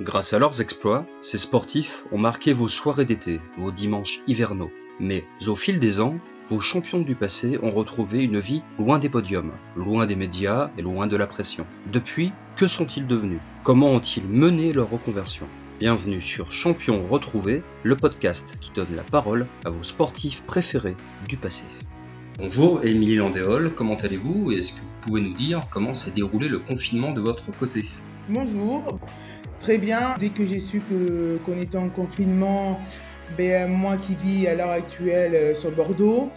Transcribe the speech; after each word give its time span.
Grâce 0.00 0.32
à 0.32 0.38
leurs 0.38 0.60
exploits, 0.60 1.04
ces 1.22 1.38
sportifs 1.38 2.04
ont 2.12 2.18
marqué 2.18 2.52
vos 2.52 2.68
soirées 2.68 3.04
d'été, 3.04 3.40
vos 3.58 3.72
dimanches 3.72 4.20
hivernaux. 4.28 4.70
Mais 5.00 5.24
au 5.44 5.56
fil 5.56 5.80
des 5.80 6.00
ans, 6.00 6.20
vos 6.48 6.60
champions 6.60 7.00
du 7.00 7.16
passé 7.16 7.58
ont 7.62 7.72
retrouvé 7.72 8.22
une 8.22 8.38
vie 8.38 8.62
loin 8.78 9.00
des 9.00 9.08
podiums, 9.08 9.54
loin 9.74 10.06
des 10.06 10.14
médias 10.14 10.70
et 10.78 10.82
loin 10.82 11.08
de 11.08 11.16
la 11.16 11.26
pression. 11.26 11.66
Depuis, 11.92 12.30
que 12.54 12.68
sont-ils 12.68 13.08
devenus? 13.08 13.40
Comment 13.64 13.88
ont-ils 13.88 14.22
mené 14.24 14.72
leur 14.72 14.88
reconversion? 14.88 15.48
Bienvenue 15.80 16.20
sur 16.20 16.52
Champions 16.52 17.04
Retrouvés, 17.10 17.64
le 17.82 17.96
podcast 17.96 18.56
qui 18.60 18.70
donne 18.70 18.94
la 18.94 19.02
parole 19.02 19.48
à 19.64 19.70
vos 19.70 19.82
sportifs 19.82 20.44
préférés 20.44 20.96
du 21.26 21.36
passé. 21.36 21.64
Bonjour 22.38 22.84
Émilie 22.84 23.16
Landéol, 23.16 23.72
comment 23.74 23.96
allez-vous? 23.96 24.52
Et 24.52 24.58
est-ce 24.58 24.74
que 24.74 24.80
vous 24.80 24.94
pouvez 25.00 25.22
nous 25.22 25.34
dire 25.34 25.66
comment 25.72 25.92
s'est 25.92 26.12
déroulé 26.12 26.48
le 26.48 26.60
confinement 26.60 27.10
de 27.10 27.20
votre 27.20 27.50
côté? 27.50 27.84
Bonjour, 28.28 29.00
très 29.60 29.78
bien. 29.78 30.14
Dès 30.18 30.30
que 30.30 30.44
j'ai 30.44 30.60
su 30.60 30.80
qu'on 31.44 31.58
était 31.60 31.76
en 31.76 31.88
confinement, 31.88 32.80
ben, 33.36 33.70
moi 33.70 33.96
qui 33.96 34.14
vis 34.14 34.46
à 34.46 34.54
l'heure 34.54 34.70
actuelle 34.70 35.34
euh, 35.34 35.54
sur 35.54 35.70
Bordeaux, 35.70 36.30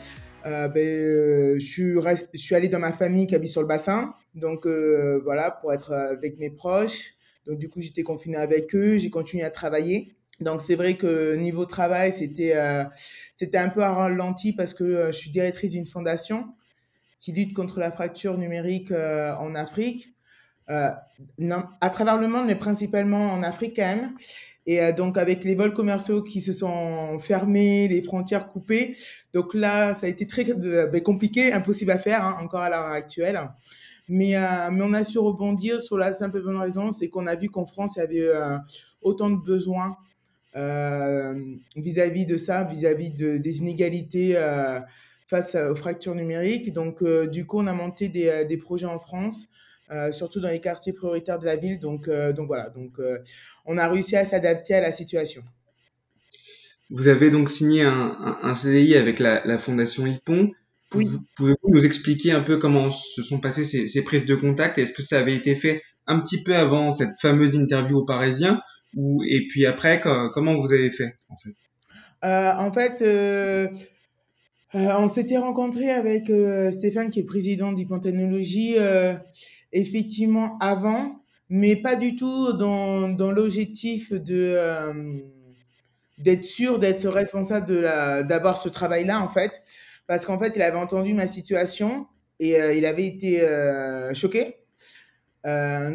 euh, 0.45 0.67
ben, 0.67 0.85
euh, 0.85 1.59
je, 1.59 2.25
suis 2.35 2.55
allée 2.55 2.67
dans 2.67 2.79
ma 2.79 2.91
famille 2.91 3.27
qui 3.27 3.35
habite 3.35 3.51
sur 3.51 3.61
le 3.61 3.67
bassin. 3.67 4.13
Donc 4.35 4.65
voilà, 4.65 5.51
pour 5.51 5.73
être 5.73 5.91
avec 5.91 6.39
mes 6.39 6.49
proches. 6.49 7.13
Donc 7.45 7.57
du 7.57 7.69
coup, 7.69 7.81
j'étais 7.81 8.03
confinée 8.03 8.37
avec 8.37 8.73
eux, 8.75 8.97
j'ai 8.97 9.09
continué 9.09 9.43
à 9.43 9.49
travailler. 9.49 10.15
Donc 10.39 10.61
c'est 10.61 10.75
vrai 10.75 10.95
que 10.95 11.35
niveau 11.35 11.65
travail, 11.65 12.11
c'était 12.11 12.55
c'était 13.35 13.57
un 13.57 13.67
peu 13.67 13.81
ralenti 13.81 14.53
parce 14.53 14.73
que 14.73 15.07
je 15.07 15.17
suis 15.17 15.31
directrice 15.31 15.71
d'une 15.71 15.85
fondation 15.85 16.45
qui 17.19 17.33
lutte 17.33 17.53
contre 17.53 17.79
la 17.79 17.91
fracture 17.91 18.37
numérique 18.37 18.91
en 18.91 19.53
Afrique. 19.53 20.15
Non, 21.37 21.63
à 21.81 21.89
travers 21.89 22.17
le 22.17 22.27
monde, 22.27 22.45
mais 22.47 22.55
principalement 22.55 23.33
en 23.33 23.43
Afrique 23.43 23.75
quand 23.75 23.83
même. 23.83 24.15
Et 24.65 24.81
euh, 24.81 24.91
donc, 24.91 25.17
avec 25.17 25.43
les 25.43 25.55
vols 25.55 25.73
commerciaux 25.73 26.21
qui 26.21 26.39
se 26.41 26.53
sont 26.53 27.17
fermés, 27.19 27.87
les 27.87 28.01
frontières 28.01 28.47
coupées, 28.47 28.95
donc 29.33 29.53
là, 29.53 29.93
ça 29.93 30.05
a 30.05 30.09
été 30.09 30.27
très 30.27 30.43
ben, 30.43 31.01
compliqué, 31.01 31.51
impossible 31.51 31.91
à 31.91 31.97
faire 31.97 32.23
hein, 32.23 32.37
encore 32.41 32.61
à 32.61 32.69
l'heure 32.69 32.85
actuelle. 32.85 33.39
Mais, 34.07 34.35
euh, 34.35 34.69
mais 34.71 34.83
on 34.83 34.93
a 34.93 35.03
su 35.03 35.17
rebondir 35.17 35.79
sur 35.79 35.97
la 35.97 36.13
simple 36.13 36.41
bonne 36.41 36.57
raison, 36.57 36.91
c'est 36.91 37.09
qu'on 37.09 37.27
a 37.27 37.35
vu 37.35 37.49
qu'en 37.49 37.65
France, 37.65 37.95
il 37.95 37.99
y 37.99 38.03
avait 38.03 38.21
euh, 38.21 38.57
autant 39.01 39.29
de 39.29 39.41
besoins 39.41 39.97
vis-à-vis 41.77 42.25
de 42.25 42.35
ça, 42.35 42.65
vis-à-vis 42.65 43.11
de, 43.11 43.37
des 43.37 43.59
inégalités 43.59 44.35
face 45.25 45.55
aux 45.55 45.75
fractures 45.75 46.13
numériques. 46.13 46.73
Donc, 46.73 47.01
du 47.29 47.45
coup, 47.45 47.59
on 47.61 47.67
a 47.67 47.73
monté 47.73 48.09
des, 48.09 48.43
des 48.43 48.57
projets 48.57 48.85
en 48.85 48.99
France 48.99 49.47
euh, 49.91 50.11
surtout 50.13 50.39
dans 50.39 50.49
les 50.49 50.61
quartiers 50.61 50.93
prioritaires 50.93 51.37
de 51.37 51.45
la 51.45 51.57
ville. 51.57 51.77
Donc, 51.77 52.07
euh, 52.07 52.31
donc 52.31 52.47
voilà, 52.47 52.69
donc, 52.69 52.91
euh, 52.99 53.17
on 53.65 53.77
a 53.77 53.89
réussi 53.89 54.15
à 54.15 54.23
s'adapter 54.23 54.73
à 54.73 54.81
la 54.81 54.93
situation. 54.93 55.43
Vous 56.89 57.09
avez 57.09 57.29
donc 57.29 57.49
signé 57.49 57.83
un, 57.83 58.37
un, 58.41 58.55
CDI 58.55 58.95
avec 58.95 59.19
la, 59.19 59.45
la 59.45 59.57
Fondation 59.57 60.05
IPON. 60.05 60.51
Oui. 60.93 61.09
Pouvez-vous 61.35 61.69
nous 61.69 61.85
expliquer 61.85 62.31
un 62.31 62.41
peu 62.41 62.57
comment 62.57 62.89
se 62.89 63.21
sont 63.21 63.39
passées 63.39 63.65
ces, 63.65 63.87
ces 63.87 64.03
prises 64.03 64.25
de 64.25 64.35
contact? 64.35 64.77
Est-ce 64.77 64.93
que 64.93 65.01
ça 65.01 65.19
avait 65.19 65.35
été 65.35 65.55
fait 65.55 65.81
un 66.07 66.19
petit 66.19 66.41
peu 66.41 66.55
avant 66.55 66.91
cette 66.91 67.19
fameuse 67.21 67.55
interview 67.55 67.99
aux 67.99 68.05
Parisiens 68.05 68.61
ou, 68.95 69.21
Et 69.27 69.47
puis 69.49 69.65
après, 69.65 70.01
comment 70.33 70.55
vous 70.55 70.73
avez 70.73 70.91
fait 70.91 71.17
en 71.29 71.35
fait? 71.35 71.55
Euh, 72.23 72.53
En 72.57 72.71
fait, 72.71 73.01
euh, 73.01 73.69
on 74.73 75.07
s'était 75.07 75.37
rencontré 75.37 75.91
avec 75.91 76.31
Stéphane 76.71 77.09
qui 77.09 77.19
est 77.19 77.25
président 77.25 77.71
d'Hypotechnologie 77.71 78.75
effectivement 79.73 80.57
avant, 80.59 81.23
mais 81.49 81.75
pas 81.75 81.95
du 81.95 82.15
tout 82.15 82.53
dans, 82.53 83.09
dans 83.09 83.31
l'objectif 83.31 84.13
de 84.13 84.53
euh, 84.57 85.19
d'être 86.17 86.43
sûr 86.43 86.79
d'être 86.79 87.07
responsable 87.07 87.65
de 87.67 88.21
d'avoir 88.23 88.61
ce 88.61 88.69
travail-là 88.69 89.21
en 89.21 89.27
fait, 89.27 89.63
parce 90.07 90.25
qu'en 90.25 90.39
fait 90.39 90.53
il 90.55 90.61
avait 90.61 90.77
entendu 90.77 91.13
ma 91.13 91.27
situation 91.27 92.07
et 92.39 92.59
euh, 92.61 92.73
il 92.73 92.85
avait 92.85 93.05
été 93.05 93.41
euh, 93.41 94.13
choqué. 94.13 94.55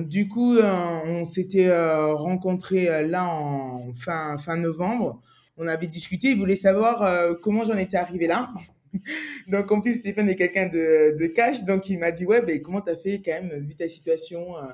du 0.01 0.29
coup, 0.29 0.59
on 0.59 1.25
s'était 1.25 1.71
rencontré 2.13 3.07
là 3.07 3.25
en 3.27 3.93
fin 3.95 4.37
fin 4.39 4.57
novembre. 4.57 5.23
On 5.57 5.69
avait 5.69 5.87
discuté. 5.87 6.31
Il 6.31 6.39
voulait 6.39 6.57
savoir 6.57 6.97
comment 7.41 7.65
j'en 7.65 7.77
étais 7.77 7.97
arrivé 7.97 8.27
là. 8.27 8.51
donc, 9.49 9.71
en 9.73 9.81
plus, 9.81 9.99
Stéphane 9.99 10.29
est 10.29 10.37
quelqu'un 10.37 10.67
de, 10.67 11.17
de, 11.17 11.27
cash. 11.27 11.65
Donc, 11.65 11.89
il 11.89 11.99
m'a 11.99 12.11
dit 12.11 12.25
Ouais, 12.25 12.43
ben, 12.43 12.61
comment 12.61 12.81
tu 12.81 12.91
as 12.91 12.97
fait 12.97 13.23
quand 13.25 13.33
même, 13.33 13.67
vu 13.67 13.75
ta 13.75 13.89
situation, 13.89 14.57
euh, 14.57 14.69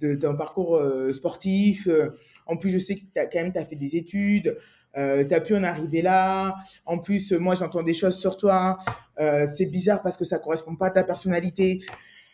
de 0.00 0.14
ton 0.14 0.36
parcours 0.36 0.76
euh, 0.76 1.12
sportif 1.12 1.86
euh, 1.86 2.10
En 2.46 2.56
plus, 2.56 2.70
je 2.70 2.78
sais 2.78 2.96
que 2.96 3.02
as, 3.18 3.26
quand 3.26 3.42
même, 3.42 3.52
tu 3.52 3.58
as 3.58 3.64
fait 3.64 3.76
des 3.76 3.96
études. 3.96 4.56
tu 4.94 5.00
as 5.34 5.40
pu 5.40 5.54
en 5.54 5.62
arriver 5.62 6.02
là. 6.02 6.54
En 6.86 6.98
plus, 6.98 7.32
moi, 7.32 7.54
j'entends 7.54 7.82
des 7.82 7.94
choses 7.94 8.18
sur 8.18 8.36
toi. 8.36 8.78
c'est 9.18 9.66
bizarre 9.66 10.02
parce 10.02 10.16
que 10.16 10.24
ça 10.24 10.38
correspond 10.38 10.76
pas 10.76 10.86
à 10.86 10.90
ta 10.90 11.04
personnalité. 11.04 11.80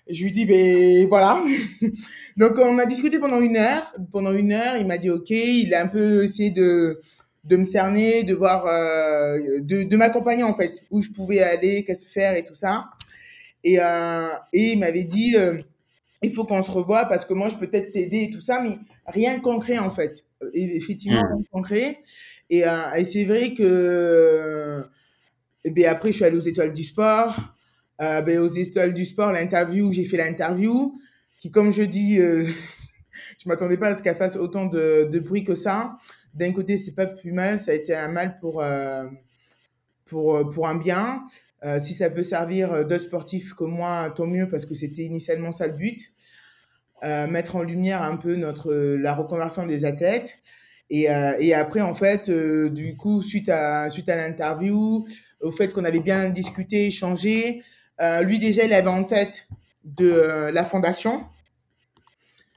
Je 0.09 0.23
lui 0.23 0.31
dis, 0.31 0.47
ben 0.47 1.09
voilà. 1.09 1.43
Donc, 2.37 2.59
on 2.59 2.79
a 2.79 2.87
discuté 2.87 3.19
pendant 3.19 3.41
une 3.41 3.57
heure. 3.57 3.93
Pendant 4.13 4.33
une 4.33 4.53
heure, 4.53 4.77
il 4.77 4.87
m'a 4.87 4.99
dit, 4.99 5.11
OK. 5.11 5.31
Il 5.31 5.75
a 5.75 5.83
un 5.83 5.89
peu 5.89 6.23
essayé 6.23 6.51
de, 6.51 7.03
de 7.47 7.57
me 7.57 7.65
cerner, 7.65 8.25
de 8.25 8.35
voir, 8.35 8.67
euh, 8.67 9.61
de, 9.61 9.85
de 9.85 9.97
m'accompagner 9.97 10.43
en 10.43 10.53
fait, 10.55 10.83
où 10.91 11.01
je 11.01 11.11
pouvais 11.11 11.41
aller, 11.41 11.85
qu'est-ce 11.85 12.11
faire 12.11 12.35
et 12.35 12.45
tout 12.45 12.55
ça. 12.55 12.87
Et, 13.63 13.79
euh, 13.81 14.29
et 14.53 14.73
il 14.73 14.79
m'avait 14.79 15.05
dit, 15.05 15.37
euh, 15.37 15.63
il 16.23 16.31
faut 16.31 16.45
qu'on 16.45 16.63
se 16.63 16.71
revoie 16.71 17.05
parce 17.07 17.25
que 17.25 17.35
moi 17.35 17.49
je 17.49 17.57
peux 17.57 17.69
peut-être 17.69 17.93
t'aider 17.93 18.25
et 18.25 18.31
tout 18.31 18.41
ça, 18.41 18.61
mais 18.61 18.79
rien 19.07 19.37
de 19.37 19.43
concret 19.43 19.79
en 19.79 19.91
fait. 19.91 20.25
Et 20.55 20.77
effectivement, 20.77 21.21
mmh. 21.21 21.27
rien 21.27 21.37
de 21.37 21.49
concret. 21.51 21.99
Et, 22.51 22.65
et 22.97 23.05
c'est 23.05 23.25
vrai 23.25 23.55
que, 23.55 24.85
et 25.65 25.71
bien 25.71 25.91
après 25.91 26.11
je 26.11 26.17
suis 26.17 26.25
allée 26.25 26.37
aux 26.37 26.41
étoiles 26.41 26.73
du 26.73 26.85
sport. 26.85 27.55
ben, 27.99 28.39
aux 28.39 28.49
étoiles 28.49 28.93
du 28.93 29.05
sport, 29.05 29.31
l'interview, 29.31 29.93
j'ai 29.93 30.05
fait 30.05 30.17
l'interview, 30.17 30.99
qui 31.39 31.51
comme 31.51 31.71
je 31.71 31.83
dis, 31.83 32.17
je 33.39 33.49
m'attendais 33.49 33.77
pas 33.77 33.89
à 33.89 33.95
ce 33.95 34.03
qu'elle 34.03 34.17
fasse 34.17 34.37
autant 34.37 34.67
de, 34.67 35.09
de 35.11 35.19
bruit 35.21 35.45
que 35.45 35.55
ça 35.55 35.97
d'un 36.37 36.53
côté, 36.53 36.77
c'est 36.77 36.93
pas 36.95 37.07
plus 37.07 37.33
mal, 37.33 37.59
ça 37.59 37.71
a 37.71 37.75
été 37.75 37.95
un 37.95 38.09
mal 38.09 38.39
pour, 38.39 38.63
euh, 38.63 39.07
pour, 40.05 40.37
euh, 40.37 40.45
pour 40.45 40.69
un 40.69 40.77
bien. 40.77 41.25
Euh, 41.65 41.81
si 41.81 41.95
ça 41.95 42.11
peut 42.11 42.23
servir 42.23 42.85
d'autres 42.85 43.05
sportifs 43.05 43.55
comme 43.55 43.73
moi, 43.73 44.13
tant 44.15 44.27
mieux, 44.27 44.49
parce 44.49 44.67
que 44.67 44.75
c'était 44.75 45.03
initialement 45.03 45.53
ça 45.53 45.67
le 45.67 45.73
but. 45.73 46.13
mettre 47.03 47.57
en 47.57 47.63
lumière 47.63 48.03
un 48.03 48.17
peu 48.17 48.37
notre, 48.37 48.73
la 48.75 49.15
reconversion 49.15 49.67
des 49.67 49.85
athlètes. 49.85 50.39
Et, 50.91 51.07
et 51.39 51.55
après, 51.55 51.81
en 51.81 51.95
fait, 51.95 52.31
du 52.31 52.97
coup, 52.97 53.23
suite 53.23 53.49
à, 53.49 53.91
suite 53.91 54.09
à 54.09 54.17
l'interview, 54.17 55.07
au 55.41 55.53
fait 55.53 55.73
qu'on 55.73 55.85
avait 55.85 56.01
bien 56.01 56.31
discuté, 56.31 56.87
échangé, 56.87 57.63
lui 58.23 58.39
déjà, 58.39 58.65
il 58.65 58.73
avait 58.73 58.89
en 58.89 59.05
tête 59.05 59.49
de 59.85 60.51
la 60.53 60.65
fondation. 60.65 61.25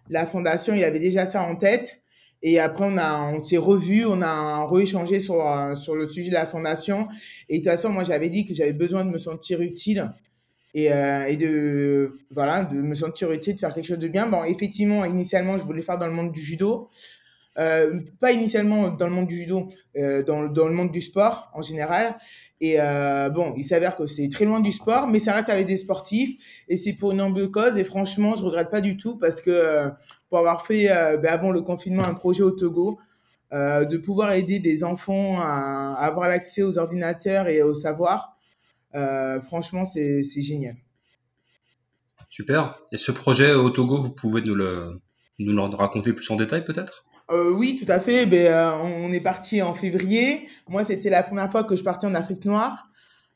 La 0.09 0.25
fondation, 0.25 0.73
il 0.73 0.83
avait 0.83 0.99
déjà 0.99 1.25
ça 1.25 1.43
en 1.43 1.55
tête. 1.55 2.01
Et 2.41 2.59
après, 2.59 2.85
on, 2.87 2.97
a, 2.97 3.31
on 3.33 3.43
s'est 3.43 3.57
revu, 3.57 4.05
on 4.05 4.21
a 4.21 4.65
rééchangé 4.65 5.19
sur, 5.19 5.43
sur 5.75 5.95
le 5.95 6.07
sujet 6.07 6.29
de 6.29 6.35
la 6.35 6.45
fondation. 6.45 7.07
Et 7.49 7.59
de 7.59 7.63
toute 7.63 7.71
façon, 7.71 7.89
moi, 7.89 8.03
j'avais 8.03 8.29
dit 8.29 8.45
que 8.45 8.53
j'avais 8.53 8.73
besoin 8.73 9.03
de 9.03 9.09
me 9.09 9.17
sentir 9.17 9.61
utile 9.61 10.13
et, 10.73 10.91
euh, 10.91 11.25
et 11.25 11.35
de, 11.35 12.17
voilà, 12.31 12.63
de 12.63 12.75
me 12.75 12.95
sentir 12.95 13.31
utile, 13.31 13.55
de 13.55 13.59
faire 13.59 13.73
quelque 13.73 13.87
chose 13.87 13.99
de 13.99 14.07
bien. 14.07 14.27
Bon, 14.27 14.43
effectivement, 14.43 15.05
initialement, 15.05 15.57
je 15.57 15.63
voulais 15.63 15.81
faire 15.81 15.97
dans 15.97 16.07
le 16.07 16.13
monde 16.13 16.31
du 16.31 16.41
judo. 16.41 16.89
Euh, 17.57 17.99
pas 18.21 18.31
initialement 18.31 18.89
dans 18.89 19.07
le 19.07 19.13
monde 19.13 19.27
du 19.27 19.37
judo, 19.37 19.67
euh, 19.97 20.23
dans, 20.23 20.43
dans, 20.47 20.67
le 20.67 20.73
monde 20.73 20.91
du 20.91 21.01
sport 21.01 21.51
en 21.53 21.61
général. 21.61 22.15
Et 22.61 22.75
euh, 22.77 23.29
bon, 23.29 23.53
il 23.57 23.63
s'avère 23.63 23.95
que 23.95 24.05
c'est 24.05 24.27
très 24.29 24.45
loin 24.45 24.59
du 24.59 24.71
sport, 24.71 25.07
mais 25.07 25.19
ça 25.19 25.33
reste 25.33 25.49
avec 25.49 25.65
des 25.65 25.77
sportifs 25.77 26.37
et 26.67 26.75
c'est 26.75 26.93
pour 26.93 27.11
une 27.11 27.17
noble 27.17 27.49
cause. 27.51 27.77
Et 27.77 27.83
franchement, 27.83 28.35
je 28.35 28.43
regrette 28.43 28.69
pas 28.69 28.81
du 28.81 28.97
tout 28.97 29.17
parce 29.17 29.39
que 29.39 29.49
euh, 29.49 29.89
pour 30.29 30.37
avoir 30.37 30.65
fait 30.65 30.91
euh, 30.91 31.17
ben 31.17 31.33
avant 31.33 31.51
le 31.51 31.61
confinement 31.61 32.03
un 32.05 32.13
projet 32.13 32.43
au 32.43 32.51
Togo, 32.51 32.99
euh, 33.51 33.83
de 33.83 33.97
pouvoir 33.97 34.31
aider 34.33 34.59
des 34.59 34.83
enfants 34.83 35.39
à, 35.41 35.95
à 35.97 36.05
avoir 36.05 36.29
l'accès 36.29 36.61
aux 36.61 36.77
ordinateurs 36.77 37.47
et 37.47 37.63
au 37.63 37.73
savoir, 37.73 38.37
euh, 38.95 39.41
franchement, 39.41 39.85
c'est 39.85 40.23
génial. 40.41 40.75
Super. 42.29 42.79
Et 42.91 42.97
ce 42.97 43.11
projet 43.11 43.53
au 43.53 43.71
Togo, 43.71 44.01
vous 44.01 44.11
pouvez 44.11 44.41
nous 44.41 44.53
le, 44.53 45.01
nous 45.39 45.51
le 45.51 45.75
raconter 45.75 46.13
plus 46.13 46.29
en 46.29 46.35
détail 46.35 46.63
peut-être? 46.63 47.05
Oui, 47.31 47.79
tout 47.79 47.91
à 47.91 47.99
fait. 47.99 48.25
Ben, 48.25 48.73
on 48.81 49.11
est 49.11 49.21
parti 49.21 49.61
en 49.61 49.75
février. 49.75 50.47
Moi, 50.67 50.83
c'était 50.83 51.11
la 51.11 51.21
première 51.21 51.51
fois 51.51 51.63
que 51.63 51.75
je 51.75 51.83
partais 51.83 52.07
en 52.07 52.15
Afrique 52.15 52.43
noire. 52.45 52.87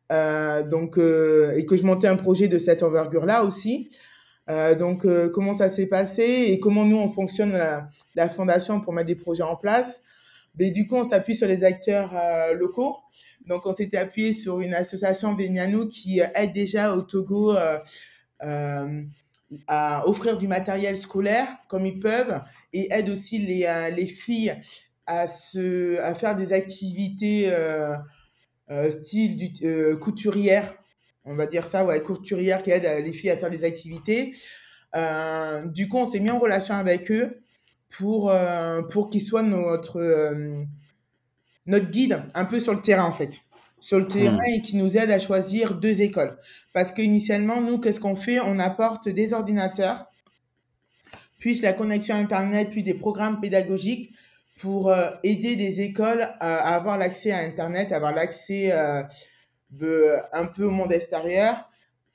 Donc, 0.10 0.98
et 0.98 1.66
que 1.66 1.76
je 1.76 1.84
montais 1.84 2.08
un 2.08 2.16
projet 2.16 2.48
de 2.48 2.58
cette 2.58 2.82
envergure-là 2.82 3.44
aussi. 3.44 3.90
Euh, 4.50 4.76
donc, 4.76 5.06
euh, 5.06 5.30
comment 5.30 5.54
ça 5.54 5.70
s'est 5.70 5.86
passé 5.86 6.24
et 6.50 6.60
comment 6.60 6.84
nous, 6.86 6.98
on 6.98 7.08
fonctionne 7.08 7.58
la, 8.16 8.30
fondation 8.30 8.82
pour 8.82 8.94
mettre 8.94 9.08
des 9.08 9.16
projets 9.16 9.44
en 9.44 9.56
place. 9.56 10.02
Ben, 10.56 10.72
du 10.72 10.86
coup, 10.86 10.96
on 10.96 11.04
s'appuie 11.04 11.36
sur 11.36 11.48
les 11.48 11.64
acteurs 11.64 12.14
locaux. 12.56 12.98
Donc, 13.48 13.66
on 13.66 13.72
s'était 13.72 13.98
appuyé 13.98 14.34
sur 14.34 14.60
une 14.60 14.74
association 14.74 15.34
Vénianou 15.34 15.88
qui 15.88 16.20
aide 16.20 16.54
déjà 16.54 16.94
au 16.94 17.02
Togo 17.02 17.56
à 19.68 20.08
offrir 20.08 20.38
du 20.38 20.48
matériel 20.48 20.98
scolaire 20.98 21.48
comme 21.68 21.86
ils 21.86 22.00
peuvent 22.00 22.42
et 22.72 22.92
aident 22.92 23.10
aussi 23.10 23.38
les, 23.38 23.92
les 23.96 24.08
filles 24.08 24.56
à, 25.06 25.28
se, 25.28 26.00
à 26.00 26.14
faire 26.14 26.36
des 26.36 26.54
activités 26.54 27.52
style 28.90 29.98
couturière, 30.00 30.76
on 31.26 31.36
va 31.36 31.46
dire 31.46 31.66
ça, 31.66 31.86
ouais, 31.86 32.02
couturière 32.02 32.62
qui 32.64 32.72
aide 32.72 32.84
les 33.04 33.14
filles 33.14 33.32
à 33.32 33.38
faire 33.38 33.50
des 33.50 33.64
activités. 33.64 34.32
du 35.66 35.88
coup, 35.88 35.98
on 35.98 36.06
s'est 36.06 36.20
mis 36.20 36.30
en 36.30 36.40
relation 36.40 36.76
avec 36.76 37.12
eux 37.12 37.42
pour, 37.90 38.34
pour 38.92 39.10
qu'ils 39.10 39.22
soient 39.22 39.44
notre, 39.44 40.36
notre 41.66 41.90
guide 41.90 42.24
un 42.34 42.46
peu 42.46 42.60
sur 42.60 42.74
le 42.74 42.82
terrain 42.82 43.06
en 43.06 43.12
fait 43.12 43.42
sur 43.84 44.00
le 44.00 44.08
terrain 44.08 44.38
hmm. 44.38 44.54
et 44.54 44.62
qui 44.62 44.78
nous 44.78 44.96
aide 44.98 45.12
à 45.12 45.20
choisir 45.20 45.74
deux 45.74 46.02
écoles. 46.02 46.38
Parce 46.72 46.94
qu'initialement, 46.94 47.60
nous, 47.60 47.80
qu'est-ce 47.80 48.00
qu'on 48.00 48.16
fait? 48.16 48.40
On 48.40 48.58
apporte 48.58 49.10
des 49.10 49.34
ordinateurs, 49.34 50.06
puis 51.38 51.60
la 51.60 51.74
connexion 51.74 52.16
Internet, 52.16 52.70
puis 52.70 52.82
des 52.82 52.94
programmes 52.94 53.42
pédagogiques 53.42 54.14
pour 54.58 54.90
euh, 54.90 55.10
aider 55.24 55.58
des 55.58 55.82
écoles 55.82 56.22
à, 56.40 56.74
avoir 56.74 56.98
l'accès 56.98 57.34
à 57.34 57.40
Internet, 57.40 57.92
à 57.92 57.98
avoir 57.98 58.16
l'accès 58.16 58.72
euh, 59.82 60.18
un 60.32 60.46
peu 60.46 60.64
au 60.64 60.72
monde 60.72 60.92
extérieur 60.92 61.70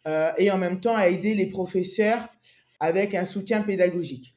euh, 0.07 0.31
et 0.39 0.51
en 0.51 0.59
même 0.59 0.81
temps 0.81 0.97
à 0.97 1.09
aider 1.09 1.35
les 1.35 1.47
professeurs 1.47 2.29
avec 2.81 3.15
un 3.15 3.25
soutien 3.25 3.63
pédagogique. 3.63 4.35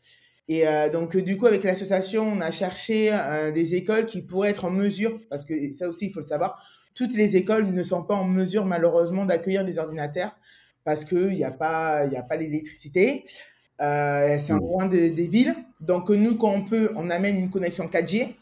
Et 0.48 0.66
donc, 0.92 1.16
du 1.16 1.38
coup, 1.38 1.46
avec 1.46 1.64
l'association, 1.64 2.24
on 2.28 2.42
a 2.42 2.52
cherché 2.52 3.10
des 3.54 3.76
écoles 3.76 4.06
qui 4.06 4.22
pourraient 4.22 4.50
être 4.50 4.66
en 4.66 4.70
mesure, 4.70 5.18
parce 5.30 5.46
que 5.46 5.72
ça 5.72 5.88
aussi, 5.88 6.08
il 6.08 6.12
faut 6.12 6.20
le 6.20 6.26
savoir, 6.26 6.62
toutes 6.94 7.14
les 7.14 7.38
écoles 7.38 7.72
ne 7.72 7.84
sont 7.84 8.04
pas 8.04 8.16
en 8.16 8.26
mesure 8.26 8.66
malheureusement 8.66 9.26
d'accueillir 9.26 9.64
des 9.64 9.80
ordinateurs 9.80 10.36
parce 10.84 11.06
qu'il 11.06 11.30
n'y 11.30 11.44
a 11.44 11.52
pas, 11.52 12.06
y 12.06 12.16
a 12.16 12.24
pas 12.24 12.36
l'électricité. 12.36 13.24
Euh, 13.82 14.38
c'est 14.38 14.54
loin 14.54 14.88
des 14.88 15.10
villes. 15.28 15.56
Donc 15.80 16.10
nous, 16.10 16.36
quand 16.36 16.52
on 16.52 16.64
peut, 16.64 16.92
on 16.96 17.10
amène 17.10 17.38
une 17.38 17.50
connexion 17.50 17.88
4G. 17.88 18.36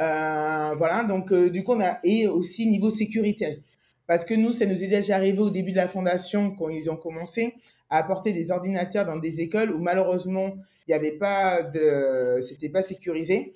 Euh, 0.00 0.74
voilà, 0.76 1.04
donc 1.04 1.32
euh, 1.32 1.50
du 1.50 1.62
coup, 1.62 1.74
on 1.74 1.80
a, 1.80 1.98
et 2.02 2.26
aussi 2.26 2.66
niveau 2.66 2.90
sécurité. 2.90 3.62
Parce 4.06 4.24
que 4.24 4.34
nous, 4.34 4.52
ça 4.52 4.66
nous 4.66 4.84
est 4.84 4.88
déjà 4.88 5.16
arrivé 5.16 5.38
au 5.38 5.50
début 5.50 5.70
de 5.70 5.76
la 5.76 5.88
fondation, 5.88 6.50
quand 6.50 6.68
ils 6.68 6.90
ont 6.90 6.96
commencé, 6.96 7.54
à 7.90 7.98
apporter 7.98 8.32
des 8.32 8.50
ordinateurs 8.50 9.06
dans 9.06 9.16
des 9.16 9.40
écoles 9.40 9.70
où 9.70 9.78
malheureusement, 9.78 10.54
il 10.86 10.90
n'y 10.90 10.94
avait 10.94 11.12
pas 11.12 11.62
de, 11.62 12.40
c'était 12.42 12.68
pas 12.68 12.82
sécurisé 12.82 13.54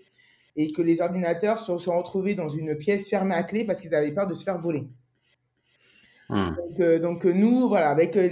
et 0.56 0.72
que 0.72 0.82
les 0.82 1.00
ordinateurs 1.00 1.58
se 1.58 1.76
sont 1.78 1.96
retrouvés 1.96 2.34
dans 2.34 2.48
une 2.48 2.76
pièce 2.76 3.08
fermée 3.08 3.34
à 3.34 3.42
clé 3.42 3.64
parce 3.64 3.80
qu'ils 3.80 3.94
avaient 3.94 4.12
peur 4.12 4.26
de 4.26 4.34
se 4.34 4.44
faire 4.44 4.58
voler. 4.58 4.88
Hmm. 6.28 6.50
Donc, 7.00 7.24
euh, 7.24 7.30
euh, 7.30 7.32
nous, 7.32 7.68
voilà, 7.68 7.88
avec 7.88 8.14
euh, 8.16 8.28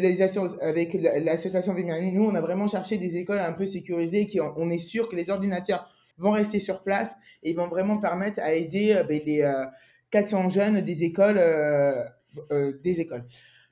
avec 0.60 0.92
l'association 1.24 1.74
nous, 1.74 2.24
on 2.24 2.34
a 2.34 2.40
vraiment 2.42 2.68
cherché 2.68 2.98
des 2.98 3.16
écoles 3.16 3.38
un 3.38 3.52
peu 3.52 3.64
sécurisées 3.64 4.26
qui 4.26 4.38
on 4.40 4.68
est 4.68 4.78
sûr 4.78 5.08
que 5.08 5.16
les 5.16 5.30
ordinateurs 5.30 5.88
vont 6.18 6.32
rester 6.32 6.58
sur 6.58 6.82
place 6.82 7.14
et 7.42 7.54
vont 7.54 7.68
vraiment 7.68 7.96
permettre 7.98 8.40
à 8.42 8.52
aider 8.52 9.02
ben, 9.08 9.20
les 9.24 9.42
400 10.10 10.48
jeunes 10.48 10.80
des 10.80 11.04
écoles, 11.04 11.40
des 12.82 13.00
écoles. 13.00 13.24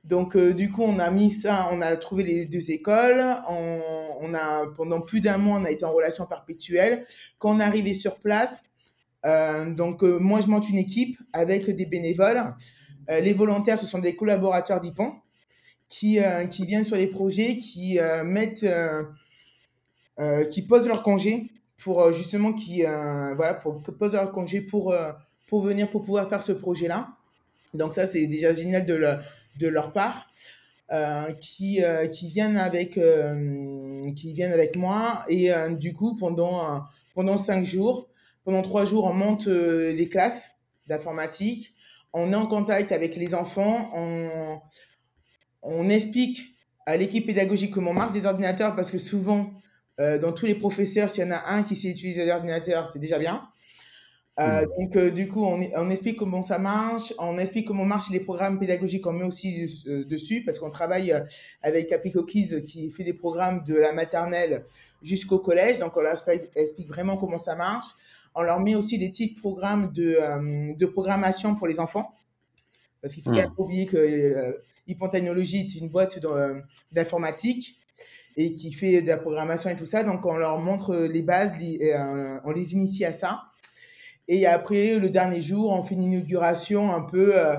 Donc, 0.05 0.37
euh, 0.37 0.53
du 0.53 0.71
coup, 0.71 0.83
on 0.83 0.99
a 0.99 1.11
mis 1.11 1.31
ça, 1.31 1.69
on 1.73 1.81
a 1.81 1.97
trouvé 1.97 2.25
les 2.25 2.45
deux 2.45 2.71
écoles. 2.71 3.23
On, 3.49 4.35
a, 4.35 4.67
pendant 4.77 5.01
plus 5.01 5.21
d'un 5.21 5.39
mois, 5.39 5.59
on 5.59 5.65
a 5.65 5.71
été 5.71 5.85
en 5.85 5.93
relation 5.93 6.27
perpétuelle. 6.27 7.07
Quand 7.39 7.57
on 7.57 7.61
est 7.61 7.65
arrivé 7.65 7.95
sur 7.95 8.21
place, 8.21 8.63
euh, 9.25 9.73
donc 9.73 10.05
euh, 10.05 10.19
moi, 10.19 10.41
je 10.43 10.49
monte 10.49 10.69
une 10.69 10.79
équipe 10.79 11.17
avec 11.33 11.71
des 11.71 11.87
bénévoles. 11.87 12.55
les 13.09 13.33
volontaires, 13.33 13.79
ce 13.79 13.87
sont 13.87 13.99
des 13.99 14.15
collaborateurs 14.15 14.81
d'IPON 14.81 15.15
qui, 15.89 16.19
qui 16.51 16.67
viennent 16.67 16.85
sur 16.85 16.97
les 16.97 17.07
projets, 17.07 17.57
qui 17.57 17.99
mettent, 18.25 18.67
qui 20.51 20.63
posent 20.63 20.89
leur 20.89 21.03
congé 21.03 21.51
pour 21.77 22.13
justement, 22.13 22.53
qui, 22.53 22.83
voilà, 22.83 23.55
pour, 23.55 23.83
poser 23.83 24.17
leur 24.17 24.33
congé 24.33 24.63
pour, 24.63 24.95
pour 25.47 25.63
venir, 25.63 25.91
pour 25.91 26.05
pouvoir 26.05 26.29
faire 26.29 26.43
ce 26.43 26.53
projet-là. 26.53 27.09
Donc 27.73 27.93
ça, 27.93 28.07
c'est 28.07 28.27
déjà 28.27 28.53
génial 28.53 28.87
de 28.87 28.95
le 28.95 29.17
de 29.59 29.69
leur 29.69 29.93
part. 29.93 30.27
Euh, 30.93 31.33
qui, 31.33 31.83
euh, 31.83 32.09
qui, 32.09 32.29
viennent 32.29 32.59
avec, 32.59 32.99
euh, 32.99 34.13
qui 34.15 34.35
viennent 34.35 34.53
avec 34.53 34.77
moi. 34.77 35.25
Et 35.29 35.51
du 35.71 35.95
coup, 35.95 36.15
pendant, 36.17 36.85
pendant 37.15 37.39
cinq 37.39 37.65
jours, 37.65 38.09
pendant 38.45 38.61
trois 38.61 38.85
jours, 38.85 39.05
on 39.05 39.15
monte 39.15 39.47
les 39.47 40.09
classes 40.09 40.51
d'informatique. 40.87 41.75
On 42.13 42.33
est 42.33 42.37
en 42.37 42.47
contact 42.47 42.93
avec 42.93 43.17
les 43.17 43.35
enfants. 43.35 43.91
On, 43.95 44.61
on 45.63 45.89
explique 45.89 46.55
à 46.85 46.99
l'équipe 46.99 47.27
pédagogique 47.27 47.73
comment 47.73 47.95
marchent 47.95 48.15
les 48.15 48.27
ordinateurs 48.27 48.77
parce 48.77 48.91
que 48.91 48.99
souvent, 48.99 49.51
dans 49.99 50.33
tous 50.33 50.45
les 50.45 50.55
professeurs, 50.55 51.09
s'il 51.09 51.25
y 51.25 51.27
en 51.27 51.31
a 51.31 51.49
un 51.49 51.63
qui 51.63 51.77
sait 51.77 51.89
utiliser 51.89 52.27
l'ordinateur, 52.27 52.89
c'est 52.93 52.99
déjà 52.99 53.19
bien. 53.19 53.49
Euh, 54.41 54.63
mmh. 54.63 54.69
donc, 54.79 54.97
euh, 54.97 55.11
du 55.11 55.29
coup, 55.29 55.45
on, 55.45 55.61
on, 55.77 55.91
explique 55.91 56.17
comment 56.17 56.43
ça 56.43 56.59
marche, 56.59 57.15
on 57.19 57.39
explique 57.39 57.69
comment 57.69 57.85
marchent 57.85 58.11
les 58.11 58.19
programmes 58.19 58.59
pédagogiques, 58.59 59.07
on 59.07 59.13
met 59.13 59.25
aussi 59.25 59.69
euh, 59.87 60.05
dessus, 60.05 60.43
parce 60.45 60.59
qu'on 60.59 60.71
travaille 60.71 61.15
avec 61.63 61.93
Apico 61.93 62.25
Kids 62.25 62.65
qui 62.65 62.91
fait 62.91 63.05
des 63.05 63.13
programmes 63.13 63.63
de 63.63 63.77
la 63.77 63.93
maternelle 63.93 64.65
jusqu'au 65.03 65.39
collège, 65.39 65.79
donc 65.79 65.97
on 65.97 66.01
leur 66.01 66.15
explique 66.57 66.89
vraiment 66.89 67.17
comment 67.17 67.39
ça 67.39 67.55
marche. 67.55 67.87
On 68.35 68.43
leur 68.43 68.59
met 68.59 68.75
aussi 68.75 68.99
des 68.99 69.11
petits 69.11 69.29
programmes 69.29 69.93
de, 69.93 70.75
de 70.75 70.87
programmation 70.87 71.55
pour 71.55 71.69
les 71.69 71.79
enfants, 71.79 72.13
parce 73.01 73.15
qu'il 73.15 73.23
faut 73.23 73.31
mmh. 73.31 73.37
pas 73.37 73.53
oublier 73.59 73.87
que 73.87 74.59
Hypon 74.89 75.11
Technologies 75.11 75.61
est 75.61 75.79
une 75.79 75.89
boîte 75.89 76.19
d'informatique 76.91 77.79
et 78.37 78.53
qui 78.53 78.73
fait 78.73 79.01
de 79.01 79.07
la 79.07 79.17
programmation 79.19 79.71
et 79.71 79.77
tout 79.77 79.87
ça, 79.87 80.03
donc 80.03 80.27
on 80.27 80.37
leur 80.37 80.59
montre 80.59 80.97
les 80.97 81.23
bases, 81.23 81.53
on 82.45 82.51
les 82.51 82.73
initie 82.73 83.05
à 83.05 83.13
ça. 83.13 83.45
Et 84.29 84.47
après, 84.47 84.99
le 84.99 85.11
dernier 85.11 85.41
jour, 85.41 85.71
on 85.71 85.83
fait 85.83 85.95
une 85.95 86.03
inauguration 86.03 86.93
un 86.95 87.03
peu 87.03 87.37
euh, 87.37 87.57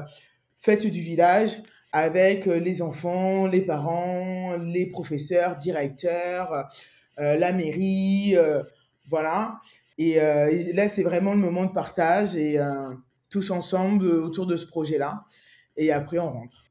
fête 0.57 0.85
du 0.87 0.99
village 0.99 1.57
avec 1.91 2.47
euh, 2.47 2.59
les 2.59 2.81
enfants, 2.81 3.45
les 3.45 3.61
parents, 3.61 4.57
les 4.57 4.87
professeurs, 4.87 5.57
directeurs, 5.57 6.67
euh, 7.19 7.37
la 7.37 7.53
mairie, 7.53 8.35
voilà. 9.07 9.59
Et, 9.97 10.15
là, 10.73 10.87
c'est 10.87 11.03
vraiment 11.03 11.33
le 11.33 11.39
moment 11.39 11.65
de 11.65 11.71
partage 11.71 12.35
et 12.35 12.59
tous 13.29 13.51
ensemble 13.51 14.07
autour 14.07 14.45
de 14.45 14.55
ce 14.55 14.65
projet-là. 14.65 15.23
Et 15.77 15.91
après, 15.91 16.19
on 16.19 16.31
rentre. 16.31 16.64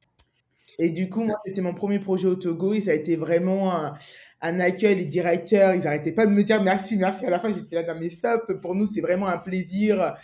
Et 0.79 0.89
du 0.89 1.09
coup, 1.09 1.23
moi, 1.23 1.37
c'était 1.45 1.61
mon 1.61 1.73
premier 1.73 1.99
projet 1.99 2.27
au 2.27 2.35
Togo 2.35 2.73
et 2.73 2.81
ça 2.81 2.91
a 2.91 2.93
été 2.93 3.15
vraiment 3.15 3.93
un 4.41 4.59
accueil, 4.59 4.95
les 4.95 5.05
directeurs, 5.05 5.73
ils 5.73 5.83
n'arrêtaient 5.83 6.11
pas 6.11 6.25
de 6.25 6.31
me 6.31 6.43
dire 6.43 6.61
merci, 6.61 6.97
merci. 6.97 7.25
À 7.25 7.29
la 7.29 7.39
fin, 7.39 7.51
j'étais 7.51 7.75
là 7.75 7.83
dans 7.83 7.99
mes 7.99 8.09
stops. 8.09 8.53
Pour 8.61 8.75
nous, 8.75 8.85
c'est 8.85 9.01
vraiment 9.01 9.27
un 9.27 9.37
plaisir. 9.37 10.15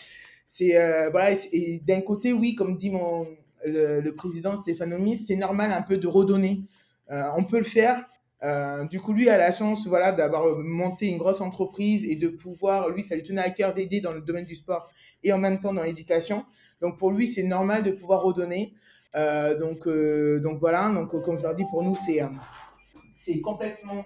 C'est 0.45 0.77
euh, 0.77 1.09
voilà. 1.09 1.31
Et, 1.51 1.79
d'un 1.79 2.01
côté, 2.01 2.33
oui, 2.33 2.55
comme 2.55 2.77
dit 2.77 2.89
mon 2.89 3.27
le, 3.65 4.09
président 4.11 4.55
Stéphane 4.55 4.95
c'est 5.15 5.35
normal 5.35 5.71
un 5.71 5.81
peu 5.81 5.97
de 5.97 6.07
redonner. 6.07 6.63
Euh, 7.09 7.23
on 7.35 7.43
peut 7.43 7.57
le 7.57 7.63
faire. 7.63 8.05
Euh, 8.43 8.85
du 8.85 8.99
coup, 8.99 9.13
lui 9.13 9.29
a 9.29 9.37
la 9.37 9.51
chance, 9.51 9.85
voilà, 9.85 10.11
d'avoir 10.11 10.57
monté 10.57 11.07
une 11.07 11.19
grosse 11.19 11.41
entreprise 11.41 12.05
et 12.05 12.15
de 12.15 12.27
pouvoir, 12.27 12.89
lui, 12.89 13.03
ça 13.03 13.15
lui 13.15 13.21
tenait 13.21 13.41
à 13.41 13.51
cœur 13.51 13.75
d'aider 13.75 14.01
dans 14.01 14.13
le 14.13 14.21
domaine 14.21 14.45
du 14.45 14.55
sport 14.55 14.89
et 15.23 15.31
en 15.31 15.37
même 15.37 15.59
temps 15.59 15.73
dans 15.73 15.83
l'éducation. 15.83 16.43
Donc 16.81 16.97
pour 16.97 17.11
lui, 17.11 17.27
c'est 17.27 17.43
normal 17.43 17.83
de 17.83 17.91
pouvoir 17.91 18.23
redonner. 18.23 18.73
Donc 19.13 19.87
donc 19.87 20.59
voilà. 20.59 20.89
Donc 20.89 21.21
comme 21.23 21.37
je 21.37 21.43
leur 21.43 21.55
dis, 21.55 21.65
pour 21.69 21.83
nous, 21.83 21.95
c'est 21.95 22.21
c'est 23.21 23.39
complètement, 23.39 24.03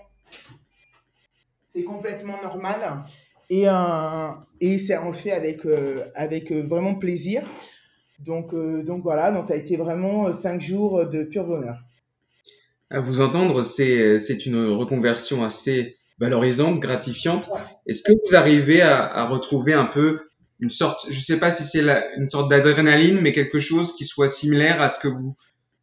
c'est 1.68 1.84
complètement 1.84 2.42
normal. 2.44 3.04
Et, 3.50 3.68
euh, 3.68 4.30
et 4.60 4.78
c'est 4.78 4.98
le 5.02 5.14
fait 5.14 5.32
avec, 5.32 5.66
euh, 5.66 6.06
avec 6.16 6.52
euh, 6.52 6.62
vraiment 6.62 6.96
plaisir. 6.96 7.44
Donc, 8.20 8.56
donc 8.56 9.04
voilà, 9.04 9.32
donc 9.32 9.46
ça 9.46 9.54
a 9.54 9.58
été 9.58 9.76
vraiment 9.76 10.32
cinq 10.32 10.62
jours 10.62 11.06
de 11.06 11.24
pur 11.24 11.46
bonheur. 11.46 11.78
À 12.90 13.02
vous 13.02 13.20
entendre, 13.20 13.62
c'est, 13.64 14.20
c'est 14.20 14.46
une 14.46 14.68
reconversion 14.68 15.44
assez 15.44 15.98
valorisante, 16.18 16.80
gratifiante. 16.80 17.50
Est-ce 17.88 18.04
que 18.04 18.14
vous 18.26 18.36
arrivez 18.36 18.82
à, 18.82 19.06
à, 19.06 19.28
retrouver 19.28 19.74
un 19.74 19.86
peu 19.86 20.22
une 20.60 20.70
sorte, 20.70 21.08
je 21.10 21.20
sais 21.20 21.40
pas 21.40 21.52
si 21.52 21.64
c'est 21.64 21.84
une 22.18 22.28
sorte 22.28 22.50
d'adrénaline, 22.50 23.20
mais 23.22 23.32
quelque 23.32 23.60
chose 23.60 23.96
qui 23.96 24.06
soit 24.06 24.30
similaire 24.30 24.82
à 24.82 24.90
ce 24.90 25.00
que 25.00 25.08
vous, 25.08 25.36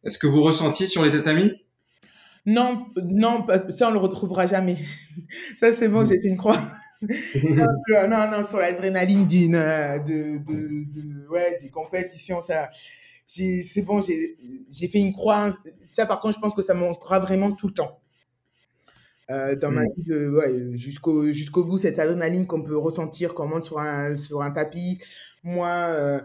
ce 0.05 0.17
que 0.17 0.27
vous 0.27 0.41
ressentiez 0.41 0.87
sur 0.87 1.03
les 1.03 1.11
tatamis 1.11 1.53
non, 2.45 2.87
non, 3.01 3.45
ça 3.69 3.87
on 3.87 3.91
le 3.91 3.99
retrouvera 3.99 4.45
jamais. 4.45 4.77
ça 5.55 5.71
c'est 5.71 5.87
bon, 5.87 6.05
j'ai 6.05 6.19
fait 6.19 6.27
une 6.27 6.37
croix. 6.37 6.59
non, 7.01 8.29
non, 8.31 8.45
sur 8.45 8.59
l'adrénaline 8.59 9.25
d'une, 9.25 9.55
euh, 9.55 9.99
de, 9.99 10.39
de, 10.39 10.83
de, 10.91 11.27
ouais, 11.29 11.57
des 11.61 11.69
compétitions, 11.69 12.41
ça, 12.41 12.69
c'est 13.25 13.81
bon, 13.83 14.01
j'ai 14.01 14.87
fait 14.87 14.99
une 14.99 15.13
croix. 15.13 15.51
Ça 15.83 16.05
par 16.05 16.19
contre, 16.19 16.35
je 16.35 16.39
pense 16.41 16.53
que 16.53 16.61
ça 16.61 16.73
manquera 16.73 17.19
vraiment 17.19 17.51
tout 17.53 17.67
le 17.67 17.73
temps. 17.73 17.99
Euh, 19.29 19.55
dans 19.55 19.71
ma 19.71 19.83
mm. 19.83 19.93
vie, 19.97 20.27
ouais, 20.27 20.77
jusqu'au 20.77 21.31
jusqu'au 21.31 21.63
bout, 21.63 21.77
cette 21.77 21.99
adrénaline 21.99 22.45
qu'on 22.45 22.61
peut 22.61 22.77
ressentir 22.77 23.33
quand 23.33 23.45
on 23.45 23.49
monte 23.49 23.63
sur 23.63 23.79
un, 23.79 24.15
sur 24.15 24.41
un 24.41 24.51
tapis. 24.51 24.97
Moi, 25.43 25.69
euh, 25.69 26.19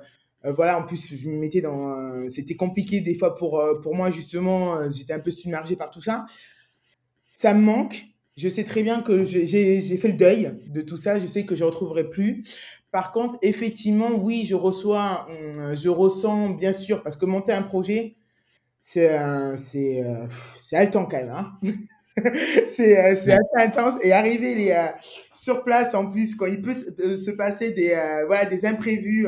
euh, 0.45 0.53
voilà, 0.53 0.79
en 0.79 0.85
plus, 0.85 1.17
je 1.17 1.29
me 1.29 1.39
mettais 1.39 1.61
dans. 1.61 1.99
Euh, 1.99 2.29
c'était 2.29 2.55
compliqué 2.57 3.01
des 3.01 3.15
fois 3.15 3.35
pour, 3.35 3.59
euh, 3.61 3.81
pour 3.81 3.95
moi, 3.95 4.11
justement. 4.11 4.89
J'étais 4.91 5.13
un 5.13 5.21
peu 5.21 5.31
submergé 5.31 5.77
par 5.77 5.91
tout 5.91 6.01
ça. 6.01 6.27
ça 7.33 7.55
me 7.55 7.63
manque. 7.63 8.05
Je 8.37 8.49
sais 8.49 8.65
très 8.65 8.83
bien 8.85 9.03
que 9.03 9.25
j'ai 9.25 9.97
fait 9.97 10.09
le 10.09 10.15
deuil 10.15 10.53
de 10.69 10.81
tout 10.83 10.97
ça. 10.97 11.19
Je 11.19 11.27
sais 11.27 11.45
que 11.45 11.57
je 11.57 11.65
ne 11.65 11.67
retrouverai 11.67 12.09
plus. 12.09 12.45
Par 12.93 13.13
contre, 13.13 13.37
effectivement, 13.43 14.13
oui, 14.13 14.45
je 14.47 14.55
reçois, 14.55 15.27
je 15.75 15.89
ressens, 15.89 16.51
bien 16.51 16.73
sûr, 16.73 17.03
parce 17.03 17.17
que 17.17 17.27
monter 17.27 17.53
un 17.53 17.63
projet, 17.63 18.17
c'est 18.81 19.19
c'est 19.57 20.05
c'est 20.57 20.77
haletant 20.77 21.07
quand 21.07 21.17
même. 21.17 21.31
Hein 21.31 21.59
c'est 22.73 22.97
assez 22.97 23.37
intense. 23.57 23.95
Et 24.03 24.13
arriver 24.13 24.55
les, 24.55 24.89
sur 25.35 25.65
place, 25.65 25.95
en 25.95 26.07
plus, 26.07 26.35
quand 26.35 26.47
il 26.47 26.63
peut 26.63 26.75
se, 26.75 27.31
passer 27.31 27.71
des, 27.71 27.91
voilà, 28.27 28.45
des 28.45 28.67
imprévus. 28.67 29.27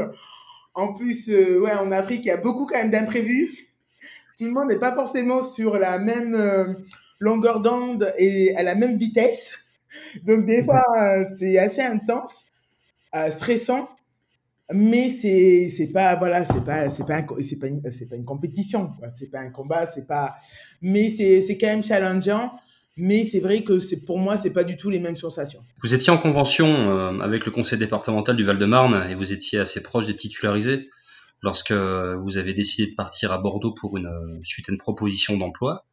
En 0.74 0.94
plus, 0.94 1.28
ouais, 1.28 1.72
en 1.72 1.90
Afrique, 1.92 2.24
il 2.24 2.28
y 2.28 2.32
a 2.32 2.36
beaucoup 2.36 2.64
quand 2.66 2.78
même 2.78 2.90
d'imprévus. 2.90 3.50
Tout 4.38 4.44
le 4.44 4.52
monde 4.52 4.68
n'est 4.68 4.78
pas 4.78 4.94
forcément 4.94 5.42
sur 5.42 5.78
la 5.78 5.98
même 5.98 6.76
longueur 7.18 7.60
d'onde 7.60 8.14
et 8.16 8.54
à 8.56 8.62
la 8.62 8.74
même 8.74 8.96
vitesse. 8.96 9.52
Donc, 10.24 10.46
des 10.46 10.62
fois, 10.62 10.84
c'est 11.38 11.58
assez 11.58 11.82
intense, 11.82 12.46
stressant. 13.30 13.88
Mais 14.72 15.10
c'est 15.10 15.68
c'est 15.68 15.88
pas 15.88 16.14
voilà 16.14 16.44
c'est 16.44 16.64
pas 16.64 16.88
c'est 16.90 17.04
pas 17.04 17.24
c'est 17.40 17.56
pas 17.56 17.66
une, 17.66 17.82
c'est 17.90 18.06
pas 18.06 18.14
une 18.14 18.24
compétition 18.24 18.92
c'est 19.10 19.28
pas 19.28 19.40
un 19.40 19.50
combat 19.50 19.84
c'est 19.84 20.06
pas 20.06 20.36
mais 20.80 21.08
c'est 21.08 21.40
c'est 21.40 21.58
quand 21.58 21.66
même 21.66 21.82
challengeant 21.82 22.52
mais 22.96 23.24
c'est 23.24 23.40
vrai 23.40 23.64
que 23.64 23.78
c'est 23.78 24.04
pour 24.04 24.18
moi 24.18 24.36
c'est 24.36 24.50
pas 24.50 24.64
du 24.64 24.76
tout 24.76 24.90
les 24.90 25.00
mêmes 25.00 25.16
sensations. 25.16 25.64
Vous 25.82 25.94
étiez 25.94 26.12
en 26.12 26.18
convention 26.18 26.66
euh, 26.66 27.20
avec 27.20 27.46
le 27.46 27.52
conseil 27.52 27.78
départemental 27.78 28.36
du 28.36 28.44
Val-de-Marne 28.44 29.06
et 29.10 29.14
vous 29.14 29.32
étiez 29.32 29.58
assez 29.58 29.82
proche 29.82 30.06
des 30.06 30.16
titularisés 30.16 30.88
lorsque 31.42 31.72
vous 31.72 32.36
avez 32.36 32.52
décidé 32.52 32.90
de 32.90 32.94
partir 32.94 33.32
à 33.32 33.38
Bordeaux 33.38 33.72
pour 33.72 33.96
une 33.96 34.10
suite 34.44 34.68
à 34.68 34.72
une 34.72 34.78
proposition 34.78 35.38
d'emploi. 35.38 35.86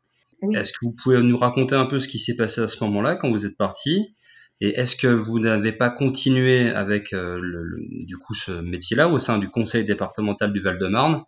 Est-ce 0.54 0.72
que 0.74 0.80
vous 0.84 0.92
pouvez 0.92 1.22
nous 1.22 1.38
raconter 1.38 1.75
un 1.75 1.86
peu 1.86 2.00
ce 2.00 2.08
qui 2.08 2.20
s'est 2.20 2.36
passé 2.36 2.62
à 2.62 2.68
ce 2.68 2.84
moment-là 2.84 3.16
quand 3.16 3.32
vous 3.32 3.46
êtes 3.46 3.58
parti? 3.58 4.13
Et 4.60 4.70
est-ce 4.80 4.96
que 4.96 5.08
vous 5.08 5.39
n'avez 5.39 5.72
pas 5.72 5.89
continué 5.89 6.70
avec 6.70 7.13
euh, 7.13 7.38
le, 7.39 7.80
du 8.06 8.18
coup 8.18 8.34
ce 8.34 8.51
métier-là 8.51 9.08
au 9.08 9.20
sein 9.20 9.38
du 9.38 9.50
conseil 9.50 9.86
départemental 9.86 10.51
du 10.51 10.60
Val-de-Marne 10.60 11.24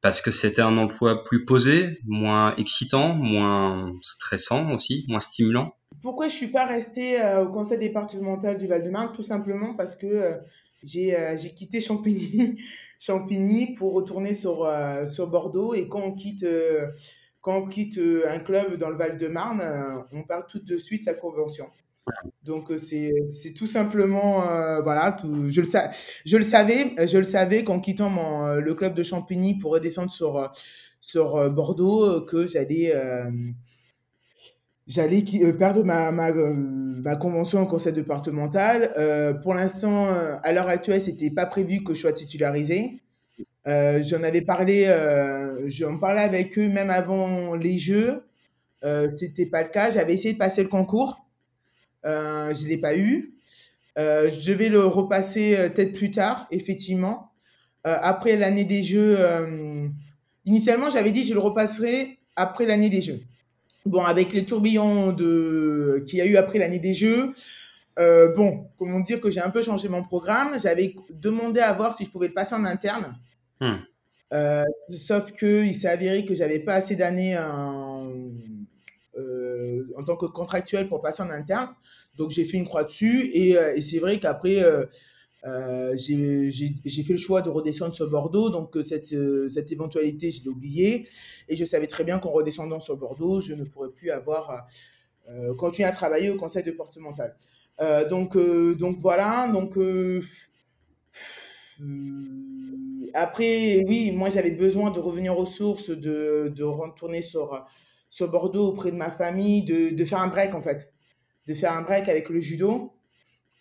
parce 0.00 0.22
que 0.22 0.30
c'était 0.30 0.62
un 0.62 0.78
emploi 0.78 1.24
plus 1.24 1.44
posé, 1.44 1.98
moins 2.06 2.54
excitant, 2.56 3.14
moins 3.14 3.92
stressant 4.00 4.72
aussi, 4.72 5.04
moins 5.08 5.20
stimulant. 5.20 5.72
Pourquoi 6.02 6.28
je 6.28 6.34
suis 6.34 6.48
pas 6.48 6.64
restée 6.64 7.20
euh, 7.20 7.44
au 7.44 7.50
conseil 7.50 7.78
départemental 7.78 8.56
du 8.56 8.66
Val-de-Marne? 8.66 9.12
Tout 9.12 9.22
simplement 9.22 9.74
parce 9.74 9.96
que 9.96 10.06
euh, 10.06 10.36
j'ai 10.84 11.54
quitté 11.54 11.80
Champigny, 11.80 12.60
Champigny 13.00 13.72
pour 13.74 13.92
retourner 13.92 14.34
sur, 14.34 14.70
sur 15.06 15.26
Bordeaux. 15.26 15.74
Et 15.74 15.88
quand 15.88 16.00
on 16.00 16.12
quitte 16.12 16.44
quand 17.40 17.56
on 17.56 17.66
quitte 17.66 17.98
euh, 17.98 18.28
un 18.28 18.40
club 18.40 18.74
dans 18.76 18.90
le 18.90 18.96
Val-de-Marne, 18.96 19.60
euh, 19.60 20.02
on 20.12 20.22
part 20.22 20.46
tout 20.46 20.58
de 20.58 20.76
suite 20.76 21.04
sa 21.04 21.14
convention. 21.14 21.70
Donc 22.42 22.70
euh, 22.70 22.76
c'est 22.78 23.52
tout 23.54 23.66
simplement 23.66 24.42
voilà 24.82 25.16
je 25.22 25.60
le 25.60 25.68
je 26.24 26.36
le 26.36 26.42
savais 26.42 26.94
je 27.06 27.18
le 27.18 27.24
savais 27.24 27.64
qu'en 27.64 27.80
quittant 27.80 28.54
le 28.56 28.74
club 28.74 28.94
de 28.94 29.02
Champigny 29.02 29.58
pour 29.58 29.72
redescendre 29.72 30.10
sur 30.10 30.50
sur 31.00 31.50
Bordeaux 31.50 32.22
que 32.22 32.46
j'allais 32.46 32.92
j'allais 34.86 35.22
perdre 35.58 35.84
ma, 35.84 36.10
ma, 36.10 37.16
convention 37.16 37.62
au 37.62 37.66
conseil 37.66 37.92
départemental. 37.92 39.38
pour 39.42 39.54
l'instant, 39.54 40.06
à 40.42 40.52
l'heure 40.52 40.68
actuelle, 40.68 41.00
c'était 41.00 41.30
pas 41.30 41.46
prévu 41.46 41.84
que 41.84 41.94
je 41.94 42.00
sois 42.00 42.12
titularisé. 42.12 43.02
Euh, 43.68 44.02
j'en 44.02 44.22
avais 44.22 44.40
parlé, 44.40 44.84
euh, 44.86 45.68
parlais 46.00 46.22
avec 46.22 46.58
eux 46.58 46.68
même 46.68 46.90
avant 46.90 47.54
les 47.54 47.76
Jeux. 47.78 48.24
Euh, 48.84 49.10
c'était 49.14 49.46
pas 49.46 49.62
le 49.62 49.68
cas. 49.68 49.90
J'avais 49.90 50.14
essayé 50.14 50.32
de 50.34 50.38
passer 50.38 50.62
le 50.62 50.68
concours. 50.68 51.27
Euh, 52.04 52.54
je 52.54 52.66
l'ai 52.66 52.78
pas 52.78 52.96
eu. 52.96 53.34
Euh, 53.98 54.30
je 54.38 54.52
vais 54.52 54.68
le 54.68 54.84
repasser 54.84 55.56
peut-être 55.74 55.92
plus 55.92 56.10
tard, 56.10 56.46
effectivement. 56.50 57.32
après 57.84 58.36
l'année 58.36 58.64
des 58.64 58.82
Jeux, 58.82 59.18
initialement, 60.44 60.90
j'avais 60.90 61.10
dit 61.10 61.22
que 61.22 61.28
je 61.28 61.34
le 61.34 61.40
repasserai 61.40 62.18
après 62.36 62.66
l'année 62.66 62.90
des 62.90 63.00
Jeux. 63.00 63.20
Bon, 63.86 64.02
avec 64.02 64.32
les 64.32 64.44
tourbillons 64.44 65.12
de... 65.12 66.04
qu'il 66.06 66.18
y 66.18 66.22
a 66.22 66.26
eu 66.26 66.36
après 66.36 66.58
l'année 66.58 66.78
des 66.78 66.92
Jeux, 66.92 67.32
bon, 67.96 68.68
comment 68.76 69.00
dire 69.00 69.20
que 69.20 69.30
j'ai 69.30 69.40
un 69.40 69.50
peu 69.50 69.62
changé 69.62 69.88
mon 69.88 70.02
programme. 70.02 70.58
J'avais 70.60 70.94
demandé 71.10 71.60
à 71.60 71.72
voir 71.72 71.96
si 71.96 72.04
je 72.04 72.10
pouvais 72.10 72.28
le 72.28 72.34
passer 72.34 72.54
en 72.54 72.64
interne. 72.64 73.16
Hmm. 73.60 73.78
Euh, 74.32 74.64
sauf 74.90 75.32
qu'il 75.32 75.74
s'est 75.74 75.88
avéré 75.88 76.24
que 76.24 76.34
j'avais 76.34 76.58
pas 76.58 76.74
assez 76.74 76.96
d'années 76.96 77.38
en, 77.38 78.10
euh, 78.10 78.28
en 79.96 80.04
tant 80.04 80.16
que 80.16 80.26
contractuel 80.26 80.88
pour 80.88 81.00
passer 81.00 81.22
en 81.22 81.30
interne. 81.30 81.68
Donc 82.16 82.30
j'ai 82.30 82.44
fait 82.44 82.56
une 82.56 82.66
croix 82.66 82.84
dessus 82.84 83.30
et, 83.32 83.56
euh, 83.56 83.80
c'est 83.80 83.98
vrai 83.98 84.18
qu'après 84.18 84.64
j'ai 85.94 87.02
fait 87.02 87.12
le 87.12 87.18
choix 87.18 87.42
de 87.42 87.50
redescendre 87.50 87.94
sur 87.94 88.08
Bordeaux. 88.10 88.50
Donc 88.50 88.76
cette, 88.82 89.14
cette 89.50 89.72
éventualité, 89.72 90.30
je 90.30 90.42
l'ai 90.42 90.48
oubliée. 90.48 91.08
Et 91.48 91.56
je 91.56 91.64
savais 91.64 91.86
très 91.86 92.04
bien 92.04 92.18
qu'en 92.18 92.30
redescendant 92.30 92.80
sur 92.80 92.96
Bordeaux, 92.96 93.40
je 93.40 93.54
ne 93.54 93.64
pourrais 93.64 93.90
plus 93.90 94.10
avoir 94.10 94.66
continuer 95.56 95.86
à 95.86 95.92
travailler 95.92 96.30
au 96.30 96.36
conseil 96.36 96.62
départemental. 96.62 97.34
donc, 98.10 98.36
donc 98.76 98.98
voilà. 98.98 99.48
Donc 99.52 99.76
après, 103.14 103.84
oui, 103.86 104.10
moi 104.12 104.28
j'avais 104.28 104.50
besoin 104.50 104.90
de 104.90 104.98
revenir 104.98 105.38
aux 105.38 105.46
sources, 105.46 105.90
de, 105.90 106.52
de 106.54 106.64
retourner 106.64 107.22
sur, 107.22 107.64
sur 108.08 108.30
Bordeaux 108.30 108.68
auprès 108.68 108.90
de 108.90 108.96
ma 108.96 109.10
famille, 109.10 109.62
de, 109.62 109.90
de, 109.94 110.04
faire 110.04 110.20
un 110.20 110.28
break 110.28 110.54
en 110.54 110.60
fait, 110.60 110.92
de 111.46 111.54
faire 111.54 111.72
un 111.72 111.82
break 111.82 112.08
avec 112.08 112.28
le 112.28 112.40
judo. 112.40 112.92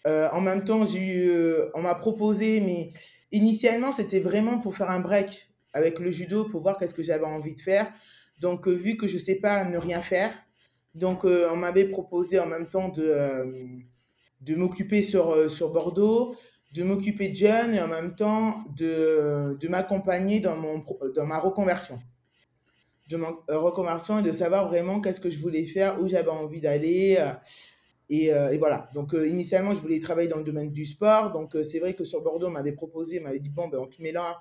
Euh, 0.05 0.29
en 0.31 0.41
même 0.41 0.63
temps, 0.63 0.85
j'ai 0.85 1.05
eu, 1.05 1.29
euh, 1.29 1.69
on 1.73 1.81
m'a 1.81 1.95
proposé, 1.95 2.59
mais 2.59 2.91
initialement 3.31 3.91
c'était 3.91 4.19
vraiment 4.19 4.59
pour 4.59 4.75
faire 4.75 4.89
un 4.89 4.99
break 4.99 5.49
avec 5.73 5.99
le 5.99 6.11
judo, 6.11 6.45
pour 6.45 6.61
voir 6.61 6.77
qu'est-ce 6.77 6.93
que 6.93 7.03
j'avais 7.03 7.25
envie 7.25 7.55
de 7.55 7.61
faire. 7.61 7.91
Donc, 8.39 8.67
euh, 8.67 8.71
vu 8.71 8.97
que 8.97 9.07
je 9.07 9.15
ne 9.15 9.21
sais 9.21 9.35
pas 9.35 9.63
ne 9.63 9.77
rien 9.77 10.01
faire, 10.01 10.33
donc 10.95 11.25
on 11.25 11.55
m'avait 11.55 11.85
proposé 11.85 12.39
en 12.39 12.47
même 12.47 12.69
temps 12.69 12.89
de, 12.89 13.53
de 14.41 14.55
m'occuper 14.55 15.03
sur, 15.03 15.47
sur 15.47 15.69
Bordeaux 15.71 16.33
de 16.77 16.83
m'occuper 16.83 17.29
de 17.29 17.35
jeunes 17.35 17.73
et 17.73 17.81
en 17.81 17.87
même 17.87 18.15
temps 18.15 18.63
de, 18.75 19.57
de 19.59 19.67
m'accompagner 19.67 20.39
dans, 20.39 20.57
dans 21.15 21.25
ma 21.25 21.39
reconversion. 21.39 21.99
De 23.07 23.15
ma 23.15 23.29
euh, 23.49 24.19
et 24.19 24.21
de 24.21 24.31
savoir 24.31 24.67
vraiment 24.67 24.99
qu'est-ce 24.99 25.21
que 25.21 25.29
je 25.29 25.39
voulais 25.39 25.63
faire, 25.63 26.01
où 26.01 26.07
j'avais 26.07 26.29
envie 26.29 26.59
d'aller. 26.59 27.17
Euh, 27.19 27.31
et, 28.09 28.33
euh, 28.33 28.51
et, 28.51 28.57
voilà. 28.57 28.89
Donc, 28.93 29.13
initialement, 29.13 29.73
je 29.73 29.79
voulais 29.79 29.99
travailler 29.99 30.27
dans 30.27 30.37
le 30.37 30.43
domaine 30.43 30.71
du 30.71 30.85
sport. 30.85 31.31
Donc, 31.31 31.55
c'est 31.63 31.79
vrai 31.79 31.93
que 31.93 32.03
sur 32.03 32.21
Bordeaux, 32.21 32.47
on 32.47 32.51
m'avait 32.51 32.73
proposé, 32.73 33.19
on 33.19 33.23
m'avait 33.23 33.39
dit 33.39 33.49
bon, 33.49 33.67
ben, 33.67 33.79
on 33.79 33.87
te 33.87 34.01
met 34.01 34.11
là, 34.11 34.39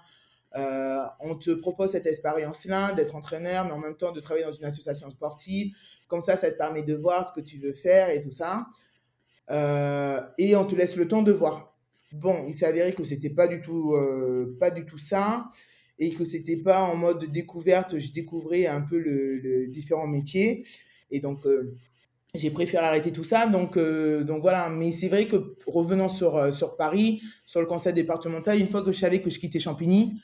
on 1.21 1.37
te 1.37 1.51
propose 1.53 1.91
cette 1.91 2.07
expérience-là, 2.07 2.93
d'être 2.93 3.15
entraîneur, 3.15 3.65
mais 3.65 3.73
en 3.73 3.79
même 3.79 3.97
temps 3.97 4.13
de 4.13 4.21
travailler 4.21 4.45
dans 4.45 4.53
une 4.53 4.65
association 4.65 5.11
sportive. 5.11 5.75
Comme 6.09 6.23
ça, 6.23 6.37
ça 6.37 6.51
te 6.51 6.57
permet 6.57 6.83
de 6.83 6.95
voir 6.95 7.29
ce 7.29 7.33
que 7.33 7.45
tu 7.45 7.59
veux 7.59 7.73
faire 7.73 8.11
et 8.11 8.21
tout 8.21 8.33
ça. 8.33 8.67
et 9.51 10.57
on 10.57 10.65
te 10.65 10.75
laisse 10.75 10.97
le 10.97 11.07
temps 11.07 11.23
de 11.23 11.33
voir. 11.33 11.77
Bon, 12.13 12.45
il 12.47 12.55
s'est 12.55 12.67
avéré 12.67 12.93
que 12.93 13.05
c'était 13.05 13.31
pas 13.31 13.47
du 13.49 13.61
pas 14.59 14.71
du 14.71 14.87
tout 14.87 14.99
ça 14.99 15.47
et 15.99 16.11
que 16.11 16.25
c'était 16.25 16.57
pas 16.57 16.83
en 16.83 16.97
mode 16.97 17.27
découverte. 17.27 17.99
Je 17.99 18.13
découvrais 18.13 18.67
un 18.67 18.81
peu 18.81 18.99
le, 18.99 19.67
différents 19.69 20.07
métiers 20.07 20.65
et 21.11 21.21
donc 21.21 21.47
euh, 21.47 21.77
j'ai 22.35 22.51
préféré 22.51 22.85
arrêter 22.85 23.13
tout 23.13 23.25
ça. 23.25 23.47
Donc, 23.47 23.77
euh, 23.77 24.25
donc 24.25 24.43
voilà. 24.43 24.69
Mais 24.69 24.93
c'est 24.93 25.09
vrai 25.09 25.27
que 25.27 25.57
revenant 25.67 26.09
sur, 26.09 26.53
sur 26.53 26.77
Paris, 26.77 27.23
sur 27.47 27.61
le 27.61 27.67
conseil 27.67 27.93
départemental, 27.93 28.59
une 28.59 28.69
fois 28.69 28.83
que 28.83 28.93
je 28.93 28.99
savais 28.99 29.21
que 29.21 29.31
je 29.31 29.39
quittais 29.39 29.59
Champigny, 29.59 30.21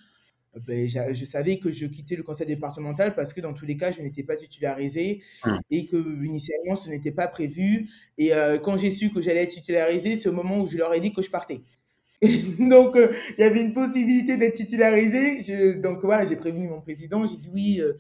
ben, 0.67 0.87
je 0.87 1.25
savais 1.25 1.59
que 1.59 1.71
je 1.71 1.87
quittais 1.87 2.15
le 2.15 2.23
conseil 2.23 2.47
départemental 2.47 3.15
parce 3.15 3.33
que 3.33 3.41
dans 3.41 3.55
tous 3.55 3.65
les 3.65 3.79
cas, 3.79 3.91
je 3.91 4.03
n'étais 4.03 4.23
pas 4.23 4.37
titularisé 4.37 5.23
mmh. 5.47 5.57
et 5.71 5.87
que 5.87 5.97
initialement, 6.27 6.77
ce 6.77 6.91
n'était 6.91 7.13
pas 7.13 7.27
prévu. 7.27 7.89
Et 8.19 8.33
quand 8.63 8.77
j'ai 8.77 8.91
su 8.91 9.11
que 9.11 9.23
j'allais 9.23 9.45
être 9.45 9.51
titularisé, 9.53 10.15
c'est 10.17 10.29
au 10.29 10.35
moment 10.35 10.61
où 10.61 10.67
je 10.67 10.77
leur 10.77 10.93
ai 10.93 11.01
dit 11.01 11.15
que 11.15 11.23
je 11.23 11.31
partais. 11.31 11.63
donc, 12.59 12.97
euh, 12.97 13.13
il 13.37 13.41
y 13.41 13.45
avait 13.45 13.61
une 13.61 13.73
possibilité 13.73 14.37
d'être 14.37 14.55
titularisé. 14.55 15.75
Donc, 15.77 16.03
voilà, 16.03 16.25
j'ai 16.25 16.37
prévenu 16.37 16.69
mon 16.69 16.81
président. 16.81 17.27
J'ai 17.27 17.37
dit 17.37 17.51
oui, 17.53 17.81
euh, 17.81 17.95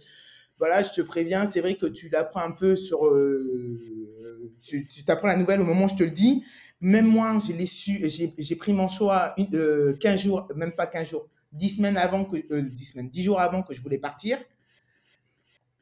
voilà, 0.58 0.82
je 0.82 0.90
te 0.90 1.00
préviens. 1.00 1.44
C'est 1.46 1.60
vrai 1.60 1.74
que 1.74 1.86
tu 1.86 2.08
l'apprends 2.08 2.42
un 2.42 2.52
peu 2.52 2.76
sur. 2.76 3.04
Euh, 3.06 4.52
tu 4.62 5.04
t'apprends 5.04 5.26
la 5.26 5.36
nouvelle 5.36 5.60
au 5.60 5.64
moment 5.64 5.86
où 5.86 5.88
je 5.88 5.96
te 5.96 6.04
le 6.04 6.10
dis. 6.10 6.44
Même 6.80 7.06
moi, 7.06 7.36
su. 7.64 8.08
J'ai 8.38 8.56
pris 8.56 8.72
mon 8.72 8.88
choix 8.88 9.34
une, 9.38 9.96
15 9.98 10.20
jours, 10.20 10.48
même 10.54 10.72
pas 10.72 10.86
15 10.86 11.08
jours, 11.08 11.28
10 11.52 11.76
semaines 11.76 11.96
avant 11.96 12.24
que. 12.24 12.60
10 12.60 12.84
semaines, 12.84 13.10
10 13.10 13.24
jours 13.24 13.40
avant 13.40 13.62
que 13.62 13.74
je 13.74 13.82
voulais 13.82 13.98
partir. 13.98 14.38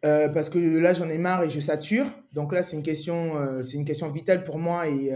parce 0.00 0.48
que 0.48 0.58
là, 0.58 0.94
j'en 0.94 1.10
ai 1.10 1.18
marre 1.18 1.42
et 1.42 1.50
je 1.50 1.60
sature. 1.60 2.06
Donc 2.32 2.54
là, 2.54 2.62
c'est 2.62 2.76
une 2.76 2.82
question, 2.82 3.34
c'est 3.62 3.76
une 3.76 3.84
question 3.84 4.08
vitale 4.08 4.44
pour 4.44 4.58
moi 4.58 4.88
et 4.88 5.10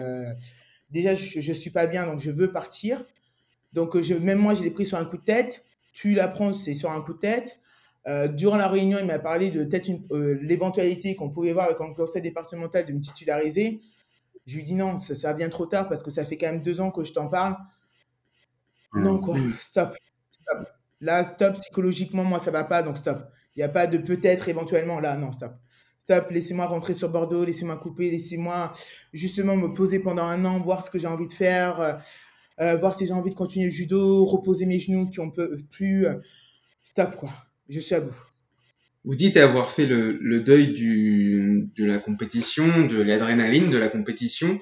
déjà, 0.95 1.13
je 1.13 1.47
ne 1.47 1.55
suis 1.55 1.71
pas 1.71 1.87
bien, 1.87 2.07
donc 2.07 2.21
je 2.21 2.31
veux 2.31 2.51
partir. 2.51 3.05
Donc, 3.73 3.97
euh, 3.97 4.03
je, 4.03 4.15
même 4.15 4.39
moi, 4.39 4.55
je 4.55 4.63
l'ai 4.63 4.71
pris 4.71 4.87
sur 4.87 4.97
un 4.97 5.05
coup 5.05 5.19
de 5.19 5.25
tête. 5.25 5.65
Tu 5.93 6.15
l'apprends, 6.15 6.53
c'est 6.53 6.73
sur 6.73 6.91
un 6.91 7.01
coup 7.03 7.13
de 7.13 7.19
tête. 7.19 7.59
Euh, 8.07 8.29
durant 8.29 8.57
la 8.57 8.69
réunion, 8.69 8.99
il 9.01 9.07
m'a 9.07 9.19
parlé 9.19 9.51
de 9.51 9.65
peut-être 9.65 9.91
l'éventualité 10.41 11.17
qu'on 11.17 11.31
pouvait 11.31 11.53
voir 11.53 11.67
avec 11.67 11.81
un 11.81 11.93
conseil 11.93 12.23
départemental 12.23 12.87
de 12.87 12.93
me 12.93 13.01
titulariser. 13.01 13.81
Je 14.47 14.57
lui 14.57 14.63
dis 14.63 14.75
non, 14.75 14.97
ça, 14.97 15.33
vient 15.33 15.49
trop 15.49 15.67
tard 15.67 15.89
parce 15.89 16.03
que 16.03 16.11
ça 16.11 16.25
fait 16.25 16.37
quand 16.37 16.47
même 16.47 16.63
deux 16.63 16.81
ans 16.81 16.91
que 16.91 17.03
je 17.03 17.13
t'en 17.13 17.29
parle. 17.29 17.57
Non, 18.95 19.19
quoi, 19.19 19.37
mmh. 19.37 19.53
stop, 19.59 19.97
stop. 20.31 20.69
Là, 21.01 21.25
stop, 21.25 21.55
psychologiquement, 21.55 22.25
moi, 22.25 22.39
ça 22.39 22.51
va 22.51 22.63
pas, 22.63 22.83
donc 22.83 22.99
stop. 22.99 23.25
Il 23.57 23.61
n'y 23.61 23.65
a 23.65 23.69
pas 23.69 23.87
de 23.87 23.99
peut-être, 23.99 24.49
éventuellement, 24.49 25.01
là, 25.01 25.17
non, 25.17 25.33
stop. 25.33 25.55
Stop, 26.05 26.33
laissez-moi 26.33 26.67
rentrer 26.67 26.93
sur 26.93 27.09
Bordeaux, 27.09 27.47
laissez-moi 27.47 27.79
couper, 27.79 28.11
laissez-moi 28.11 28.73
justement 29.15 29.57
me 29.57 29.73
poser 29.73 30.01
pendant 30.01 30.25
un 30.25 30.45
an, 30.45 30.61
voir 30.61 30.85
ce 30.85 30.91
que 30.91 30.99
j'ai 30.99 31.07
envie 31.07 31.27
de 31.27 31.33
faire, 31.33 31.81
euh, 31.81 31.95
euh, 32.61 32.77
voir 32.77 32.95
si 32.95 33.07
j'ai 33.07 33.15
envie 33.15 33.31
de 33.31 33.35
continuer 33.35 33.69
le 33.69 33.73
judo, 33.73 34.27
reposer 34.27 34.67
mes 34.67 34.79
genoux 34.79 35.09
qui 35.09 35.19
ne 35.23 35.31
peuvent 35.31 35.63
plus. 35.71 36.07
Euh, 36.07 36.17
stop, 36.83 37.17
quoi. 37.17 37.31
Je 37.71 37.81
suis 37.81 37.95
à 37.95 38.01
bout. 38.01 38.15
Vous 39.07 39.15
dites 39.15 39.39
avoir 39.39 39.71
fait 39.71 39.87
le, 39.87 40.41
deuil 40.41 40.75
du, 40.75 41.71
de 41.75 41.87
la 41.87 41.97
compétition, 41.97 42.85
de 42.87 43.01
l'adrénaline 43.01 43.71
de 43.71 43.79
la 43.79 43.89
compétition. 43.89 44.61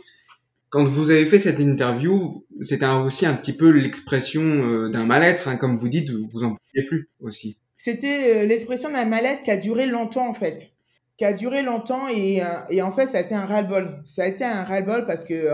Quand 0.68 0.84
vous 0.84 1.10
avez 1.10 1.26
fait 1.26 1.40
cette 1.40 1.58
interview, 1.58 2.46
c'était 2.60 2.86
aussi 2.86 3.26
un 3.26 3.34
petit 3.34 3.56
peu 3.56 3.70
l'expression 3.70 4.88
d'un 4.90 5.06
mal-être, 5.06 5.48
hein, 5.48 5.56
comme 5.56 5.74
vous 5.74 5.88
dites, 5.88 6.10
vous 6.10 6.44
en 6.44 6.54
pouviez 6.54 6.86
plus 6.86 7.10
aussi. 7.18 7.58
C'était 7.76 8.46
l'expression 8.46 8.90
d'un 8.92 9.06
mal-être 9.06 9.42
qui 9.42 9.50
a 9.50 9.56
duré 9.56 9.86
longtemps 9.86 10.28
en 10.28 10.34
fait, 10.34 10.72
qui 11.16 11.24
a 11.24 11.32
duré 11.32 11.62
longtemps 11.62 12.08
et, 12.08 12.42
euh, 12.42 12.46
et 12.70 12.82
en 12.82 12.92
fait 12.92 13.06
ça 13.06 13.18
a 13.18 13.20
été 13.20 13.34
un 13.34 13.46
ras-le-bol. 13.46 14.00
Ça 14.04 14.24
a 14.24 14.26
été 14.26 14.44
un 14.44 14.64
ras-le-bol 14.64 15.06
parce 15.06 15.24
que 15.24 15.52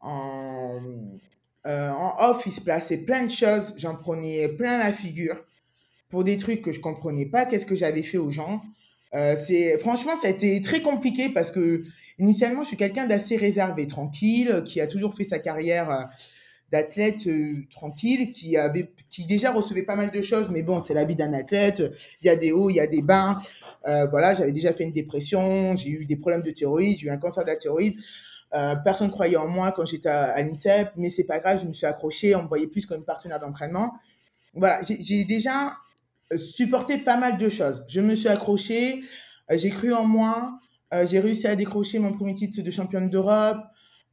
en, 0.00 0.98
en 1.64 2.16
off 2.20 2.44
il 2.46 2.52
se 2.52 2.60
plaçait 2.60 2.98
plein 2.98 3.24
de 3.24 3.30
choses, 3.30 3.74
j'en 3.76 3.94
prenais 3.94 4.48
plein 4.48 4.78
la 4.78 4.92
figure 4.92 5.36
pour 6.08 6.24
des 6.24 6.36
trucs 6.36 6.62
que 6.62 6.72
je 6.72 6.80
comprenais 6.80 7.26
pas, 7.26 7.44
qu'est-ce 7.44 7.66
que 7.66 7.74
j'avais 7.74 8.02
fait 8.02 8.18
aux 8.18 8.30
gens. 8.30 8.62
Euh, 9.14 9.36
franchement, 9.78 10.12
ça 10.20 10.28
a 10.28 10.30
été 10.30 10.60
très 10.60 10.82
compliqué 10.82 11.28
parce 11.28 11.50
que 11.50 11.82
initialement, 12.18 12.62
je 12.62 12.68
suis 12.68 12.76
quelqu'un 12.76 13.06
d'assez 13.06 13.36
réservé, 13.36 13.86
tranquille, 13.86 14.62
qui 14.64 14.80
a 14.80 14.86
toujours 14.86 15.14
fait 15.14 15.24
sa 15.24 15.38
carrière 15.38 16.08
euh, 16.72 16.76
d'athlète 16.76 17.26
euh, 17.26 17.64
tranquille, 17.70 18.30
qui 18.32 18.56
avait, 18.56 18.92
qui 19.08 19.26
déjà 19.26 19.52
recevait 19.52 19.82
pas 19.82 19.96
mal 19.96 20.10
de 20.10 20.22
choses, 20.22 20.48
mais 20.50 20.62
bon, 20.62 20.80
c'est 20.80 20.94
la 20.94 21.04
vie 21.04 21.16
d'un 21.16 21.32
athlète. 21.32 21.82
Il 22.22 22.26
y 22.26 22.30
a 22.30 22.36
des 22.36 22.52
hauts, 22.52 22.70
il 22.70 22.76
y 22.76 22.80
a 22.80 22.86
des 22.86 23.02
bas. 23.02 23.36
voilà, 23.84 24.34
j'avais 24.34 24.52
déjà 24.52 24.72
fait 24.72 24.84
une 24.84 24.92
dépression, 24.92 25.74
j'ai 25.76 25.90
eu 25.90 26.04
des 26.04 26.16
problèmes 26.16 26.42
de 26.42 26.50
thyroïde, 26.50 26.98
j'ai 26.98 27.06
eu 27.06 27.10
un 27.10 27.18
cancer 27.18 27.44
de 27.44 27.50
la 27.50 27.56
thyroïde. 27.56 27.98
personne 28.84 29.10
croyait 29.10 29.36
en 29.36 29.48
moi 29.48 29.72
quand 29.72 29.84
j'étais 29.84 30.08
à, 30.08 30.32
à 30.32 30.42
l'INSEP, 30.42 30.90
mais 30.96 31.10
c'est 31.10 31.24
pas 31.24 31.38
grave, 31.38 31.60
je 31.60 31.66
me 31.66 31.72
suis 31.72 31.86
accroché, 31.86 32.34
on 32.34 32.42
me 32.42 32.48
voyait 32.48 32.66
plus 32.66 32.86
comme 32.86 33.04
partenaire 33.04 33.40
d'entraînement. 33.40 33.94
Voilà, 34.54 34.80
j'ai 34.82 35.24
déjà 35.24 35.76
supporter 36.36 36.98
pas 36.98 37.16
mal 37.16 37.36
de 37.38 37.48
choses. 37.48 37.84
Je 37.88 38.00
me 38.00 38.14
suis 38.14 38.28
accrochée, 38.28 39.02
euh, 39.50 39.56
j'ai 39.56 39.70
cru 39.70 39.92
en 39.92 40.04
moi, 40.04 40.58
euh, 40.92 41.06
j'ai 41.06 41.20
réussi 41.20 41.46
à 41.46 41.56
décrocher 41.56 41.98
mon 41.98 42.12
premier 42.12 42.34
titre 42.34 42.60
de 42.60 42.70
championne 42.70 43.08
d'Europe. 43.08 43.58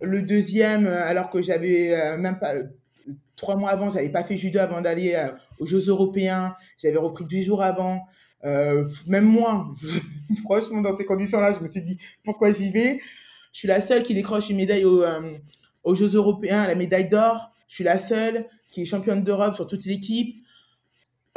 Le 0.02 0.22
deuxième, 0.22 0.88
euh, 0.88 1.06
alors 1.06 1.30
que 1.30 1.42
j'avais 1.42 2.18
même 2.18 2.40
pas 2.40 2.54
trois 3.36 3.56
mois 3.56 3.70
avant, 3.70 3.90
j'avais 3.90 4.10
pas 4.10 4.24
fait 4.24 4.38
judo 4.38 4.60
avant 4.60 4.82
d'aller 4.82 5.18
aux 5.60 5.66
Jeux 5.66 5.88
européens. 5.88 6.56
J'avais 6.82 6.98
repris 6.98 7.25
dix 7.25 7.44
jours 7.44 7.62
avant. 7.62 8.06
même 8.44 9.25
moi, 9.25 9.72
franchement, 10.44 10.82
dans 10.82 10.92
ces 10.92 11.06
conditions-là, 11.06 11.54
je 11.54 11.60
me 11.60 11.68
suis 11.68 11.82
dit 11.82 11.98
pourquoi 12.24 12.52
j'y 12.52 12.70
vais? 12.72 13.00
Je 13.52 13.60
suis 13.60 13.68
la 13.68 13.80
seule 13.80 14.04
qui 14.04 14.14
décroche 14.14 14.50
une 14.50 14.58
médaille 14.58 14.86
aux 14.86 15.96
Jeux 15.96 16.16
européens, 16.16 16.68
la 16.68 16.75
médaille 16.75 17.08
d'or. 17.08 17.52
Je 17.68 17.75
suis 17.75 17.84
la 17.84 17.98
seule 17.98 18.46
qui 18.72 18.82
est 18.82 18.86
championne 18.86 19.24
d'Europe 19.24 19.56
sur 19.56 19.68
toute 19.68 19.86
l'équipe. 19.86 20.46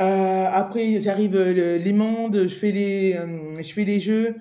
Euh, 0.01 0.47
après, 0.53 1.01
j'arrive 1.01 1.35
euh, 1.35 1.79
les 1.79 1.93
mondes, 1.93 2.47
je 2.47 2.55
fais 2.55 2.71
les, 2.71 3.15
euh, 3.15 3.61
je 3.61 3.73
fais 3.73 3.85
les 3.85 4.01
jeux. 4.01 4.37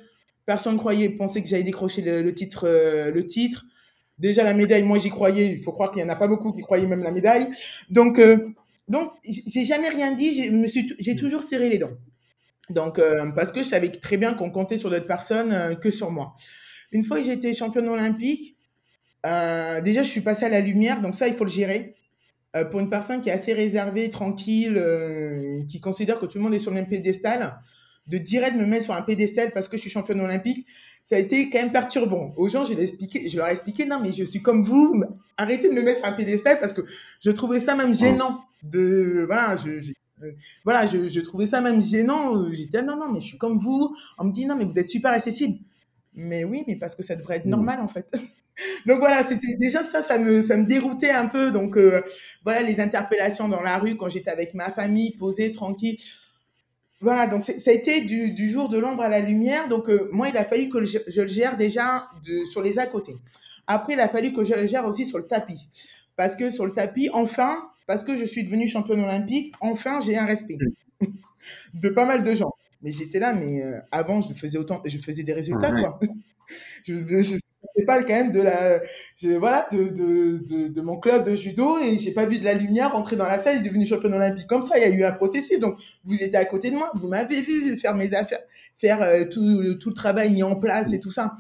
Personne 0.45 0.77
croyait, 0.77 1.09
pensait 1.09 1.41
que 1.41 1.47
j'allais 1.47 1.63
décrocher 1.63 2.01
le, 2.01 2.33
titre, 2.33 2.67
le 3.13 3.25
titre. 3.25 3.65
Déjà 4.17 4.43
la 4.43 4.53
médaille, 4.53 4.83
moi 4.83 4.97
j'y 4.97 5.09
croyais. 5.09 5.47
Il 5.47 5.59
faut 5.59 5.71
croire 5.71 5.91
qu'il 5.91 6.01
y 6.01 6.05
en 6.05 6.09
a 6.09 6.15
pas 6.15 6.27
beaucoup 6.27 6.53
qui 6.53 6.61
croyaient 6.61 6.87
même 6.87 7.03
la 7.03 7.11
médaille. 7.11 7.47
Donc, 7.89 8.19
donc 8.87 9.11
j'ai 9.23 9.65
jamais 9.65 9.89
rien 9.89 10.13
dit. 10.13 10.51
J'ai 10.99 11.15
toujours 11.15 11.43
serré 11.43 11.69
les 11.69 11.77
dents. 11.77 11.97
Donc, 12.69 12.99
parce 13.35 13.51
que 13.51 13.61
je 13.63 13.69
savais 13.69 13.89
très 13.89 14.17
bien 14.17 14.33
qu'on 14.33 14.49
comptait 14.49 14.77
sur 14.77 14.89
d'autres 14.89 15.05
personnes 15.05 15.77
que 15.79 15.89
sur 15.89 16.11
moi. 16.11 16.33
Une 16.91 17.03
fois 17.03 17.21
que 17.21 17.29
été 17.29 17.53
championne 17.53 17.89
olympique, 17.89 18.57
déjà 19.23 20.01
je 20.01 20.09
suis 20.09 20.21
passée 20.21 20.45
à 20.45 20.49
la 20.49 20.61
lumière. 20.61 21.01
Donc 21.01 21.15
ça, 21.15 21.27
il 21.27 21.33
faut 21.33 21.45
le 21.45 21.51
gérer. 21.51 21.97
Euh, 22.57 22.65
pour 22.65 22.79
une 22.79 22.89
personne 22.89 23.21
qui 23.21 23.29
est 23.29 23.33
assez 23.33 23.53
réservée, 23.53 24.09
tranquille, 24.09 24.77
euh, 24.77 25.63
qui 25.67 25.79
considère 25.79 26.19
que 26.19 26.25
tout 26.25 26.37
le 26.37 26.43
monde 26.43 26.53
est 26.53 26.59
sur 26.59 26.71
le 26.71 26.75
même 26.75 26.87
pédestal, 26.87 27.59
de 28.07 28.17
direct 28.17 28.55
me 28.55 28.65
mettre 28.65 28.85
sur 28.85 28.93
un 28.93 29.01
pédestal 29.01 29.51
parce 29.51 29.67
que 29.67 29.77
je 29.77 29.81
suis 29.81 29.89
championne 29.89 30.21
olympique, 30.21 30.65
ça 31.03 31.15
a 31.15 31.19
été 31.19 31.49
quand 31.49 31.59
même 31.59 31.71
perturbant. 31.71 32.33
Aux 32.37 32.49
gens, 32.49 32.63
je, 32.63 32.73
expliqué, 32.73 33.27
je 33.27 33.37
leur 33.37 33.47
ai 33.47 33.51
expliqué, 33.51 33.85
non, 33.85 33.99
mais 34.01 34.11
je 34.11 34.23
suis 34.23 34.41
comme 34.41 34.61
vous, 34.61 35.03
arrêtez 35.37 35.69
de 35.69 35.73
me 35.73 35.81
mettre 35.81 35.99
sur 35.99 36.07
un 36.07 36.13
pédestal 36.13 36.59
parce 36.59 36.73
que 36.73 36.81
je 37.21 37.31
trouvais 37.31 37.59
ça 37.59 37.75
même 37.75 37.93
gênant. 37.93 38.41
De, 38.63 39.23
voilà, 39.25 39.55
je, 39.55 39.91
euh, 40.23 40.31
voilà, 40.65 40.85
je, 40.85 41.07
je, 41.07 41.21
trouvais 41.21 41.45
ça 41.45 41.61
même 41.61 41.81
gênant. 41.81 42.51
J'étais, 42.51 42.81
non, 42.81 42.97
non, 42.97 43.11
mais 43.11 43.19
je 43.19 43.27
suis 43.27 43.37
comme 43.37 43.57
vous. 43.57 43.95
On 44.17 44.25
me 44.25 44.31
dit, 44.31 44.45
non, 44.45 44.55
mais 44.57 44.65
vous 44.65 44.77
êtes 44.77 44.89
super 44.89 45.11
accessible. 45.11 45.59
Mais 46.13 46.43
oui, 46.43 46.63
mais 46.67 46.75
parce 46.75 46.95
que 46.95 47.03
ça 47.03 47.15
devrait 47.15 47.37
être 47.37 47.45
mmh. 47.45 47.51
normal, 47.51 47.79
en 47.79 47.87
fait. 47.87 48.11
Donc 48.85 48.99
voilà, 48.99 49.25
c'était 49.25 49.55
déjà 49.55 49.83
ça, 49.83 50.01
ça 50.01 50.17
me, 50.17 50.41
ça 50.41 50.57
me 50.57 50.65
déroutait 50.65 51.11
un 51.11 51.27
peu. 51.27 51.51
Donc 51.51 51.77
euh, 51.77 52.01
voilà, 52.43 52.61
les 52.61 52.79
interpellations 52.79 53.47
dans 53.47 53.61
la 53.61 53.77
rue 53.77 53.95
quand 53.95 54.09
j'étais 54.09 54.31
avec 54.31 54.53
ma 54.53 54.71
famille, 54.71 55.15
posée, 55.15 55.51
tranquille. 55.51 55.97
Voilà, 56.99 57.27
donc 57.27 57.43
ça 57.43 57.53
a 57.69 57.73
été 57.73 58.01
du, 58.01 58.31
du 58.31 58.49
jour 58.49 58.69
de 58.69 58.79
l'ombre 58.79 59.03
à 59.03 59.09
la 59.09 59.19
lumière. 59.19 59.67
Donc 59.67 59.89
euh, 59.89 60.09
moi, 60.11 60.29
il 60.29 60.37
a 60.37 60.43
fallu 60.43 60.67
que 60.69 60.83
je, 60.83 60.97
le 61.21 61.27
gère 61.27 61.55
déjà 61.57 62.09
de, 62.25 62.43
sur 62.45 62.61
les 62.61 62.79
à 62.79 62.87
côté. 62.87 63.15
Après, 63.67 63.93
il 63.93 63.99
a 63.99 64.07
fallu 64.07 64.33
que 64.33 64.43
je 64.43 64.53
le 64.55 64.65
gère 64.65 64.85
aussi 64.85 65.05
sur 65.05 65.19
le 65.19 65.27
tapis. 65.27 65.69
Parce 66.15 66.35
que 66.35 66.49
sur 66.49 66.65
le 66.65 66.71
tapis, 66.71 67.09
enfin, 67.13 67.69
parce 67.85 68.03
que 68.03 68.15
je 68.15 68.25
suis 68.25 68.43
devenue 68.43 68.67
championne 68.67 69.01
olympique, 69.01 69.53
enfin, 69.61 69.99
j'ai 69.99 70.17
un 70.17 70.25
respect 70.25 70.57
de 71.73 71.89
pas 71.89 72.05
mal 72.05 72.23
de 72.23 72.33
gens. 72.33 72.53
Mais 72.81 72.91
j'étais 72.91 73.19
là, 73.19 73.33
mais 73.33 73.63
euh, 73.63 73.79
avant, 73.91 74.21
je 74.21 74.33
faisais 74.33 74.57
autant, 74.57 74.81
je 74.85 74.97
faisais 74.97 75.23
des 75.23 75.33
résultats, 75.33 75.71
quoi. 75.71 75.99
je, 76.83 76.93
je, 76.95 77.37
pas 77.85 78.01
quand 78.03 78.13
même 78.13 78.31
de 78.31 78.41
la, 78.41 78.81
voilà, 79.37 79.67
de, 79.71 79.89
de, 79.89 80.67
de, 80.67 80.81
mon 80.81 80.97
club 80.99 81.23
de 81.23 81.35
judo 81.35 81.77
et 81.79 81.97
j'ai 81.97 82.11
pas 82.11 82.25
vu 82.25 82.39
de 82.39 82.45
la 82.45 82.53
lumière 82.53 82.95
entrer 82.95 83.15
dans 83.15 83.27
la 83.27 83.37
salle 83.37 83.57
et 83.57 83.61
devenir 83.61 83.87
championne 83.87 84.13
olympique 84.13 84.47
comme 84.47 84.65
ça. 84.65 84.77
Il 84.77 84.81
y 84.81 84.85
a 84.85 84.89
eu 84.89 85.03
un 85.03 85.11
processus. 85.11 85.59
Donc, 85.59 85.77
vous 86.03 86.23
étiez 86.23 86.37
à 86.37 86.45
côté 86.45 86.71
de 86.71 86.75
moi, 86.75 86.91
vous 86.95 87.07
m'avez 87.07 87.41
vu 87.41 87.77
faire 87.77 87.95
mes 87.95 88.13
affaires, 88.13 88.41
faire 88.77 89.01
euh, 89.01 89.25
tout, 89.25 89.43
le, 89.43 89.77
tout 89.77 89.89
le 89.89 89.95
travail 89.95 90.29
mis 90.31 90.43
en 90.43 90.55
place 90.55 90.93
et 90.93 90.99
tout 90.99 91.11
ça. 91.11 91.33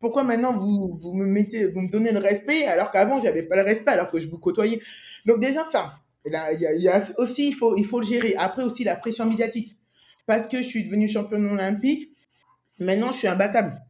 Pourquoi 0.00 0.22
maintenant 0.22 0.56
vous, 0.56 0.96
vous 1.00 1.12
me 1.14 1.26
mettez, 1.26 1.66
vous 1.66 1.80
me 1.80 1.90
donnez 1.90 2.12
le 2.12 2.20
respect 2.20 2.64
alors 2.66 2.92
qu'avant 2.92 3.18
j'avais 3.18 3.42
pas 3.42 3.56
le 3.56 3.62
respect 3.62 3.90
alors 3.90 4.10
que 4.10 4.20
je 4.20 4.28
vous 4.28 4.38
côtoyais? 4.38 4.80
Donc 5.26 5.40
déjà 5.40 5.64
ça, 5.64 5.94
il 6.24 6.32
y 6.60 6.88
a, 6.88 7.02
aussi 7.16 7.48
il 7.48 7.54
faut 7.54 7.76
il 7.76 7.84
faut 7.84 8.00
le 8.00 8.06
gérer. 8.06 8.34
Après 8.36 8.62
aussi 8.62 8.84
la 8.84 8.94
pression 8.94 9.26
médiatique 9.26 9.76
parce 10.26 10.46
que 10.46 10.58
je 10.58 10.66
suis 10.68 10.84
devenue 10.84 11.08
championne 11.08 11.46
olympique. 11.46 12.12
Maintenant 12.78 13.10
je 13.10 13.18
suis 13.18 13.28
imbattable. 13.28 13.80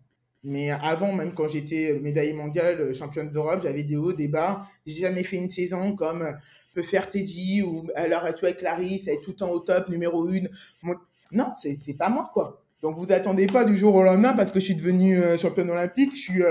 Mais 0.44 0.70
avant, 0.70 1.12
même 1.12 1.34
quand 1.34 1.48
j'étais 1.48 1.98
médaillée 2.00 2.32
mondiale, 2.32 2.80
euh, 2.80 2.92
championne 2.92 3.30
d'Europe, 3.30 3.60
j'avais 3.62 3.82
des 3.82 3.96
hauts, 3.96 4.12
des 4.12 4.28
bas. 4.28 4.62
J'ai 4.86 5.00
jamais 5.02 5.24
fait 5.24 5.36
une 5.36 5.50
saison 5.50 5.94
comme 5.94 6.22
euh, 6.22 6.32
peut 6.74 6.82
faire 6.82 7.10
Teddy 7.10 7.62
ou 7.62 7.88
à 7.96 8.06
l'heure 8.06 8.24
actuelle 8.24 8.56
Clarisse, 8.56 9.08
elle 9.08 9.14
est 9.14 9.20
tout 9.20 9.30
le 9.30 9.36
temps 9.36 9.50
au 9.50 9.58
top, 9.58 9.88
numéro 9.88 10.28
une. 10.28 10.48
Non, 11.32 11.52
c'est, 11.54 11.94
pas 11.94 12.08
moi, 12.08 12.30
quoi. 12.32 12.62
Donc 12.82 12.96
vous 12.96 13.10
attendez 13.10 13.48
pas 13.48 13.64
du 13.64 13.76
jour 13.76 13.94
au 13.96 14.02
lendemain 14.04 14.32
parce 14.34 14.52
que 14.52 14.60
je 14.60 14.66
suis 14.66 14.76
devenue 14.76 15.20
euh, 15.20 15.36
championne 15.36 15.70
olympique, 15.70 16.12
je 16.14 16.20
suis 16.20 16.42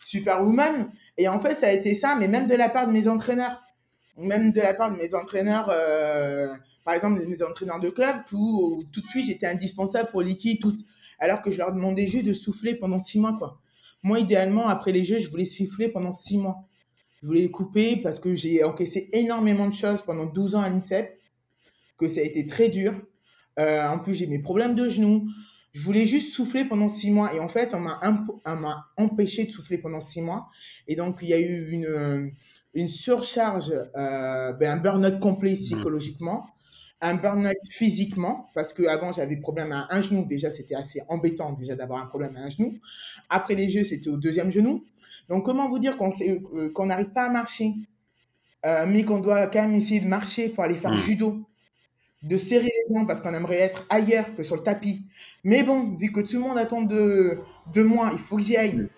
superwoman. 0.00 0.92
Et 1.16 1.26
en 1.26 1.40
fait, 1.40 1.56
ça 1.56 1.66
a 1.66 1.72
été 1.72 1.94
ça, 1.94 2.16
mais 2.18 2.28
même 2.28 2.46
de 2.46 2.54
la 2.54 2.68
part 2.68 2.86
de 2.86 2.92
mes 2.92 3.08
entraîneurs. 3.08 3.64
Même 4.16 4.52
de 4.52 4.60
la 4.60 4.74
part 4.74 4.92
de 4.92 4.96
mes 4.96 5.14
entraîneurs, 5.14 5.66
par 6.84 6.94
exemple, 6.94 7.24
mes 7.26 7.42
entraîneurs 7.42 7.80
de 7.80 7.90
club, 7.90 8.16
tout, 8.28 8.84
tout 8.92 9.00
de 9.00 9.06
suite, 9.08 9.26
j'étais 9.26 9.46
indispensable 9.46 10.08
pour 10.08 10.22
l'équipe. 10.22 10.60
Tout, 10.60 10.76
alors 11.18 11.42
que 11.42 11.50
je 11.50 11.58
leur 11.58 11.72
demandais 11.72 12.06
juste 12.06 12.26
de 12.26 12.32
souffler 12.32 12.74
pendant 12.74 13.00
six 13.00 13.18
mois, 13.18 13.36
quoi. 13.38 13.60
Moi, 14.02 14.20
idéalement, 14.20 14.68
après 14.68 14.92
les 14.92 15.04
Jeux, 15.04 15.18
je 15.18 15.28
voulais 15.28 15.44
souffler 15.44 15.88
pendant 15.88 16.12
six 16.12 16.38
mois. 16.38 16.64
Je 17.20 17.26
voulais 17.26 17.40
les 17.40 17.50
couper 17.50 17.96
parce 17.96 18.20
que 18.20 18.34
j'ai 18.34 18.62
encaissé 18.62 19.10
énormément 19.12 19.68
de 19.68 19.74
choses 19.74 20.02
pendant 20.02 20.26
12 20.26 20.54
ans 20.54 20.60
à 20.60 20.68
l'INSEP, 20.68 21.18
que 21.96 22.08
ça 22.08 22.20
a 22.20 22.22
été 22.22 22.46
très 22.46 22.68
dur. 22.68 22.94
Euh, 23.58 23.88
en 23.88 23.98
plus, 23.98 24.14
j'ai 24.14 24.28
mes 24.28 24.38
problèmes 24.38 24.76
de 24.76 24.88
genoux. 24.88 25.28
Je 25.72 25.82
voulais 25.82 26.06
juste 26.06 26.32
souffler 26.32 26.64
pendant 26.64 26.88
six 26.88 27.10
mois. 27.10 27.34
Et 27.34 27.40
en 27.40 27.48
fait, 27.48 27.74
on 27.74 27.80
m'a, 27.80 28.86
empêché 28.96 29.44
de 29.44 29.50
souffler 29.50 29.78
pendant 29.78 30.00
six 30.00 30.20
mois. 30.20 30.48
Et 30.86 30.94
donc, 30.94 31.18
il 31.22 31.28
y 31.28 31.34
a 31.34 31.40
eu 31.40 31.70
une, 31.72 32.32
une 32.74 32.88
surcharge, 32.88 33.72
euh, 33.96 34.52
ben, 34.52 34.72
un 34.72 34.76
burn-out 34.76 35.18
complet 35.18 35.54
psychologiquement 35.54 36.46
un 37.00 37.14
burn-out 37.14 37.56
physiquement, 37.70 38.50
parce 38.54 38.72
qu'avant 38.72 39.12
j'avais 39.12 39.36
problème 39.36 39.72
à 39.72 39.86
un 39.90 40.00
genou, 40.00 40.24
déjà 40.24 40.50
c'était 40.50 40.74
assez 40.74 41.00
embêtant 41.08 41.52
déjà 41.52 41.76
d'avoir 41.76 42.02
un 42.02 42.06
problème 42.06 42.36
à 42.36 42.40
un 42.40 42.48
genou. 42.48 42.78
Après 43.28 43.54
les 43.54 43.68
jeux, 43.68 43.84
c'était 43.84 44.10
au 44.10 44.16
deuxième 44.16 44.50
genou. 44.50 44.84
Donc 45.28 45.44
comment 45.44 45.68
vous 45.68 45.78
dire 45.78 45.96
qu'on 45.96 46.10
euh, 46.20 46.86
n'arrive 46.86 47.10
pas 47.10 47.26
à 47.26 47.30
marcher, 47.30 47.74
euh, 48.66 48.86
mais 48.88 49.04
qu'on 49.04 49.20
doit 49.20 49.46
quand 49.46 49.62
même 49.62 49.74
essayer 49.74 50.00
de 50.00 50.08
marcher 50.08 50.48
pour 50.48 50.64
aller 50.64 50.74
faire 50.74 50.92
mmh. 50.92 50.98
judo. 50.98 51.44
de 52.22 52.36
serrer 52.36 52.64
les 52.88 52.94
dents 52.94 53.06
parce 53.06 53.20
qu'on 53.20 53.32
aimerait 53.32 53.58
être 53.60 53.86
ailleurs 53.90 54.34
que 54.34 54.42
sur 54.42 54.56
le 54.56 54.62
tapis. 54.62 55.06
Mais 55.44 55.62
bon, 55.62 55.96
vu 55.96 56.10
que 56.10 56.20
tout 56.20 56.34
le 56.34 56.40
monde 56.40 56.58
attend 56.58 56.82
de, 56.82 57.38
de 57.72 57.82
moi, 57.84 58.10
il 58.12 58.18
faut 58.18 58.36
que 58.36 58.42
j'y 58.42 58.56
aille. 58.56 58.88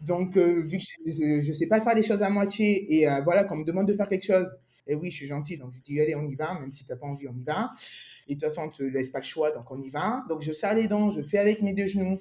Donc, 0.00 0.36
euh, 0.38 0.62
vu 0.62 0.78
que 0.78 0.84
je 1.10 1.46
ne 1.46 1.52
sais 1.52 1.66
pas 1.66 1.80
faire 1.82 1.94
les 1.94 2.02
choses 2.02 2.22
à 2.22 2.30
moitié 2.30 3.02
et 3.02 3.06
voilà, 3.22 3.44
qu'on 3.44 3.56
me 3.56 3.64
demande 3.64 3.86
de 3.86 3.92
faire 3.92 4.08
quelque 4.08 4.24
chose, 4.24 4.50
et 4.88 4.94
oui, 4.94 5.10
je 5.10 5.16
suis 5.16 5.26
gentil, 5.26 5.58
donc 5.58 5.72
je 5.72 5.80
dis 5.80 6.00
allez, 6.00 6.14
on 6.16 6.26
y 6.26 6.34
va, 6.34 6.58
même 6.58 6.72
si 6.72 6.84
tu 6.84 6.90
n'as 6.90 6.96
pas 6.96 7.06
envie, 7.06 7.28
on 7.28 7.36
y 7.36 7.44
va. 7.44 7.72
Et 8.26 8.34
de 8.34 8.40
toute 8.40 8.48
façon, 8.48 8.62
on 8.62 8.66
ne 8.66 8.72
te 8.72 8.82
laisse 8.82 9.10
pas 9.10 9.18
le 9.18 9.24
choix, 9.24 9.50
donc 9.50 9.70
on 9.70 9.80
y 9.80 9.90
va. 9.90 10.24
Donc, 10.28 10.42
je 10.42 10.52
serre 10.52 10.74
les 10.74 10.88
dents, 10.88 11.10
je 11.10 11.22
fais 11.22 11.38
avec 11.38 11.62
mes 11.62 11.72
deux 11.72 11.86
genoux. 11.86 12.18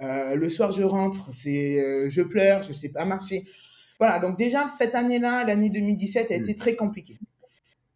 Euh, 0.00 0.34
le 0.34 0.48
soir, 0.48 0.72
je 0.72 0.82
rentre, 0.82 1.32
c'est, 1.34 2.08
je 2.08 2.22
pleure, 2.22 2.62
je 2.62 2.68
ne 2.68 2.74
sais 2.74 2.90
pas 2.90 3.04
marcher. 3.04 3.44
Voilà, 3.98 4.18
donc 4.18 4.36
déjà, 4.38 4.66
cette 4.68 4.94
année-là, 4.94 5.44
l'année 5.44 5.70
2017, 5.70 6.30
a 6.30 6.38
mm. 6.38 6.40
été 6.42 6.56
très 6.56 6.76
compliquée. 6.76 7.18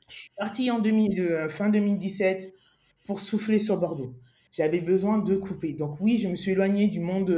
Je 0.08 0.14
suis 0.14 0.30
partie 0.36 0.70
en 0.70 0.78
de, 0.78 1.48
fin 1.48 1.68
2017 1.68 2.52
pour 3.04 3.20
souffler 3.20 3.58
sur 3.58 3.76
Bordeaux. 3.78 4.14
J'avais 4.52 4.80
besoin 4.80 5.18
de 5.18 5.36
couper. 5.36 5.72
Donc 5.72 5.96
oui, 6.00 6.18
je 6.18 6.28
me 6.28 6.36
suis 6.36 6.52
éloignée 6.52 6.88
du 6.88 7.00
monde 7.00 7.30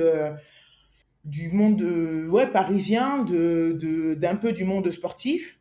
du 1.24 1.50
monde 1.50 1.82
ouais, 1.82 2.46
parisien, 2.46 3.24
de, 3.24 3.76
de, 3.78 4.14
d'un 4.14 4.36
peu 4.36 4.52
du 4.52 4.64
monde 4.64 4.90
sportif, 4.90 5.58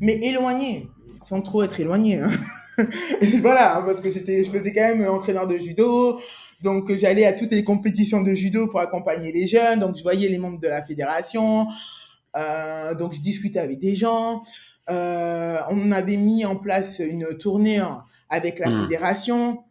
mais 0.00 0.18
éloigné, 0.22 0.88
sans 1.22 1.40
trop 1.42 1.62
être 1.62 1.78
éloigné. 1.80 2.20
Hein. 2.20 2.30
voilà, 3.40 3.82
parce 3.84 4.00
que 4.00 4.10
j'étais, 4.10 4.44
je 4.44 4.50
faisais 4.50 4.72
quand 4.72 4.82
même 4.82 5.08
entraîneur 5.08 5.46
de 5.46 5.56
judo, 5.56 6.20
donc 6.62 6.94
j'allais 6.94 7.24
à 7.24 7.32
toutes 7.32 7.52
les 7.52 7.64
compétitions 7.64 8.22
de 8.22 8.34
judo 8.34 8.68
pour 8.68 8.80
accompagner 8.80 9.32
les 9.32 9.46
jeunes, 9.46 9.80
donc 9.80 9.96
je 9.96 10.02
voyais 10.02 10.28
les 10.28 10.38
membres 10.38 10.60
de 10.60 10.68
la 10.68 10.82
fédération, 10.82 11.66
euh, 12.36 12.94
donc 12.94 13.14
je 13.14 13.20
discutais 13.20 13.58
avec 13.58 13.78
des 13.78 13.94
gens. 13.94 14.42
Euh, 14.88 15.58
on 15.70 15.90
avait 15.90 16.16
mis 16.16 16.44
en 16.44 16.56
place 16.56 17.00
une 17.00 17.36
tournée 17.38 17.82
avec 18.28 18.58
la 18.58 18.68
mmh. 18.68 18.82
fédération. 18.82 19.64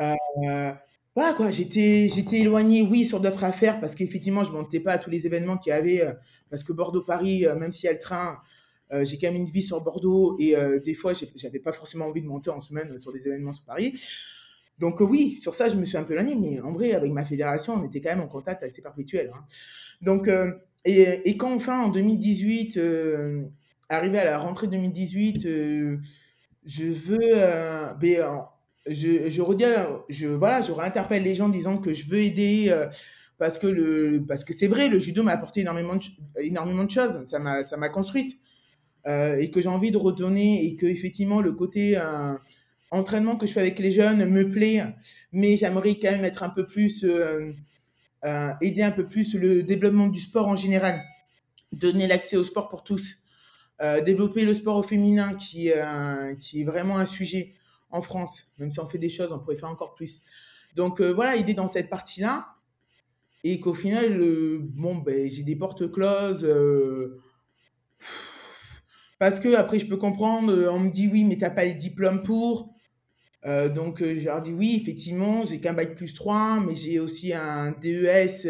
Euh, 0.00 0.72
voilà 1.14 1.34
quoi, 1.34 1.50
j'étais 1.50 2.08
j'étais 2.08 2.38
éloignée, 2.40 2.82
oui, 2.82 3.04
sur 3.04 3.20
d'autres 3.20 3.44
affaires 3.44 3.80
parce 3.80 3.94
qu'effectivement, 3.94 4.44
je 4.44 4.50
ne 4.50 4.56
montais 4.56 4.80
pas 4.80 4.92
à 4.92 4.98
tous 4.98 5.10
les 5.10 5.26
événements 5.26 5.58
qu'il 5.58 5.70
y 5.70 5.74
avait 5.74 6.00
euh, 6.00 6.12
parce 6.48 6.64
que 6.64 6.72
Bordeaux-Paris, 6.72 7.46
euh, 7.46 7.54
même 7.54 7.70
s'il 7.72 7.86
y 7.86 7.90
a 7.90 7.92
le 7.92 7.98
train, 7.98 8.38
euh, 8.92 9.04
j'ai 9.04 9.18
quand 9.18 9.28
même 9.28 9.36
une 9.36 9.46
vie 9.46 9.62
sur 9.62 9.80
Bordeaux 9.80 10.36
et 10.38 10.54
des 10.84 10.94
fois, 10.94 11.12
j'avais 11.36 11.58
pas 11.58 11.72
forcément 11.72 12.06
envie 12.06 12.22
de 12.22 12.26
monter 12.26 12.50
en 12.50 12.60
semaine 12.60 12.96
sur 12.98 13.12
des 13.12 13.26
événements 13.26 13.52
sur 13.52 13.64
Paris. 13.64 13.92
Donc 14.78 15.00
oui, 15.00 15.38
sur 15.40 15.54
ça, 15.54 15.68
je 15.68 15.76
me 15.76 15.84
suis 15.84 15.96
un 15.96 16.02
peu 16.02 16.14
éloignée, 16.14 16.34
mais 16.34 16.60
en 16.60 16.72
vrai, 16.72 16.92
avec 16.92 17.12
ma 17.12 17.24
fédération, 17.24 17.74
on 17.74 17.84
était 17.84 18.00
quand 18.00 18.10
même 18.10 18.20
en 18.20 18.28
contact 18.28 18.62
assez 18.62 18.82
perpétuel. 18.82 19.30
Hein. 19.34 19.44
Donc, 20.00 20.28
et, 20.84 21.36
quand 21.36 21.54
enfin, 21.54 21.84
en 21.84 21.88
2018, 21.88 22.78
arrivé 23.88 24.18
à 24.18 24.24
la 24.24 24.38
rentrée 24.38 24.66
2018, 24.66 25.42
je 25.42 26.84
veux, 26.84 27.18
ben, 28.00 28.46
je, 28.86 29.30
je 29.30 29.42
redis, 29.42 29.64
je, 30.08 30.26
voilà, 30.26 30.62
je 30.62 30.72
réinterpelle 30.72 31.22
les 31.22 31.34
gens 31.34 31.48
disant 31.48 31.78
que 31.78 31.92
je 31.92 32.08
veux 32.08 32.20
aider 32.20 32.66
euh, 32.68 32.86
parce 33.38 33.58
que 33.58 34.18
parce 34.18 34.44
que 34.44 34.52
c'est 34.52 34.68
vrai, 34.68 34.88
le 34.88 34.98
judo 34.98 35.22
m'a 35.22 35.32
apporté 35.32 35.60
énormément 35.60 35.96
de, 35.96 36.02
énormément 36.40 36.84
de 36.84 36.90
choses, 36.90 37.22
ça 37.24 37.38
m'a, 37.38 37.62
ça 37.62 37.76
m'a 37.76 37.88
construite 37.88 38.38
euh, 39.06 39.36
et 39.36 39.50
que 39.50 39.60
j'ai 39.60 39.68
envie 39.68 39.90
de 39.90 39.96
redonner 39.96 40.64
et 40.64 40.76
que 40.76 40.86
effectivement 40.86 41.40
le 41.40 41.52
côté 41.52 41.96
euh, 41.96 42.34
entraînement 42.90 43.36
que 43.36 43.46
je 43.46 43.52
fais 43.52 43.60
avec 43.60 43.78
les 43.78 43.90
jeunes 43.90 44.28
me 44.28 44.50
plaît, 44.50 44.82
mais 45.32 45.56
j'aimerais 45.56 45.98
quand 45.98 46.12
même 46.12 46.24
être 46.24 46.42
un 46.42 46.50
peu 46.50 46.66
plus, 46.66 47.04
aider 48.60 48.82
un 48.82 48.90
peu 48.90 49.08
plus 49.08 49.34
le 49.34 49.62
développement 49.62 50.08
du 50.08 50.20
sport 50.20 50.46
en 50.46 50.56
général, 50.56 51.02
donner 51.72 52.06
l'accès 52.06 52.36
au 52.36 52.44
sport 52.44 52.68
pour 52.68 52.84
tous, 52.84 53.18
développer 54.04 54.44
le 54.44 54.52
sport 54.52 54.76
au 54.76 54.82
féminin 54.82 55.34
qui, 55.34 55.70
qui 56.38 56.60
est 56.60 56.64
vraiment 56.64 56.98
un 56.98 57.06
sujet 57.06 57.54
en 57.92 58.00
France. 58.00 58.46
Même 58.58 58.70
si 58.70 58.80
on 58.80 58.86
fait 58.86 58.98
des 58.98 59.08
choses, 59.08 59.32
on 59.32 59.38
pourrait 59.38 59.56
faire 59.56 59.70
encore 59.70 59.94
plus. 59.94 60.22
Donc 60.74 61.00
euh, 61.00 61.12
voilà, 61.12 61.36
idée 61.36 61.54
dans 61.54 61.68
cette 61.68 61.88
partie-là. 61.88 62.48
Et 63.44 63.60
qu'au 63.60 63.74
final, 63.74 64.20
bon, 64.60 64.96
ben, 64.96 65.28
j'ai 65.28 65.42
des 65.42 65.56
portes 65.56 65.90
closes. 65.90 66.44
Euh, 66.44 67.20
parce 69.22 69.38
que 69.38 69.54
après, 69.54 69.78
je 69.78 69.86
peux 69.86 69.96
comprendre, 69.96 70.52
on 70.72 70.80
me 70.80 70.90
dit 70.90 71.06
oui, 71.06 71.22
mais 71.22 71.36
tu 71.36 71.42
n'as 71.42 71.50
pas 71.50 71.64
les 71.64 71.74
diplômes 71.74 72.24
pour. 72.24 72.74
Euh, 73.46 73.68
donc, 73.68 74.02
je 74.02 74.24
leur 74.24 74.42
dis 74.42 74.52
oui, 74.52 74.80
effectivement, 74.82 75.44
j'ai 75.44 75.60
qu'un 75.60 75.74
bac 75.74 75.94
plus 75.94 76.12
3, 76.12 76.58
mais 76.66 76.74
j'ai 76.74 76.98
aussi 76.98 77.32
un 77.32 77.70
DES, 77.70 78.48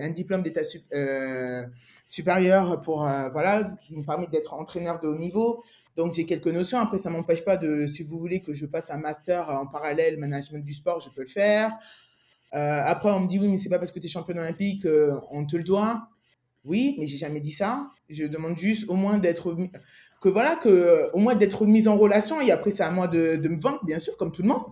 un 0.00 0.08
diplôme 0.08 0.42
d'état 0.42 0.62
supérieur 2.08 2.80
pour, 2.80 3.02
voilà, 3.30 3.62
qui 3.80 3.96
me 3.96 4.02
permet 4.04 4.26
d'être 4.26 4.54
entraîneur 4.54 4.98
de 4.98 5.06
haut 5.06 5.16
niveau. 5.16 5.62
Donc 5.96 6.14
j'ai 6.14 6.24
quelques 6.24 6.48
notions. 6.48 6.80
Après, 6.80 6.98
ça 6.98 7.08
m'empêche 7.08 7.44
pas 7.44 7.56
de, 7.56 7.86
si 7.86 8.02
vous 8.02 8.18
voulez 8.18 8.42
que 8.42 8.54
je 8.54 8.66
passe 8.66 8.90
un 8.90 8.98
master 8.98 9.50
en 9.50 9.68
parallèle 9.68 10.18
management 10.18 10.64
du 10.64 10.72
sport, 10.72 10.98
je 10.98 11.10
peux 11.10 11.22
le 11.22 11.28
faire. 11.28 11.70
Euh, 12.54 12.82
après, 12.84 13.08
on 13.12 13.20
me 13.20 13.28
dit 13.28 13.38
oui, 13.38 13.46
mais 13.46 13.58
c'est 13.58 13.68
pas 13.68 13.78
parce 13.78 13.92
que 13.92 14.00
tu 14.00 14.06
es 14.06 14.08
championne 14.08 14.40
olympique, 14.40 14.84
euh, 14.84 15.14
on 15.30 15.46
te 15.46 15.54
le 15.54 15.62
doit. 15.62 16.08
Oui, 16.64 16.96
mais 16.98 17.06
j'ai 17.06 17.18
jamais 17.18 17.40
dit 17.40 17.52
ça. 17.52 17.90
Je 18.08 18.24
demande 18.24 18.58
juste 18.58 18.88
au 18.88 18.94
moins 18.94 19.18
d'être 19.18 19.54
que 20.20 20.28
voilà 20.30 20.56
que 20.56 21.10
au 21.12 21.18
moins 21.18 21.34
d'être 21.34 21.66
mise 21.66 21.86
en 21.88 21.98
relation 21.98 22.40
et 22.40 22.50
après 22.50 22.70
c'est 22.70 22.82
à 22.82 22.90
moi 22.90 23.06
de, 23.08 23.36
me 23.36 23.60
vendre, 23.60 23.84
bien 23.84 23.98
sûr, 23.98 24.16
comme 24.16 24.32
tout 24.32 24.42
le 24.42 24.48
monde. 24.48 24.62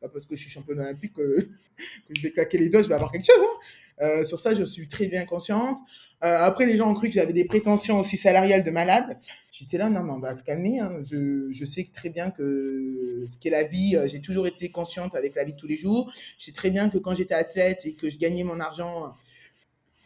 Pas 0.00 0.08
parce 0.08 0.26
que 0.26 0.36
je 0.36 0.42
suis 0.42 0.50
championne 0.50 0.80
olympique 0.80 1.14
que, 1.14 1.40
que 1.78 2.14
je 2.14 2.22
vais 2.22 2.30
claquer 2.30 2.58
les 2.58 2.68
doigts, 2.68 2.82
je 2.82 2.88
vais 2.88 2.94
avoir 2.94 3.10
quelque 3.10 3.26
chose. 3.26 3.42
Hein. 3.42 3.58
Euh, 4.00 4.24
sur 4.24 4.38
ça, 4.38 4.54
je 4.54 4.62
suis 4.62 4.86
très 4.86 5.08
bien 5.08 5.24
consciente. 5.24 5.78
Euh, 6.24 6.38
après, 6.42 6.66
les 6.66 6.76
gens 6.76 6.90
ont 6.90 6.94
cru 6.94 7.08
que 7.08 7.14
j'avais 7.14 7.32
des 7.32 7.44
prétentions 7.44 7.98
aussi 7.98 8.16
salariales 8.16 8.62
de 8.62 8.70
malade. 8.70 9.18
J'étais 9.50 9.78
là, 9.78 9.88
non, 9.88 10.02
mais 10.02 10.12
on 10.12 10.20
va 10.20 10.34
se 10.34 10.42
calmer. 10.42 10.80
Hein. 10.80 11.00
Je, 11.08 11.48
je, 11.50 11.64
sais 11.64 11.88
très 11.92 12.10
bien 12.10 12.30
que 12.30 13.24
ce 13.26 13.38
qu'est 13.38 13.50
la 13.50 13.64
vie, 13.64 13.96
euh, 13.96 14.06
j'ai 14.08 14.20
toujours 14.20 14.46
été 14.46 14.70
consciente 14.70 15.14
avec 15.14 15.34
la 15.36 15.44
vie 15.44 15.52
de 15.52 15.58
tous 15.58 15.66
les 15.66 15.76
jours. 15.76 16.12
Je 16.38 16.46
sais 16.46 16.52
très 16.52 16.70
bien 16.70 16.88
que 16.90 16.98
quand 16.98 17.14
j'étais 17.14 17.34
athlète 17.34 17.86
et 17.86 17.94
que 17.94 18.10
je 18.10 18.18
gagnais 18.18 18.44
mon 18.44 18.60
argent, 18.60 19.14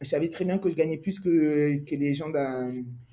je 0.03 0.09
savais 0.09 0.29
très 0.29 0.45
bien 0.45 0.59
que 0.59 0.69
je 0.69 0.75
gagnais 0.75 0.99
plus 0.99 1.19
que, 1.21 1.81
les 1.91 2.15
gens 2.15 2.31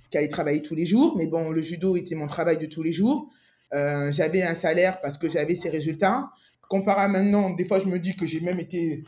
qui 0.09 0.17
allaient 0.17 0.27
travailler 0.27 0.61
tous 0.61 0.75
les 0.75 0.85
jours. 0.85 1.15
Mais 1.17 1.27
bon, 1.27 1.51
le 1.51 1.61
judo 1.61 1.95
était 1.95 2.15
mon 2.15 2.27
travail 2.27 2.57
de 2.57 2.65
tous 2.65 2.83
les 2.83 2.91
jours. 2.91 3.29
Euh, 3.73 4.11
j'avais 4.11 4.41
un 4.41 4.55
salaire 4.55 4.99
parce 5.01 5.17
que 5.17 5.29
j'avais 5.29 5.55
ces 5.55 5.69
résultats. 5.69 6.29
Comparé 6.67 7.01
à 7.01 7.07
maintenant, 7.07 7.51
des 7.51 7.63
fois, 7.63 7.79
je 7.79 7.87
me 7.87 7.99
dis 7.99 8.15
que 8.15 8.25
j'ai 8.25 8.39
même 8.41 8.59
été 8.59 9.03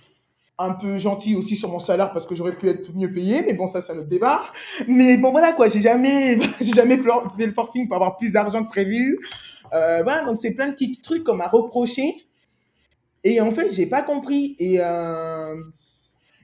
un 0.58 0.74
peu 0.74 1.00
gentil 1.00 1.36
aussi 1.36 1.56
sur 1.56 1.70
mon 1.70 1.80
salaire 1.80 2.12
parce 2.12 2.28
que 2.28 2.36
j'aurais 2.36 2.56
pu 2.56 2.68
être 2.70 2.96
mieux 2.96 3.12
payé, 3.12 3.42
mais 3.44 3.54
bon, 3.54 3.68
ça, 3.68 3.82
c'est 3.82 3.96
notre 3.96 4.10
débat. 4.10 4.44
Mais 4.88 5.18
bon, 5.18 5.32
voilà, 5.32 5.54
quoi, 5.54 5.68
j'ai 5.68 5.82
jamais, 5.82 6.38
j'ai 6.62 6.74
jamais 6.74 6.98
fait 6.98 7.46
le 7.46 7.52
forcing 7.52 7.88
pour 7.88 7.96
avoir 7.96 8.18
plus 8.18 8.32
d'argent 8.32 8.64
que 8.64 8.70
prévu. 8.70 9.20
Euh, 9.74 10.04
voilà, 10.04 10.26
donc 10.26 10.38
c'est 10.40 10.52
plein 10.52 10.68
de 10.68 10.74
petits 10.74 11.00
trucs 11.02 11.24
qu'on 11.24 11.36
m'a 11.36 11.48
reproché. 11.48 12.16
Et 13.24 13.42
en 13.42 13.52
fait, 13.52 13.72
j'ai 13.74 13.86
pas 13.86 14.02
compris. 14.02 14.56
Et, 14.60 14.80
euh, 14.80 15.56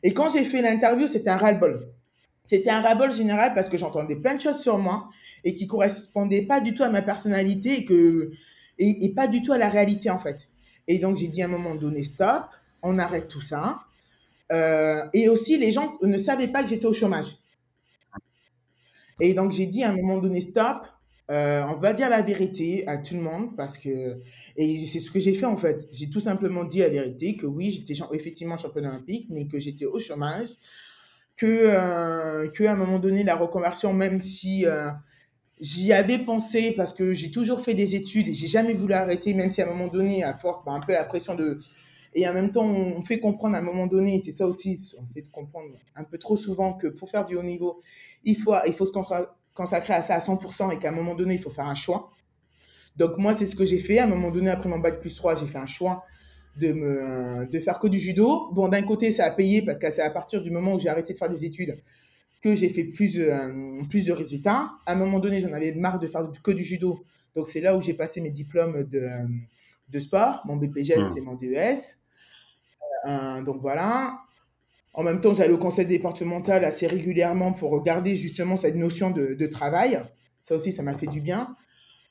et 0.03 0.13
quand 0.13 0.29
j'ai 0.29 0.43
fait 0.43 0.61
l'interview, 0.61 1.07
c'était 1.07 1.29
un 1.29 1.37
ras-le-bol. 1.37 1.87
C'était 2.43 2.69
un 2.69 2.81
ras-le-bol 2.81 3.11
général 3.11 3.53
parce 3.53 3.69
que 3.69 3.77
j'entendais 3.77 4.15
plein 4.15 4.35
de 4.35 4.41
choses 4.41 4.59
sur 4.59 4.77
moi 4.77 5.09
et 5.43 5.53
qui 5.53 5.67
correspondaient 5.67 6.43
pas 6.43 6.59
du 6.59 6.73
tout 6.73 6.83
à 6.83 6.89
ma 6.89 7.01
personnalité 7.01 7.85
et 8.79 9.09
pas 9.09 9.27
du 9.27 9.41
tout 9.41 9.53
à 9.53 9.57
la 9.57 9.69
réalité, 9.69 10.09
en 10.09 10.19
fait. 10.19 10.49
Et 10.87 10.99
donc, 10.99 11.17
j'ai 11.17 11.27
dit 11.27 11.41
à 11.41 11.45
un 11.45 11.49
moment 11.49 11.75
donné, 11.75 12.03
stop, 12.03 12.45
on 12.81 12.97
arrête 12.99 13.27
tout 13.27 13.41
ça 13.41 13.81
euh, 14.51 15.03
et 15.13 15.29
aussi, 15.29 15.57
les 15.57 15.71
gens 15.71 15.97
ne 16.01 16.17
savaient 16.17 16.47
pas 16.47 16.63
que 16.63 16.69
j'étais 16.69 16.85
au 16.85 16.93
chômage. 16.93 17.37
Et 19.19 19.33
donc, 19.33 19.51
j'ai 19.51 19.65
dit 19.65 19.83
à 19.83 19.89
un 19.89 19.95
moment 19.95 20.19
donné, 20.19 20.41
stop, 20.41 20.85
euh, 21.29 21.63
on 21.67 21.75
va 21.75 21.93
dire 21.93 22.09
la 22.09 22.21
vérité 22.21 22.87
à 22.87 22.97
tout 22.97 23.15
le 23.15 23.21
monde 23.21 23.55
parce 23.55 23.77
que, 23.77 24.21
et 24.55 24.85
c'est 24.85 24.99
ce 24.99 25.11
que 25.11 25.19
j'ai 25.19 25.33
fait 25.33 25.45
en 25.45 25.57
fait. 25.57 25.87
J'ai 25.91 26.09
tout 26.09 26.19
simplement 26.19 26.63
dit 26.63 26.79
la 26.79 26.89
vérité 26.89 27.35
que 27.35 27.45
oui, 27.45 27.71
j'étais 27.71 28.01
effectivement 28.13 28.57
championne 28.57 28.87
olympique, 28.87 29.27
mais 29.29 29.47
que 29.47 29.59
j'étais 29.59 29.85
au 29.85 29.99
chômage, 29.99 30.47
que, 31.35 31.45
euh, 31.45 32.47
que 32.49 32.63
à 32.63 32.71
un 32.71 32.75
moment 32.75 32.99
donné, 32.99 33.23
la 33.23 33.35
reconversion, 33.35 33.93
même 33.93 34.21
si 34.21 34.65
j'y 35.59 35.91
avais 35.93 36.19
pensé 36.19 36.71
parce 36.71 36.93
que 36.93 37.13
j'ai 37.13 37.31
toujours 37.31 37.61
fait 37.61 37.73
des 37.73 37.95
études 37.95 38.27
et 38.29 38.33
j'ai 38.33 38.47
jamais 38.47 38.73
voulu 38.73 38.93
arrêter, 38.93 39.33
même 39.33 39.51
si 39.51 39.61
à 39.61 39.67
un 39.67 39.69
moment 39.69 39.87
donné, 39.87 40.23
à 40.23 40.37
force, 40.37 40.59
un 40.67 40.79
peu 40.79 40.93
la 40.93 41.03
pression 41.03 41.35
de, 41.35 41.59
et 42.13 42.27
en 42.27 42.33
même 42.33 42.51
temps, 42.51 42.65
on 42.65 43.01
fait 43.03 43.19
comprendre 43.19 43.55
à 43.55 43.59
un 43.59 43.61
moment 43.61 43.85
donné, 43.87 44.19
c'est 44.23 44.31
ça 44.31 44.47
aussi, 44.47 44.95
on 44.99 45.05
fait 45.13 45.21
comprendre 45.31 45.67
un 45.95 46.03
peu 46.03 46.17
trop 46.17 46.35
souvent 46.35 46.73
que 46.73 46.87
pour 46.87 47.09
faire 47.09 47.25
du 47.25 47.35
haut 47.35 47.43
niveau, 47.43 47.79
il 48.23 48.35
faut, 48.35 48.55
il 48.65 48.73
faut 48.73 48.85
se 48.85 48.91
consacrer 49.57 49.93
à 49.93 50.01
ça 50.03 50.15
à 50.15 50.19
100% 50.19 50.71
et 50.73 50.77
qu'à 50.77 50.89
un 50.89 50.91
moment 50.91 51.15
donné, 51.15 51.33
il 51.33 51.41
faut 51.41 51.49
faire 51.49 51.65
un 51.65 51.75
choix. 51.75 52.11
Donc 52.95 53.17
moi, 53.17 53.33
c'est 53.33 53.45
ce 53.45 53.55
que 53.55 53.65
j'ai 53.65 53.79
fait. 53.79 53.97
À 53.97 54.03
un 54.03 54.07
moment 54.07 54.29
donné, 54.29 54.49
après 54.49 54.69
mon 54.69 54.79
bac 54.79 55.01
plus 55.01 55.15
3, 55.15 55.35
j'ai 55.35 55.47
fait 55.47 55.57
un 55.57 55.65
choix 55.65 56.05
de, 56.55 56.71
me, 56.71 57.47
de 57.47 57.59
faire 57.59 57.79
que 57.79 57.87
du 57.87 57.99
judo. 57.99 58.49
Bon, 58.53 58.67
d'un 58.67 58.83
côté, 58.83 59.11
ça 59.11 59.25
a 59.25 59.31
payé 59.31 59.63
parce 59.63 59.79
que 59.79 59.89
c'est 59.89 60.01
à 60.01 60.11
partir 60.11 60.41
du 60.41 60.51
moment 60.51 60.75
où 60.75 60.79
j'ai 60.79 60.89
arrêté 60.89 61.13
de 61.13 61.17
faire 61.17 61.29
des 61.29 61.43
études 61.43 61.81
que 62.41 62.53
j'ai 62.53 62.69
fait 62.69 62.83
plus, 62.83 63.19
euh, 63.19 63.81
plus 63.89 64.05
de 64.05 64.11
résultats. 64.11 64.71
À 64.85 64.91
un 64.93 64.95
moment 64.95 65.19
donné, 65.19 65.39
j'en 65.39 65.51
avais 65.53 65.73
marre 65.73 65.99
de 65.99 66.07
faire 66.07 66.31
que 66.43 66.51
du 66.51 66.63
judo. 66.63 67.03
Donc 67.35 67.47
c'est 67.47 67.61
là 67.61 67.75
où 67.75 67.81
j'ai 67.81 67.95
passé 67.95 68.21
mes 68.21 68.29
diplômes 68.29 68.83
de, 68.83 69.09
de 69.89 69.99
sport. 69.99 70.41
Mon 70.45 70.55
BPGL, 70.55 71.05
mmh. 71.05 71.09
c'est 71.09 71.21
mon 71.21 71.35
DES. 71.35 71.97
Euh, 73.07 73.41
donc 73.41 73.61
voilà. 73.61 74.19
En 74.97 75.03
même 75.03 75.21
temps, 75.21 75.31
j'allais 75.31 75.53
au 75.53 75.59
conseil 75.59 75.85
départemental 75.85 76.65
assez 76.65 76.87
régulièrement 76.87 77.53
pour 77.53 77.69
regarder 77.69 78.15
justement 78.15 78.57
cette 78.57 78.75
notion 78.75 79.11
de, 79.11 79.45
travail. 79.45 80.01
Ça 80.41 80.55
aussi, 80.55 80.71
ça 80.71 80.81
m'a 80.81 80.95
fait 80.95 81.05
du 81.05 81.21
bien. 81.21 81.55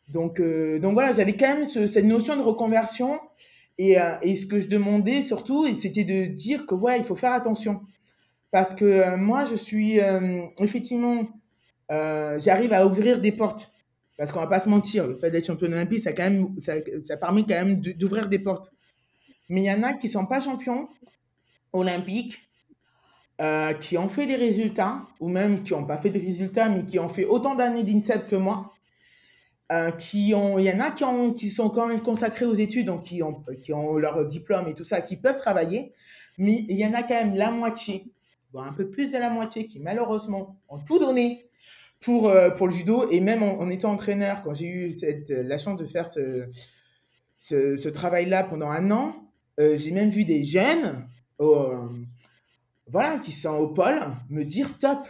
Donc, 0.06 0.40
donc 0.40 0.92
voilà, 0.92 1.10
j'avais 1.10 1.32
quand 1.32 1.52
même 1.52 1.66
cette 1.66 2.04
notion 2.04 2.36
de 2.36 2.42
reconversion. 2.42 3.18
Et, 3.76 3.96
et, 4.22 4.36
ce 4.36 4.46
que 4.46 4.60
je 4.60 4.68
demandais 4.68 5.22
surtout, 5.22 5.66
c'était 5.76 6.04
de 6.04 6.26
dire 6.26 6.64
que 6.64 6.76
ouais, 6.76 6.96
il 6.98 7.04
faut 7.04 7.16
faire 7.16 7.32
attention. 7.32 7.80
Parce 8.52 8.72
que 8.72 9.16
moi, 9.16 9.44
je 9.44 9.56
suis 9.56 9.98
effectivement, 10.60 11.26
j'arrive 11.90 12.72
à 12.72 12.86
ouvrir 12.86 13.20
des 13.20 13.32
portes. 13.32 13.72
Parce 14.16 14.30
qu'on 14.30 14.38
va 14.38 14.46
pas 14.46 14.60
se 14.60 14.68
mentir, 14.68 15.08
le 15.08 15.16
fait 15.16 15.32
d'être 15.32 15.44
champion 15.46 15.66
olympique, 15.66 16.00
ça, 16.00 16.12
permet 16.12 17.42
quand 17.42 17.48
même 17.48 17.80
d'ouvrir 17.80 18.28
des 18.28 18.38
portes. 18.38 18.72
Mais 19.48 19.62
il 19.62 19.64
y 19.64 19.72
en 19.72 19.82
a 19.82 19.92
qui 19.94 20.08
sont 20.08 20.26
pas 20.26 20.40
champions 20.40 20.88
olympiques, 21.72 22.45
euh, 23.38 23.74
qui 23.74 23.98
ont 23.98 24.08
fait 24.08 24.24
des 24.24 24.36
résultats, 24.36 25.02
ou 25.20 25.28
même 25.28 25.62
qui 25.62 25.74
n'ont 25.74 25.84
pas 25.84 25.98
fait 25.98 26.08
de 26.08 26.18
résultats, 26.18 26.70
mais 26.70 26.84
qui 26.86 26.98
ont 26.98 27.10
fait 27.10 27.26
autant 27.26 27.54
d'années 27.54 27.82
d'INSEP 27.82 28.26
que 28.26 28.36
moi. 28.36 28.72
Euh, 29.70 29.90
qui 29.90 30.32
ont, 30.34 30.58
il 30.58 30.64
y 30.64 30.70
en 30.70 30.80
a 30.80 30.90
qui, 30.90 31.04
ont, 31.04 31.34
qui 31.34 31.50
sont 31.50 31.68
quand 31.68 31.86
même 31.88 32.00
consacrés 32.00 32.46
aux 32.46 32.54
études, 32.54 32.86
donc 32.86 33.02
qui 33.02 33.22
ont, 33.22 33.44
qui 33.62 33.74
ont 33.74 33.98
leur 33.98 34.24
diplôme 34.24 34.68
et 34.68 34.74
tout 34.74 34.84
ça, 34.84 35.02
qui 35.02 35.16
peuvent 35.16 35.36
travailler. 35.36 35.92
Mais 36.38 36.64
il 36.68 36.78
y 36.78 36.86
en 36.86 36.94
a 36.94 37.02
quand 37.02 37.14
même 37.14 37.34
la 37.34 37.50
moitié, 37.50 38.06
un 38.54 38.72
peu 38.72 38.88
plus 38.88 39.12
de 39.12 39.18
la 39.18 39.28
moitié, 39.28 39.66
qui 39.66 39.80
malheureusement 39.80 40.56
ont 40.70 40.78
tout 40.78 40.98
donné 40.98 41.50
pour, 42.00 42.28
euh, 42.30 42.48
pour 42.50 42.68
le 42.68 42.72
judo. 42.72 43.10
Et 43.10 43.20
même 43.20 43.42
en, 43.42 43.68
étant 43.68 43.92
entraîneur, 43.92 44.42
quand 44.44 44.54
j'ai 44.54 44.68
eu 44.68 44.92
cette, 44.92 45.28
la 45.28 45.58
chance 45.58 45.76
de 45.76 45.84
faire 45.84 46.06
ce, 46.06 46.46
ce, 47.36 47.88
travail-là 47.88 48.44
pendant 48.44 48.70
un 48.70 48.90
an, 48.92 49.14
j'ai 49.58 49.90
même 49.90 50.08
vu 50.08 50.24
des 50.24 50.44
jeunes 50.44 51.06
voilà, 52.88 53.18
qui 53.18 53.32
sont 53.32 53.54
au 53.54 53.68
pôle 53.68 54.00
me 54.30 54.44
dire 54.44 54.68
stop, 54.68 55.06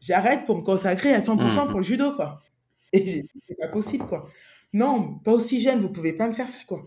j'arrête 0.00 0.44
pour 0.44 0.56
me 0.56 0.62
consacrer 0.62 1.12
à 1.12 1.20
100% 1.20 1.36
mmh. 1.36 1.68
pour 1.68 1.78
le 1.78 1.84
judo. 1.84 2.12
Quoi. 2.14 2.42
Et 2.92 3.24
c'est 3.48 3.54
pas 3.58 3.68
possible. 3.68 4.06
quoi. 4.06 4.28
Non, 4.72 5.18
pas 5.24 5.32
aussi 5.32 5.60
jeune, 5.60 5.80
vous 5.80 5.88
pouvez 5.88 6.12
pas 6.12 6.28
me 6.28 6.32
faire 6.32 6.48
ça. 6.48 6.58
quoi. 6.66 6.86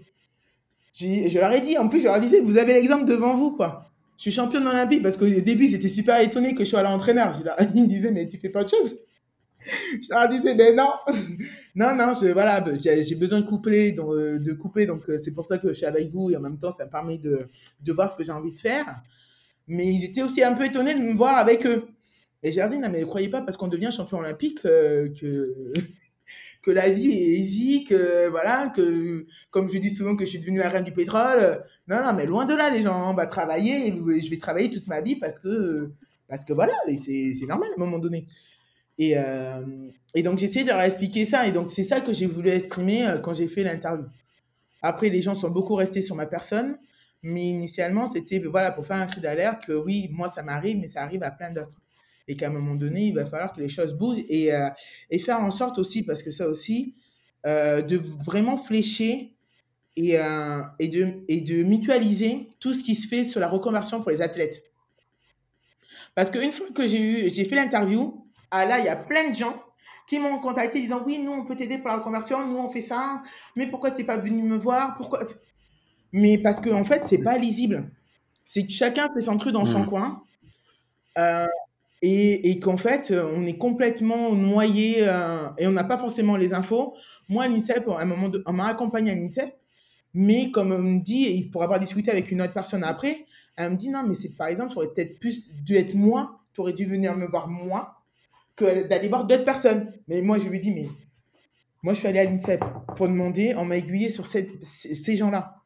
Je 0.94 1.38
leur 1.40 1.52
ai 1.52 1.62
dit, 1.62 1.78
en 1.78 1.90
plus, 1.90 2.00
je 2.00 2.06
leur 2.06 2.20
disais, 2.20 2.40
vous 2.40 2.58
avez 2.58 2.74
l'exemple 2.74 3.06
devant 3.06 3.36
vous. 3.36 3.52
quoi. 3.56 3.90
Je 4.18 4.24
suis 4.24 4.32
championne 4.32 4.68
olympique 4.68 5.02
parce 5.02 5.18
qu'au 5.18 5.28
début, 5.28 5.66
ils 5.66 5.76
étaient 5.76 5.88
super 5.88 6.20
étonnés 6.22 6.56
que 6.56 6.64
je 6.64 6.70
sois 6.70 6.80
à 6.80 6.84
l'entraîneur. 6.84 7.32
Ils 7.76 7.84
me 7.84 7.88
disaient, 7.88 8.12
mais 8.12 8.28
tu 8.28 8.38
fais 8.38 8.50
pas 8.50 8.62
autre 8.62 8.70
chose 8.78 8.96
je 9.66 10.10
leur 10.10 10.30
disais, 10.30 10.56
mais 10.56 10.74
non, 10.74 10.90
non, 11.76 11.96
non, 11.96 12.14
je, 12.14 12.28
voilà, 12.28 12.64
j'ai 12.78 13.16
besoin 13.16 13.42
de 13.42 13.46
couper, 13.46 13.92
donc, 13.92 14.12
euh, 14.12 14.40
de 14.40 14.54
couper, 14.54 14.86
donc 14.86 15.10
euh, 15.10 15.18
c'est 15.18 15.32
pour 15.32 15.46
ça 15.46 15.58
que 15.58 15.70
je 15.70 15.74
suis 15.74 15.86
avec 15.86 16.10
vous 16.12 16.32
et 16.32 16.38
en 16.38 16.42
même 16.42 16.58
temps, 16.58 16.72
ça 16.72 16.86
me 16.86 16.90
permet 16.90 17.18
de, 17.18 17.48
de 17.82 17.94
voir 17.94 18.10
ce 18.10 18.16
que 18.16 18.24
j'ai 18.24 18.32
envie 18.32 18.52
de 18.52 18.60
faire. 18.60 19.02
Mais 19.68 19.88
ils 19.88 20.04
étaient 20.06 20.22
aussi 20.24 20.44
un 20.44 20.54
peu 20.54 20.66
étonnés 20.66 20.94
de 20.94 21.00
me 21.00 21.14
voir 21.14 21.38
avec 21.38 21.66
eux. 21.66 21.88
Et 22.44 22.52
j'ai 22.52 22.68
dit, 22.68 22.78
non, 22.78 22.90
mais 22.92 23.00
ne 23.00 23.06
croyez 23.06 23.30
pas 23.30 23.42
parce 23.42 23.56
qu'on 23.56 23.70
devient 23.70 23.90
champion 23.92 24.20
olympique 24.20 24.60
euh, 24.66 25.10
que, 25.20 25.74
que 26.62 26.72
la 26.72 26.90
vie 26.90 27.12
est 27.12 27.40
easy, 27.40 27.86
que 27.86 28.30
voilà, 28.30 28.70
que 28.76 29.26
comme 29.50 29.70
je 29.70 29.78
dis 29.78 29.90
souvent 29.90 30.16
que 30.16 30.26
je 30.26 30.32
suis 30.32 30.40
devenue 30.40 30.60
la 30.60 30.70
reine 30.70 30.84
du 30.84 30.92
pétrole. 30.92 31.64
Non, 31.88 32.04
non, 32.04 32.14
mais 32.14 32.26
loin 32.26 32.46
de 32.46 32.54
là, 32.54 32.70
les 32.70 32.82
gens, 32.82 33.12
on 33.12 33.14
va 33.14 33.26
travailler 33.26 33.94
je 33.96 34.30
vais 34.30 34.38
travailler 34.38 34.70
toute 34.70 34.88
ma 34.88 35.02
vie 35.02 35.16
parce 35.16 35.40
que, 35.40 35.92
parce 36.28 36.44
que 36.44 36.54
voilà, 36.54 36.74
c'est 36.98 37.34
normal 37.48 37.70
à 37.70 37.82
un 37.82 37.86
moment 37.86 38.00
donné. 38.00 38.28
Et, 38.98 39.18
euh, 39.18 39.90
et 40.14 40.22
donc, 40.22 40.38
de 40.40 40.68
leur 40.68 40.82
expliquer 40.82 41.26
ça. 41.26 41.48
Et 41.48 41.52
donc, 41.52 41.72
c'est 41.72 41.84
ça 41.84 42.02
que 42.02 42.14
j'ai 42.14 42.28
voulu 42.28 42.50
exprimer 42.50 43.08
euh, 43.08 43.20
quand 43.20 43.34
j'ai 43.34 43.48
fait 43.48 43.64
l'interview. 43.64 44.06
Après, 44.82 45.10
les 45.10 45.22
gens 45.22 45.36
sont 45.36 45.50
beaucoup 45.50 45.76
restés 45.76 46.02
sur 46.02 46.16
ma 46.16 46.26
personne. 46.26 46.78
Mais 47.24 47.46
initialement, 47.46 48.06
c'était 48.06 48.40
voilà, 48.40 48.72
pour 48.72 48.86
faire 48.86 48.98
un 48.98 49.08
cri 49.08 49.22
d'alerte 49.22 49.66
que 49.66 49.74
oui, 49.74 50.10
moi, 50.12 50.28
ça 50.28 50.44
m'arrive, 50.44 50.78
mais 50.78 50.88
ça 50.88 51.02
arrive 51.02 51.24
à 51.24 51.32
plein 51.32 51.52
d'autres. 51.52 51.82
Et 52.28 52.36
qu'à 52.36 52.48
un 52.48 52.52
moment 52.52 52.76
donné, 52.76 53.06
il 53.08 53.16
va 53.16 53.26
falloir 53.26 53.54
que 53.54 53.62
les 53.62 53.70
choses 53.70 53.96
bougent 53.96 54.24
et, 54.30 54.54
euh, 54.54 54.70
et 55.10 55.20
faire 55.20 55.40
en 55.40 55.52
sorte 55.52 55.78
aussi, 55.78 56.04
parce 56.04 56.22
que 56.22 56.32
ça 56.32 56.48
aussi, 56.48 56.96
de 57.46 57.98
vraiment 58.24 58.56
flécher 58.56 59.36
et, 59.98 60.18
et, 60.80 60.88
de, 60.88 61.24
et 61.28 61.42
de 61.42 61.64
mutualiser 61.64 62.50
tout 62.60 62.74
ce 62.74 62.84
qui 62.84 62.96
se 62.96 63.08
fait 63.08 63.26
sur 63.26 63.42
la 63.42 63.50
reconversion 63.50 64.02
pour 64.02 64.12
les 64.12 64.22
athlètes. 64.22 64.64
Parce 66.16 66.30
qu'une 66.30 66.52
fois 66.52 66.68
que 66.74 66.88
j'ai 66.88 67.02
eu, 67.02 67.30
j'ai 67.30 67.44
fait 67.46 67.56
l'interview, 67.56 68.26
ah 68.52 68.66
là, 68.66 68.80
il 68.80 68.86
y 68.86 68.90
a 68.90 68.96
plein 68.96 69.30
de 69.30 69.36
gens 69.36 69.62
qui 70.08 70.20
m'ont 70.20 70.40
contacté 70.40 70.80
disant 70.80 71.02
oui, 71.06 71.20
nous, 71.20 71.32
on 71.32 71.46
peut 71.46 71.56
t'aider 71.56 71.78
pour 71.78 71.88
la 71.88 71.98
reconversion, 71.98 72.46
nous, 72.48 72.58
on 72.58 72.68
fait 72.68 72.82
ça, 72.82 73.24
mais 73.56 73.68
pourquoi 73.68 73.92
tu 73.92 73.98
n'es 73.98 74.04
pas 74.06 74.18
venu 74.18 74.44
me 74.44 74.58
voir? 74.58 74.96
Pourquoi 74.96 75.26
Mais 76.14 76.38
parce 76.38 76.62
qu'en 76.62 76.80
en 76.80 76.84
fait, 76.86 77.04
c'est 77.06 77.24
pas 77.24 77.38
lisible. 77.38 77.92
C'est 78.46 78.66
que 78.66 78.72
chacun 78.72 79.10
fait 79.14 79.22
son 79.22 79.38
truc 79.38 79.54
dans 79.54 79.66
son 79.66 79.82
mmh. 79.82 79.90
coin. 79.90 80.24
Euh, 81.18 81.48
et, 82.06 82.60
qu'en 82.60 82.76
fait, 82.76 83.14
on 83.14 83.46
est 83.46 83.58
complètement 83.58 84.34
noyé 84.34 84.98
euh, 85.00 85.48
et 85.58 85.68
on 85.68 85.72
n'a 85.72 85.86
pas 85.86 85.98
forcément 85.98 86.36
les 86.36 86.54
infos. 86.54 86.96
Moi, 87.30 87.46
à 87.46 87.48
l'INSEP, 87.48 87.88
à 87.88 88.02
un 88.02 88.06
moment, 88.06 88.30
on 88.46 88.52
m'a 88.52 88.68
accompagné 88.68 89.12
à 89.12 89.16
l'INSEP, 89.16 89.56
mais 90.14 90.52
comme 90.52 90.74
on 90.74 90.80
me 90.80 91.00
dit, 91.00 91.26
et 91.26 91.50
pour 91.50 91.64
avoir 91.64 91.80
discuté 91.80 92.12
avec 92.12 92.30
une 92.30 92.42
autre 92.42 92.52
personne 92.52 92.84
après, 92.84 93.26
elle 93.56 93.72
me 93.72 93.76
dit 93.78 93.90
non, 93.90 94.04
mais 94.06 94.16
c'est 94.16 94.36
par 94.36 94.48
exemple, 94.48 94.74
ça 94.74 94.80
aurait 94.80 94.90
peut-être 94.94 95.18
plus 95.18 95.50
dû 95.50 95.78
être 95.78 95.96
moi, 95.96 96.42
tu 96.54 96.60
aurais 96.60 96.74
dû 96.74 96.84
venir 96.84 97.16
me 97.16 97.26
voir 97.26 97.48
moi 97.48 97.96
que 98.58 98.86
d'aller 98.86 99.08
voir 99.08 99.24
d'autres 99.24 99.46
personnes. 99.46 99.94
Mais 100.10 100.22
moi, 100.22 100.38
je 100.40 100.50
lui 100.50 100.60
dis, 100.60 100.72
mais 100.72 100.90
moi, 101.84 101.94
je 101.94 102.00
suis 102.00 102.08
allé 102.10 102.20
à 102.20 102.26
l'INSEP 102.26 102.62
pour 102.98 103.08
demander, 103.08 103.56
on 103.56 103.64
m'a 103.64 103.78
aiguillé 103.78 104.10
sur 104.10 104.28
ces 104.28 105.16
gens-là. 105.16 105.63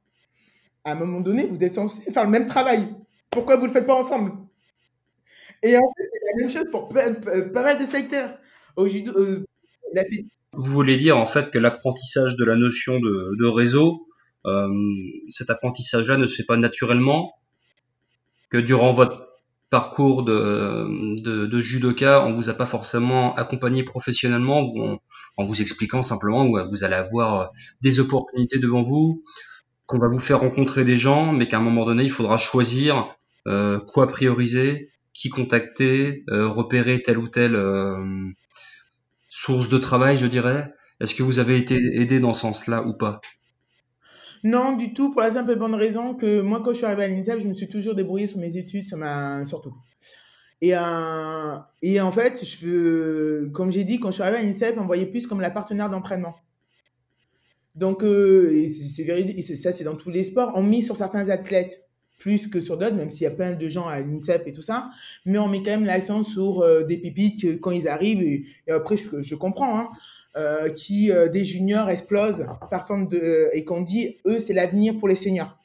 À 0.88 0.94
un 0.94 0.96
moment 0.96 1.20
donné, 1.20 1.46
vous 1.46 1.62
êtes 1.62 1.76
censé 1.76 2.10
faire 2.10 2.24
le 2.24 2.30
même 2.30 2.46
travail. 2.46 2.88
Pourquoi 3.30 3.58
vous 3.58 3.64
ne 3.64 3.68
le 3.68 3.74
faites 3.74 3.86
pas 3.86 3.96
ensemble? 3.96 4.32
Et 5.62 5.76
en 5.76 5.82
fait, 5.82 6.10
c'est 6.14 6.20
la 6.26 6.42
même 6.42 6.50
chose 6.50 6.72
pour 6.72 6.88
pas, 6.88 7.10
mal 7.62 7.78
de 7.78 7.84
secteurs. 7.84 8.38
Euh, 8.78 9.44
vous 10.54 10.72
voulez 10.72 10.96
dire 10.96 11.18
en 11.18 11.26
fait 11.26 11.52
que 11.52 11.58
l'apprentissage 11.58 12.38
de 12.38 12.46
la 12.46 12.56
notion 12.56 13.02
de, 13.02 13.46
réseau, 13.48 14.08
euh, 14.46 14.70
cet 15.28 15.50
apprentissage-là 15.50 16.16
ne 16.16 16.26
se 16.26 16.38
fait 16.38 16.46
pas 16.46 16.56
naturellement, 16.56 17.34
que 18.50 18.58
durant 18.58 18.94
votre 18.94 19.28
parcours 19.70 20.24
de, 20.24 21.60
judoka, 21.60 22.24
on 22.26 22.32
vous 22.32 22.50
a 22.50 22.54
pas 22.54 22.66
forcément 22.66 23.36
accompagné 23.36 23.84
professionnellement 23.84 24.62
en, 25.36 25.44
vous 25.44 25.62
expliquant 25.62 26.02
simplement 26.02 26.46
où 26.46 26.58
vous 26.70 26.86
allez 26.86 26.96
avoir 26.96 27.52
des 27.82 28.00
opportunités 28.00 28.58
devant 28.58 28.84
vous, 28.84 29.26
qu'on 29.88 29.98
va 29.98 30.10
vous 30.10 30.20
faire 30.20 30.42
rencontrer 30.42 30.84
des 30.84 30.98
gens, 30.98 31.32
mais 31.32 31.48
qu'à 31.48 31.58
un 31.58 31.62
moment 31.62 31.86
donné, 31.86 32.04
il 32.04 32.12
faudra 32.12 32.38
choisir 32.38 33.16
euh, 33.48 33.80
quoi 33.80 34.08
prioriser, 34.08 34.92
qui 35.14 35.30
contacter, 35.30 36.24
euh, 36.30 36.48
repérer 36.48 37.02
telle 37.02 37.18
ou 37.18 37.30
telle 37.30 37.56
euh, 37.56 37.98
source 39.30 39.70
de 39.70 39.78
travail, 39.78 40.18
je 40.18 40.28
dirais. 40.28 40.74
Est-ce 41.00 41.16
que 41.16 41.24
vous 41.24 41.40
avez 41.40 41.58
été 41.58 41.78
aidé 42.00 42.20
dans 42.20 42.34
ce 42.34 42.42
sens-là 42.42 42.84
ou 42.84 42.94
pas? 42.94 43.22
Non, 44.44 44.76
du 44.76 44.94
tout, 44.94 45.12
pour 45.12 45.22
la 45.22 45.32
simple 45.32 45.52
et 45.52 45.56
bonne 45.56 45.74
raison 45.74 46.14
que 46.14 46.42
moi, 46.42 46.62
quand 46.64 46.74
je 46.74 46.78
suis 46.78 46.86
arrivé 46.86 47.06
à 47.06 47.08
l'INSEP, 47.08 47.40
je 47.40 47.48
me 47.48 47.54
suis 47.54 47.70
toujours 47.70 47.96
débrouillée 47.96 48.28
sur 48.28 48.40
mes 48.40 48.58
études, 48.58 48.86
sur 48.86 48.98
ma... 48.98 49.46
surtout. 49.46 49.74
Et, 50.62 50.74
et 51.82 52.02
en 52.02 52.12
fait, 52.12 52.44
je, 52.44 53.48
comme 53.50 53.72
j'ai 53.72 53.84
dit, 53.84 54.00
quand 54.00 54.10
je 54.10 54.16
suis 54.16 54.24
arrivé 54.24 54.40
à 54.40 54.42
l'INSEP, 54.42 54.76
on 54.78 54.86
voyait 54.86 55.06
plus 55.06 55.28
comme 55.28 55.40
la 55.40 55.50
partenaire 55.50 55.90
d'entraînement. 55.90 56.36
Donc, 57.78 58.04
euh, 58.04 58.70
c'est 58.94 59.04
véridique, 59.04 59.42
ça 59.56 59.72
c'est 59.72 59.86
dans 59.86 59.96
tous 59.96 60.10
les 60.10 60.24
sports, 60.24 60.52
on 60.56 60.64
met 60.64 60.82
sur 60.82 60.98
certains 60.98 61.30
athlètes 61.30 61.84
plus 62.18 62.48
que 62.48 62.60
sur 62.60 62.78
d'autres, 62.78 62.96
même 62.96 63.12
s'il 63.12 63.24
y 63.24 63.28
a 63.28 63.32
plein 63.32 63.54
de 63.54 63.68
gens 63.68 63.88
à 63.88 64.00
l'INSEP 64.00 64.48
et 64.48 64.52
tout 64.52 64.64
ça, 64.64 64.90
mais 65.26 65.38
on 65.38 65.48
met 65.48 65.62
quand 65.62 65.72
même 65.72 65.86
l'accent 65.86 66.24
sur 66.24 66.62
euh, 66.62 66.84
des 66.84 66.98
pépites 66.98 67.62
quand 67.62 67.72
ils 67.72 67.88
arrivent, 67.88 68.24
et, 68.24 68.46
après 68.72 68.98
je, 68.98 69.22
je 69.22 69.36
comprends, 69.36 69.80
hein, 69.80 69.90
euh, 70.38 70.70
qui, 70.70 71.12
euh, 71.12 71.30
des 71.30 71.44
juniors, 71.44 71.90
explosent 71.90 72.46
par 72.70 72.86
forme 72.86 73.08
de, 73.08 73.50
et 73.54 73.66
qu'on 73.66 73.82
dit, 73.82 74.18
eux, 74.28 74.38
c'est 74.38 74.54
l'avenir 74.54 74.96
pour 74.96 75.08
les 75.08 75.16
seniors. 75.16 75.58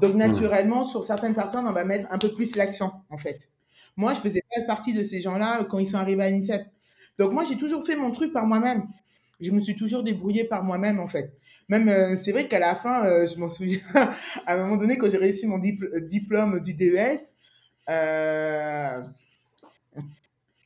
Donc, 0.00 0.14
naturellement, 0.14 0.84
sur 0.84 1.02
certaines 1.02 1.34
personnes, 1.34 1.66
on 1.66 1.72
va 1.72 1.84
mettre 1.84 2.06
un 2.08 2.18
peu 2.18 2.28
plus 2.28 2.54
l'accent, 2.54 3.02
en 3.10 3.16
fait. 3.16 3.50
Moi, 3.96 4.14
je 4.14 4.20
faisais 4.20 4.42
pas 4.54 4.62
partie 4.62 4.92
de 4.92 5.02
ces 5.02 5.20
gens-là 5.20 5.64
quand 5.64 5.80
ils 5.80 5.88
sont 5.88 5.96
arrivés 5.96 6.22
à 6.22 6.30
l'INSEP. 6.30 6.62
Donc, 7.18 7.32
moi, 7.32 7.42
j'ai 7.42 7.56
toujours 7.56 7.84
fait 7.84 7.96
mon 7.96 8.12
truc 8.12 8.32
par 8.32 8.46
moi-même. 8.46 8.84
Je 9.42 9.50
me 9.50 9.60
suis 9.60 9.76
toujours 9.76 10.02
débrouillée 10.02 10.44
par 10.44 10.64
moi-même, 10.64 11.00
en 11.00 11.08
fait. 11.08 11.36
Même, 11.68 11.88
euh, 11.88 12.16
c'est 12.16 12.32
vrai 12.32 12.48
qu'à 12.48 12.58
la 12.58 12.74
fin, 12.74 13.26
je 13.26 13.38
m'en 13.38 13.48
souviens, 13.48 13.80
à 14.46 14.54
un 14.54 14.56
moment 14.56 14.76
donné, 14.76 14.96
quand 14.96 15.08
j'ai 15.08 15.18
réussi 15.18 15.46
mon 15.46 15.58
diplôme 15.58 16.60
du 16.60 16.74
DES, 16.74 17.34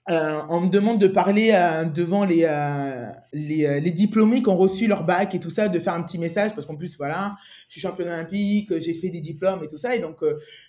euh, 0.09 0.41
on 0.49 0.61
me 0.61 0.69
demande 0.69 1.01
de 1.01 1.09
parler 1.09 1.51
euh, 1.53 1.85
devant 1.85 2.25
les, 2.25 2.45
euh, 2.45 3.11
les, 3.33 3.81
les, 3.81 3.91
diplômés 3.91 4.41
qui 4.41 4.49
ont 4.49 4.57
reçu 4.57 4.87
leur 4.87 5.03
bac 5.03 5.35
et 5.35 5.41
tout 5.41 5.51
ça, 5.51 5.69
de 5.69 5.79
faire 5.81 5.95
un 5.95 6.03
petit 6.03 6.19
message, 6.19 6.55
parce 6.55 6.65
qu'en 6.65 6.77
plus, 6.77 6.97
voilà, 6.97 7.35
je 7.67 7.73
suis 7.73 7.81
championne 7.81 8.07
olympique, 8.07 8.79
j'ai 8.79 8.95
fait 8.95 9.09
des 9.09 9.21
diplômes 9.21 9.65
et 9.65 9.69
tout 9.69 9.79
ça. 9.79 9.97
Et 9.97 9.99
donc, 9.99 10.19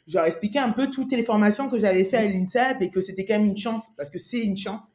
je 0.07 0.15
leur 0.15 0.25
ai 0.25 0.27
expliqué 0.29 0.57
un 0.57 0.71
peu 0.71 0.89
toutes 0.89 1.11
les 1.11 1.21
formations 1.21 1.69
que 1.69 1.77
j'avais 1.77 2.03
fait 2.03 2.17
à 2.17 2.25
l'INSEP 2.25 2.81
et 2.81 2.89
que 2.89 2.99
c'était 2.99 3.25
quand 3.25 3.35
même 3.35 3.45
une 3.45 3.57
chance, 3.57 3.91
parce 3.95 4.09
que 4.09 4.17
c'est 4.17 4.39
une 4.39 4.57
chance, 4.57 4.93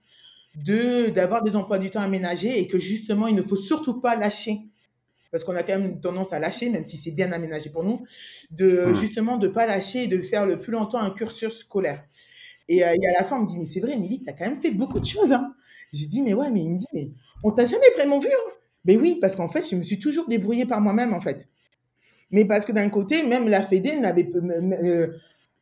de 0.57 1.11
d'avoir 1.11 1.43
des 1.43 1.57
emplois 1.57 1.79
du 1.79 1.91
temps 1.91 2.01
aménagés 2.01 2.59
et 2.59 2.69
que 2.69 2.79
justement, 2.79 3.27
il 3.27 3.35
ne 3.35 3.43
faut 3.43 3.57
surtout 3.57 4.01
pas 4.01 4.17
lâcher 4.17 4.69
parce 5.33 5.45
qu'on 5.45 5.57
a 5.57 5.63
quand 5.63 5.79
même 5.79 5.99
tendance 5.99 6.35
à 6.35 6.39
lâcher, 6.39 6.69
même 6.69 6.85
si 6.85 6.99
c'est 6.99 7.11
bien 7.11 7.33
aménagé 7.33 7.71
pour 7.71 7.83
nous, 7.83 8.05
de 8.51 8.91
mmh. 8.91 8.95
justement 8.95 9.39
de 9.39 9.49
pas 9.49 9.67
lâcher 9.67 10.05
et 10.05 10.07
de 10.07 10.21
faire 10.21 10.45
le 10.45 10.61
plus 10.61 10.73
longtemps 10.73 10.99
un 10.99 11.11
cursus 11.11 11.61
scolaire. 11.61 12.05
Et, 12.69 12.85
euh, 12.85 12.95
et, 12.95 13.07
à 13.09 13.13
la 13.19 13.25
fin, 13.25 13.39
on 13.39 13.43
me 13.43 13.47
dit, 13.47 13.57
mais 13.59 13.65
c'est 13.65 13.81
vrai, 13.81 13.95
Émilie, 13.95 14.23
tu 14.23 14.29
as 14.29 14.35
quand 14.35 14.45
même 14.45 14.61
fait 14.61 14.71
beaucoup 14.71 15.01
de 15.01 15.07
choses. 15.07 15.33
Hein. 15.33 15.55
J'ai 15.93 16.07
dit, 16.07 16.21
mais 16.21 16.35
ouais, 16.35 16.51
mais 16.51 16.61
il 16.61 16.71
me 16.71 16.79
dit, 16.79 16.87
mais 16.93 17.11
on 17.43 17.51
t'a 17.51 17.65
jamais 17.65 17.91
vraiment 17.97 18.19
vu. 18.19 18.29
Hein. 18.29 18.51
Ben 18.85 19.01
oui, 19.01 19.19
parce 19.21 19.35
qu'en 19.35 19.49
fait, 19.49 19.69
je 19.69 19.75
me 19.75 19.83
suis 19.83 19.99
toujours 19.99 20.29
débrouillée 20.29 20.67
par 20.67 20.83
moi-même, 20.83 21.15
en 21.15 21.21
fait. 21.21 21.49
Mais 22.31 22.45
parce 22.45 22.65
que 22.65 22.73
d'un 22.73 22.89
côté, 22.91 23.23
même 23.23 23.49
la 23.49 23.63
Fédé 23.63 23.97
n'avait 23.97 24.31
euh, 24.35 25.09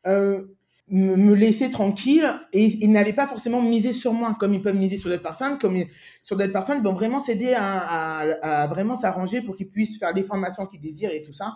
euh, 0.07 0.43
me 0.91 1.33
laisser 1.33 1.69
tranquille 1.69 2.29
et 2.51 2.65
ils 2.65 2.91
n'avaient 2.91 3.13
pas 3.13 3.25
forcément 3.25 3.61
misé 3.61 3.93
sur 3.93 4.11
moi 4.11 4.35
comme 4.37 4.53
ils 4.53 4.61
peuvent 4.61 4.75
miser 4.75 4.97
sur 4.97 5.09
d'autres 5.09 5.23
personnes, 5.23 5.57
comme 5.57 5.77
sur 6.21 6.35
d'autres 6.35 6.51
personnes 6.51 6.83
vont 6.83 6.93
vraiment 6.93 7.21
s'aider 7.21 7.53
à, 7.57 8.67
vraiment 8.69 8.99
s'arranger 8.99 9.41
pour 9.41 9.55
qu'ils 9.55 9.69
puissent 9.69 9.97
faire 9.97 10.13
les 10.13 10.23
formations 10.23 10.65
qu'ils 10.65 10.81
désirent 10.81 11.11
et 11.11 11.21
tout 11.21 11.31
ça. 11.33 11.55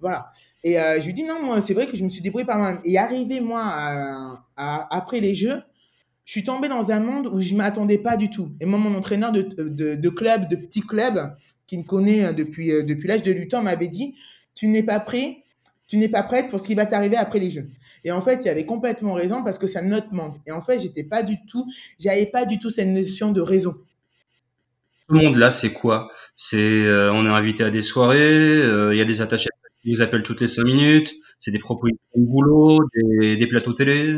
Voilà. 0.00 0.32
Et 0.64 0.80
euh, 0.80 1.00
je 1.00 1.06
lui 1.06 1.14
dis 1.14 1.22
non, 1.22 1.40
moi 1.44 1.60
c'est 1.60 1.74
vrai 1.74 1.86
que 1.86 1.96
je 1.96 2.02
me 2.02 2.08
suis 2.08 2.22
débrouillée 2.22 2.44
par 2.44 2.58
moi-même. 2.58 2.80
Et 2.84 2.98
arrivé 2.98 3.40
moi 3.40 4.42
après 4.56 5.20
les 5.20 5.36
Jeux, 5.36 5.62
je 6.24 6.32
suis 6.32 6.44
tombée 6.44 6.68
dans 6.68 6.90
un 6.90 6.98
monde 6.98 7.28
où 7.28 7.38
je 7.38 7.54
m'attendais 7.54 7.98
pas 7.98 8.16
du 8.16 8.30
tout. 8.30 8.52
Et 8.60 8.66
moi 8.66 8.80
mon 8.80 8.96
entraîneur 8.96 9.30
de, 9.30 9.42
de, 9.42 10.08
club, 10.08 10.48
de 10.48 10.56
petit 10.56 10.80
club, 10.80 11.36
qui 11.68 11.78
me 11.78 11.84
connaît 11.84 12.34
depuis, 12.34 12.68
depuis 12.82 13.06
l'âge 13.06 13.22
de 13.22 13.30
8 13.30 13.54
ans, 13.54 13.62
m'avait 13.62 13.88
dit 13.88 14.16
tu 14.56 14.66
n'es 14.66 14.82
pas 14.82 14.98
prêt, 14.98 15.44
tu 15.86 15.98
n'es 15.98 16.08
pas 16.08 16.24
prête 16.24 16.48
pour 16.48 16.58
ce 16.58 16.66
qui 16.66 16.74
va 16.74 16.84
t'arriver 16.84 17.16
après 17.16 17.38
les 17.38 17.50
Jeux. 17.50 17.70
Et 18.04 18.12
en 18.12 18.20
fait, 18.20 18.40
il 18.44 18.48
avait 18.48 18.66
complètement 18.66 19.14
raison 19.14 19.42
parce 19.42 19.58
que 19.58 19.66
ça 19.66 19.82
note 19.82 20.10
manque. 20.12 20.36
Et 20.46 20.52
en 20.52 20.60
fait, 20.60 20.78
j'étais 20.78 21.04
pas 21.04 21.22
du 21.22 21.36
tout, 21.46 21.66
j'avais 21.98 22.26
pas 22.26 22.44
du 22.44 22.58
tout 22.58 22.70
cette 22.70 22.88
notion 22.88 23.30
de 23.30 23.40
raison. 23.40 23.74
Tout 25.08 25.14
le 25.14 25.22
monde 25.22 25.36
là, 25.36 25.50
c'est 25.50 25.72
quoi? 25.72 26.08
C'est 26.36 26.58
euh, 26.58 27.12
on 27.12 27.26
est 27.26 27.30
invité 27.30 27.64
à 27.64 27.70
des 27.70 27.82
soirées, 27.82 28.18
euh, 28.18 28.94
il 28.94 28.98
y 28.98 29.00
a 29.00 29.04
des 29.04 29.20
attachés 29.20 29.48
qui 29.82 29.92
vous 29.92 30.00
appellent 30.00 30.22
toutes 30.22 30.40
les 30.40 30.48
cinq 30.48 30.64
minutes, 30.64 31.14
c'est 31.38 31.50
des 31.50 31.58
propositions 31.58 31.98
de 32.14 32.24
boulot, 32.24 32.78
des, 32.94 33.46
plateaux 33.48 33.72
télé. 33.72 34.14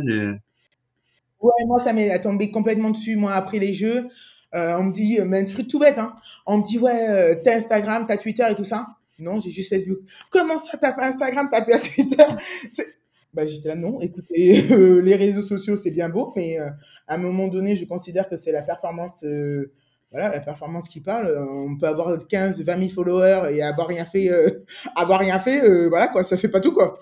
Ouais, 1.40 1.64
moi 1.66 1.79
ça 1.79 1.92
m'est 1.92 2.20
tombé 2.20 2.51
complètement 2.51 2.90
dessus. 2.90 3.16
Moi 3.16 3.33
après 3.33 3.59
les 3.59 3.73
jeux, 3.73 4.09
euh, 4.55 4.77
on 4.79 4.85
me 4.85 4.92
dit, 4.92 5.18
mais 5.27 5.40
un 5.40 5.44
truc 5.44 5.68
tout 5.68 5.79
bête, 5.79 5.99
hein. 5.99 6.14
On 6.47 6.59
me 6.59 6.62
dit 6.62 6.79
ouais, 6.79 7.40
t'as 7.42 7.57
Instagram, 7.57 8.05
t'as 8.07 8.18
Twitter 8.18 8.47
et 8.51 8.55
tout 8.55 8.64
ça. 8.64 8.87
Non, 9.18 9.40
j'ai 9.40 9.51
juste 9.51 9.70
Facebook. 9.70 10.01
Comment 10.31 10.59
ça, 10.59 10.77
t'as 10.77 10.92
pas 10.92 11.07
Instagram, 11.09 11.49
t'as 11.51 11.62
pas 11.62 11.79
Twitter? 11.79 12.25
bah, 13.35 13.47
J'étais 13.47 13.68
là, 13.68 13.75
non, 13.75 14.01
écoutez, 14.01 14.64
euh, 14.70 15.03
les 15.03 15.16
réseaux 15.16 15.42
sociaux, 15.42 15.77
c'est 15.77 15.90
bien 15.90 16.09
beau, 16.09 16.33
mais 16.37 16.59
euh, 16.59 16.70
à 17.07 17.14
un 17.14 17.18
moment 17.18 17.49
donné, 17.49 17.77
je 17.77 17.85
considère 17.85 18.29
que 18.29 18.37
c'est 18.37 18.53
la 18.53 18.62
performance, 18.62 19.25
euh, 19.25 19.73
voilà, 20.11 20.29
la 20.31 20.40
performance 20.40 20.88
qui 20.88 21.01
parle. 21.01 21.37
On 21.51 21.77
peut 21.77 21.87
avoir 21.87 22.16
15, 22.27 22.62
20 22.62 22.79
000 22.79 22.90
followers 22.90 23.55
et 23.55 23.62
avoir 23.62 23.88
rien 23.88 24.05
fait, 24.05 24.31
avoir 24.97 25.20
rien 25.20 25.38
fait, 25.38 25.88
voilà, 25.88 26.09
quoi, 26.09 26.25
ça 26.25 26.37
fait 26.37 26.49
pas 26.49 26.61
tout, 26.61 26.73
quoi. 26.73 26.99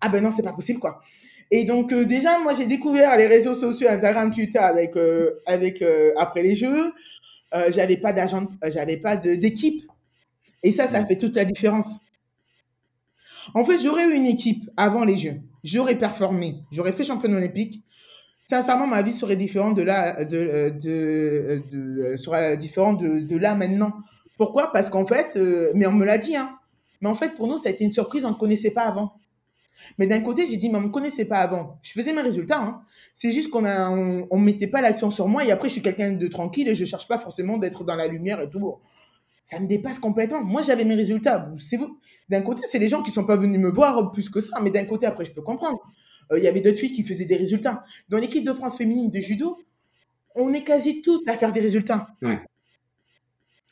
Ah 0.00 0.08
ben 0.08 0.22
non, 0.22 0.32
c'est 0.32 0.42
pas 0.42 0.52
possible, 0.52 0.80
quoi. 0.80 1.00
Et 1.50 1.64
donc, 1.64 1.94
déjà, 1.94 2.40
moi, 2.40 2.52
j'ai 2.52 2.66
découvert 2.66 3.16
les 3.16 3.26
réseaux 3.26 3.54
sociaux, 3.54 3.88
Instagram, 3.88 4.32
Twitter, 4.32 4.58
avec, 4.58 4.94
avec 5.46 5.84
après 6.18 6.42
les 6.42 6.56
jeux. 6.56 6.92
j'avais 7.68 7.96
pas 7.96 8.12
d'agent, 8.12 8.48
j'avais 8.68 8.96
pas 8.96 9.16
d'équipe 9.16 9.84
et 10.64 10.72
ça, 10.72 10.88
ça 10.88 11.04
fait 11.06 11.16
toute 11.16 11.36
la 11.36 11.44
différence. 11.44 12.00
En 13.52 13.64
fait, 13.64 13.78
j'aurais 13.78 14.06
eu 14.06 14.14
une 14.14 14.26
équipe 14.26 14.70
avant 14.76 15.04
les 15.04 15.16
Jeux. 15.16 15.40
J'aurais 15.62 15.98
performé. 15.98 16.56
J'aurais 16.72 16.92
fait 16.92 17.04
championne 17.04 17.34
olympique. 17.34 17.82
Sincèrement, 18.42 18.86
ma 18.86 19.02
vie 19.02 19.12
serait 19.12 19.36
différente 19.36 19.74
de 19.74 19.82
là, 19.82 20.24
de, 20.24 20.74
serait 22.16 22.56
différente 22.56 23.02
de, 23.02 23.36
là 23.36 23.54
maintenant. 23.54 23.92
Pourquoi? 24.36 24.72
Parce 24.72 24.90
qu'en 24.90 25.06
fait, 25.06 25.36
euh, 25.36 25.72
mais 25.74 25.86
on 25.86 25.92
me 25.92 26.04
l'a 26.04 26.18
dit, 26.18 26.36
hein. 26.36 26.58
Mais 27.00 27.08
en 27.08 27.14
fait, 27.14 27.34
pour 27.36 27.46
nous, 27.46 27.56
ça 27.56 27.68
a 27.68 27.72
été 27.72 27.84
une 27.84 27.92
surprise. 27.92 28.24
On 28.24 28.30
ne 28.30 28.34
connaissait 28.34 28.70
pas 28.70 28.82
avant. 28.82 29.14
Mais 29.98 30.06
d'un 30.06 30.20
côté, 30.20 30.46
j'ai 30.46 30.56
dit, 30.56 30.68
mais 30.70 30.78
on 30.78 30.82
ne 30.82 30.88
connaissait 30.88 31.24
pas 31.24 31.38
avant. 31.38 31.78
Je 31.82 31.92
faisais 31.92 32.12
mes 32.12 32.22
résultats. 32.22 32.60
Hein. 32.60 32.80
C'est 33.12 33.32
juste 33.32 33.50
qu'on 33.50 33.62
ne 33.62 34.38
mettait 34.38 34.66
pas 34.66 34.80
l'action 34.80 35.10
sur 35.10 35.28
moi. 35.28 35.44
Et 35.44 35.50
après, 35.50 35.68
je 35.68 35.74
suis 35.74 35.82
quelqu'un 35.82 36.12
de 36.12 36.28
tranquille 36.28 36.68
et 36.68 36.74
je 36.74 36.82
ne 36.82 36.86
cherche 36.86 37.08
pas 37.08 37.18
forcément 37.18 37.58
d'être 37.58 37.84
dans 37.84 37.96
la 37.96 38.06
lumière 38.06 38.40
et 38.40 38.48
tout 38.48 38.78
ça 39.44 39.60
me 39.60 39.66
dépasse 39.66 39.98
complètement. 39.98 40.42
Moi, 40.42 40.62
j'avais 40.62 40.84
mes 40.84 40.94
résultats. 40.94 41.52
C'est 41.58 41.76
vous. 41.76 42.00
D'un 42.30 42.40
côté, 42.40 42.62
c'est 42.66 42.78
les 42.78 42.88
gens 42.88 43.02
qui 43.02 43.10
sont 43.10 43.24
pas 43.26 43.36
venus 43.36 43.60
me 43.60 43.68
voir 43.70 44.10
plus 44.10 44.30
que 44.30 44.40
ça, 44.40 44.58
mais 44.62 44.70
d'un 44.70 44.86
côté, 44.86 45.06
après, 45.06 45.24
je 45.26 45.32
peux 45.32 45.42
comprendre. 45.42 45.78
Euh, 46.32 46.38
il 46.38 46.44
y 46.44 46.48
avait 46.48 46.60
d'autres 46.60 46.78
filles 46.78 46.92
qui 46.92 47.02
faisaient 47.02 47.26
des 47.26 47.36
résultats. 47.36 47.84
Dans 48.08 48.18
l'équipe 48.18 48.42
de 48.42 48.52
France 48.52 48.78
féminine 48.78 49.10
de 49.10 49.20
judo, 49.20 49.58
on 50.34 50.52
est 50.54 50.64
quasi 50.64 51.02
toutes 51.02 51.28
à 51.28 51.36
faire 51.36 51.52
des 51.52 51.60
résultats. 51.60 52.08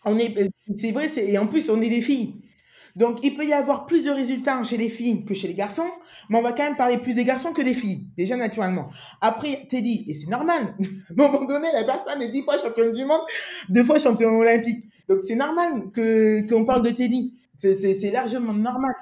On 0.04 0.18
est, 0.18 0.38
euh, 0.38 0.48
c'est 0.76 0.92
vrai, 0.92 1.08
et 1.16 1.38
en 1.38 1.46
plus, 1.46 1.70
on 1.70 1.80
est 1.80 1.88
des 1.88 2.02
filles. 2.02 2.41
Donc, 2.94 3.18
il 3.22 3.34
peut 3.34 3.46
y 3.46 3.52
avoir 3.52 3.86
plus 3.86 4.04
de 4.04 4.10
résultats 4.10 4.62
chez 4.62 4.76
les 4.76 4.88
filles 4.88 5.24
que 5.24 5.32
chez 5.34 5.48
les 5.48 5.54
garçons, 5.54 5.90
mais 6.28 6.38
on 6.38 6.42
va 6.42 6.52
quand 6.52 6.62
même 6.62 6.76
parler 6.76 6.98
plus 6.98 7.14
des 7.14 7.24
garçons 7.24 7.52
que 7.52 7.62
des 7.62 7.74
filles, 7.74 8.06
déjà 8.16 8.36
naturellement. 8.36 8.90
Après, 9.20 9.66
t'es 9.68 9.80
dit, 9.80 10.04
et 10.08 10.14
c'est 10.14 10.28
normal, 10.28 10.74
à 10.78 11.12
un 11.12 11.14
moment 11.16 11.44
donné, 11.44 11.68
la 11.72 11.84
personne 11.84 12.20
est 12.20 12.28
dix 12.28 12.42
fois 12.42 12.58
championne 12.58 12.92
du 12.92 13.04
monde, 13.04 13.22
deux 13.68 13.84
fois 13.84 13.98
championne 13.98 14.34
olympique. 14.34 14.84
Donc, 15.08 15.20
c'est 15.24 15.34
normal 15.34 15.90
que 15.92 16.46
qu'on 16.48 16.64
parle 16.64 16.82
de 16.82 16.90
Teddy. 16.90 17.34
C'est 17.58 18.10
largement 18.10 18.52
normal. 18.52 18.94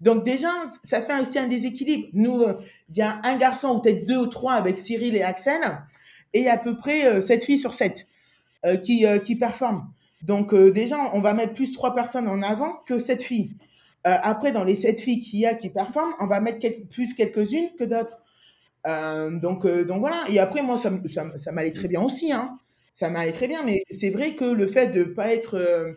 Donc, 0.00 0.24
déjà, 0.24 0.50
ça 0.82 1.00
fait 1.00 1.20
aussi 1.20 1.38
un 1.38 1.48
déséquilibre. 1.48 2.08
Nous, 2.12 2.42
euh, 2.42 2.54
il 2.90 2.98
y 2.98 3.02
a 3.02 3.20
un 3.24 3.36
garçon, 3.36 3.76
ou 3.76 3.80
peut-être 3.80 4.06
deux 4.06 4.18
ou 4.18 4.26
trois 4.26 4.54
avec 4.54 4.76
Cyril 4.78 5.16
et 5.16 5.22
Axel, 5.22 5.60
et 6.32 6.48
à 6.48 6.58
peu 6.58 6.76
près 6.76 7.06
euh, 7.06 7.20
sept 7.20 7.42
filles 7.44 7.58
sur 7.58 7.74
sept 7.74 8.06
euh, 8.66 8.76
qui, 8.76 9.06
qui 9.24 9.36
performent. 9.36 9.88
Donc 10.24 10.54
euh, 10.54 10.70
déjà, 10.70 10.96
on 11.12 11.20
va 11.20 11.34
mettre 11.34 11.52
plus 11.52 11.72
trois 11.72 11.94
personnes 11.94 12.28
en 12.28 12.40
avant 12.42 12.76
que 12.86 12.98
sept 12.98 13.22
filles. 13.22 13.52
Euh, 14.06 14.16
après, 14.22 14.52
dans 14.52 14.64
les 14.64 14.74
sept 14.74 15.00
filles 15.00 15.20
qu'il 15.20 15.40
y 15.40 15.46
a 15.46 15.54
qui 15.54 15.68
performent, 15.68 16.14
on 16.18 16.26
va 16.26 16.40
mettre 16.40 16.66
plus 16.90 17.12
quelques-unes 17.14 17.70
que 17.78 17.84
d'autres. 17.84 18.18
Euh, 18.86 19.30
donc, 19.30 19.66
donc 19.66 20.00
voilà. 20.00 20.24
Et 20.30 20.38
après, 20.38 20.62
moi, 20.62 20.76
ça, 20.76 20.90
ça, 21.36 21.52
m'allait 21.52 21.72
très 21.72 21.88
bien 21.88 22.02
aussi. 22.02 22.32
Hein. 22.32 22.58
Ça 22.94 23.10
m'allait 23.10 23.32
très 23.32 23.48
bien. 23.48 23.62
Mais 23.64 23.82
c'est 23.90 24.10
vrai 24.10 24.34
que 24.34 24.44
le 24.44 24.66
fait 24.66 24.88
de 24.88 25.00
ne 25.00 25.04
pas 25.04 25.32
être 25.32 25.96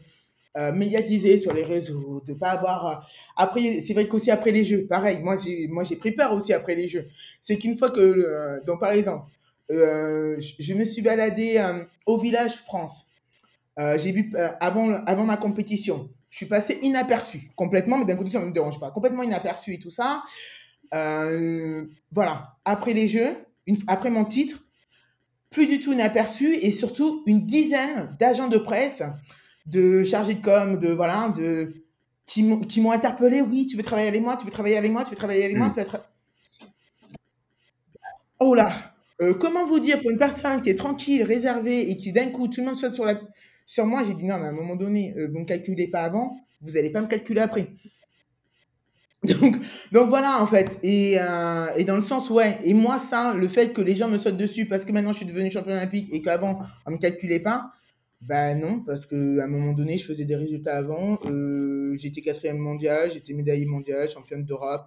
médiatisé 0.74 1.38
sur 1.38 1.54
les 1.54 1.63
réseaux, 1.63 2.24
de 2.26 2.34
pas 2.34 2.50
avoir... 2.50 3.08
Après, 3.36 3.80
c'est 3.80 3.94
vrai 3.94 4.08
qu'aussi 4.08 4.32
après 4.32 4.52
les 4.52 4.66
jeux, 4.66 4.88
pareil, 4.88 5.20
moi 5.20 5.36
j'ai, 5.36 5.68
moi, 5.68 5.84
j'ai 5.84 5.96
pris 5.96 6.13
peur 6.13 6.34
aussi 6.34 6.52
après 6.52 6.74
les 6.74 6.88
jeux. 6.88 7.08
C'est 7.42 7.58
qu'une 7.58 7.78
fois 7.78 7.92
que... 7.92 8.66
donc 8.66 8.80
par 8.80 8.92
exemple, 8.92 9.28
je 9.70 10.74
me 10.74 10.84
suis 10.84 11.04
baladée 11.04 11.63
au 12.08 12.18
village 12.18 12.56
France. 12.56 13.07
Euh, 13.80 13.98
j'ai 13.98 14.12
vu 14.12 14.32
euh, 14.36 14.50
avant, 14.60 14.92
avant 15.06 15.24
ma 15.24 15.38
compétition, 15.38 16.10
je 16.30 16.38
suis 16.38 16.46
passé 16.48 16.80
inaperçu 16.82 17.52
complètement, 17.56 17.98
mais 17.98 18.06
d'un 18.06 18.16
côté, 18.16 18.32
ça 18.32 18.40
ne 18.40 18.46
me 18.46 18.52
dérange 18.52 18.80
pas. 18.80 18.92
Complètement 18.92 19.24
inaperçu 19.24 19.74
et 19.74 19.80
tout 19.80 19.92
ça. 19.92 20.24
Euh, 20.94 21.86
voilà. 22.12 22.56
Après 22.66 22.94
les 22.94 23.08
Jeux, 23.08 23.36
une, 23.68 23.78
après 23.88 24.10
mon 24.10 24.26
titre, 24.26 24.63
plus 25.52 25.68
du 25.68 25.80
tout 25.80 25.94
inaperçu 25.94 26.56
et 26.56 26.72
surtout 26.72 27.24
une 27.28 27.46
dizaine 27.46 28.16
d'agents 28.20 28.48
de 28.48 28.58
presse, 28.58 29.04
de 29.66 30.04
chargés 30.04 30.36
de 30.36 30.42
com, 30.42 30.80
de 30.80 30.90
voilà, 30.90 31.30
de 31.30 31.84
qui 32.26 32.44
m'ont 32.44 32.92
interpellé. 32.92 33.42
Oui, 33.42 33.68
tu 33.68 33.78
veux 33.78 33.84
travailler 33.84 34.10
avec 34.10 34.22
moi, 34.22 34.36
tu 34.36 34.46
veux 34.46 34.52
travailler 34.52 34.78
avec 34.78 34.92
moi, 34.92 35.04
tu 35.04 35.12
veux 35.12 35.16
travailler 35.16 35.46
avec 35.46 35.56
moi. 35.56 35.72
Tu 35.74 35.82
veux 35.82 35.88
Oh 38.40 38.54
là, 38.54 38.72
comment 39.40 39.66
vous 39.66 39.80
dire 39.80 40.00
pour 40.02 40.12
une 40.12 40.18
personne 40.18 40.62
qui 40.62 40.70
est 40.70 40.76
tranquille, 40.76 41.24
réservée 41.24 41.90
et 41.90 41.96
qui 41.96 42.12
d'un 42.12 42.30
coup 42.30 42.48
tout 42.48 42.62
le 42.62 42.68
monde 42.68 42.78
saute 42.78 42.94
sur 42.94 43.06
la 43.06 43.16
sur 43.67 43.86
moi, 43.86 44.01
j'ai 44.01 44.13
dit 44.13 44.25
non, 44.25 44.39
mais 44.39 44.45
à 44.45 44.49
un 44.49 44.53
moment 44.53 44.77
donné, 44.77 45.13
euh, 45.17 45.27
vous 45.27 45.36
ne 45.36 45.39
me 45.41 45.45
calculez 45.45 45.88
pas 45.88 46.03
avant, 46.03 46.38
vous 46.62 46.71
n'allez 46.71 46.89
pas 46.89 47.01
me 47.01 47.08
calculer 47.08 47.41
après. 47.41 47.67
Donc, 49.23 49.58
donc 49.91 50.10
voilà, 50.10 50.41
en 50.41 50.47
fait. 50.47 50.80
Et, 50.84 51.17
euh, 51.19 51.67
et, 51.75 51.84
dans 51.84 51.97
le 51.97 52.03
sens, 52.03 52.30
ouais. 52.30 52.60
Et 52.63 52.73
moi, 52.73 52.97
ça, 52.97 53.34
le 53.34 53.47
fait 53.49 53.73
que 53.73 53.82
les 53.82 53.95
gens 53.95 54.08
me 54.08 54.17
sautent 54.17 54.38
dessus 54.38 54.67
parce 54.67 54.86
que 54.86 54.91
maintenant 54.91 55.12
je 55.12 55.17
suis 55.17 55.25
devenu 55.25 55.51
champion 55.51 55.73
olympique 55.73 56.08
et 56.13 56.21
qu'avant, 56.21 56.60
on 56.86 56.91
ne 56.91 56.95
me 56.95 57.01
calculait 57.01 57.41
pas, 57.41 57.71
ben 58.21 58.58
non, 58.58 58.84
parce 58.86 59.06
qu'à 59.06 59.15
un 59.15 59.47
moment 59.47 59.73
donné, 59.73 59.97
je 59.97 60.06
faisais 60.06 60.23
des 60.23 60.36
résultats 60.36 60.77
avant. 60.77 61.19
Euh, 61.25 61.95
j'étais 61.97 62.21
quatrième 62.21 62.60
mondial, 62.60 63.12
j'étais 63.12 63.34
médaillé 63.34 63.65
mondial, 63.65 64.08
championne 64.08 64.45
d'Europe. 64.45 64.86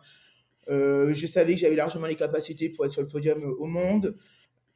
je 0.69 1.27
savais 1.27 1.55
que 1.55 1.61
j'avais 1.61 1.77
largement 1.77 2.07
les 2.07 2.17
capacités 2.17 2.71
pour 2.71 2.87
être 2.87 2.93
sur 2.93 3.03
le 3.03 3.09
podium 3.09 3.43
au 3.59 3.67
monde, 3.67 4.17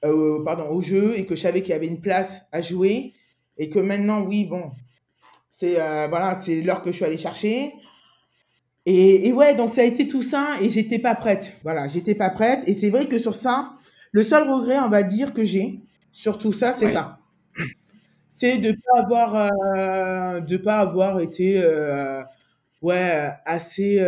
pardon, 0.03 0.69
au 0.69 0.83
jeu, 0.83 1.17
et 1.17 1.25
que 1.25 1.37
je 1.37 1.41
savais 1.41 1.63
qu'il 1.63 1.71
y 1.71 1.75
avait 1.75 1.87
une 1.87 2.01
place 2.01 2.43
à 2.53 2.61
jouer 2.61 3.15
et 3.57 3.69
que 3.69 3.79
maintenant, 3.79 4.23
oui, 4.23 4.45
bon, 4.45 4.73
c'est 5.51 5.81
euh, 5.81 6.09
voilà, 6.09 6.37
c'est 6.37 6.63
l'heure 6.63 6.83
que 6.83 6.91
je 6.91 6.97
suis 6.97 7.05
allée 7.05 7.19
chercher. 7.19 7.75
Et, 8.87 9.29
et, 9.29 9.33
ouais, 9.33 9.55
donc 9.55 9.71
ça 9.71 9.81
a 9.81 9.85
été 9.85 10.07
tout 10.09 10.23
ça 10.23 10.57
et 10.61 10.69
j'étais 10.69 10.99
pas 10.99 11.15
prête. 11.15 11.55
Voilà, 11.63 11.87
j'étais 11.89 12.15
pas 12.15 12.31
prête. 12.31 12.63
Et 12.67 12.75
c'est 12.75 12.91
vrai 12.91 13.07
que 13.07 13.19
sur 13.19 13.35
ça, 13.35 13.73
le 14.13 14.25
seul 14.25 14.51
regret, 14.51 14.79
on 14.81 14.89
va 14.89 15.03
dire, 15.03 15.33
que 15.33 15.45
j'ai 15.45 15.81
sur 16.13 16.39
tout 16.39 16.53
ça, 16.53 16.75
c'est 16.75 16.91
ça. 16.91 17.19
C'est 18.31 18.59
de 18.59 18.73
pas 18.73 19.01
avoir, 19.01 19.51
euh, 19.77 20.41
de 20.41 20.57
pas 20.57 20.81
avoir 20.81 21.21
été, 21.21 21.55
euh, 21.57 22.21
ouais, 22.83 23.31
assez, 23.47 24.01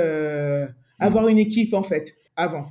avoir 0.98 1.28
une 1.28 1.38
équipe 1.38 1.72
en 1.74 1.84
fait 1.84 2.16
avant. 2.34 2.66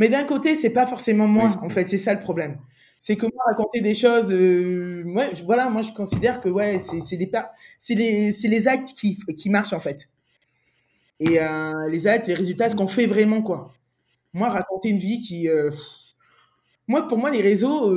Mais 0.00 0.08
d'un 0.08 0.24
côté, 0.24 0.56
c'est 0.56 0.70
pas 0.70 0.86
forcément 0.86 1.28
moi, 1.28 1.50
en 1.62 1.68
fait, 1.68 1.88
c'est 1.88 1.98
ça 1.98 2.12
le 2.12 2.20
problème 2.20 2.58
c'est 2.98 3.16
que 3.16 3.26
moi 3.26 3.42
raconter 3.46 3.80
des 3.80 3.94
choses 3.94 4.32
euh, 4.32 5.02
moi 5.04 5.26
voilà 5.44 5.68
moi 5.68 5.82
je 5.82 5.92
considère 5.92 6.40
que 6.40 6.48
ouais 6.48 6.78
c'est 6.78 7.16
des 7.16 7.30
c'est 7.78 7.94
les 7.94 8.32
les 8.32 8.68
actes 8.68 8.94
qui 8.96 9.16
qui 9.16 9.50
marchent 9.50 9.72
en 9.72 9.80
fait 9.80 10.08
et 11.20 11.40
euh, 11.40 11.88
les 11.90 12.06
actes 12.06 12.26
les 12.26 12.34
résultats 12.34 12.68
ce 12.68 12.74
qu'on 12.76 12.88
fait 12.88 13.06
vraiment 13.06 13.42
quoi 13.42 13.72
moi 14.32 14.48
raconter 14.48 14.88
une 14.88 14.98
vie 14.98 15.20
qui 15.20 15.48
euh, 15.48 15.70
moi 16.86 17.06
pour 17.06 17.18
moi 17.18 17.30
les 17.30 17.42
réseaux 17.42 17.94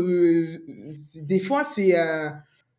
des 1.23 1.39
fois 1.39 1.63
c'est 1.63 1.95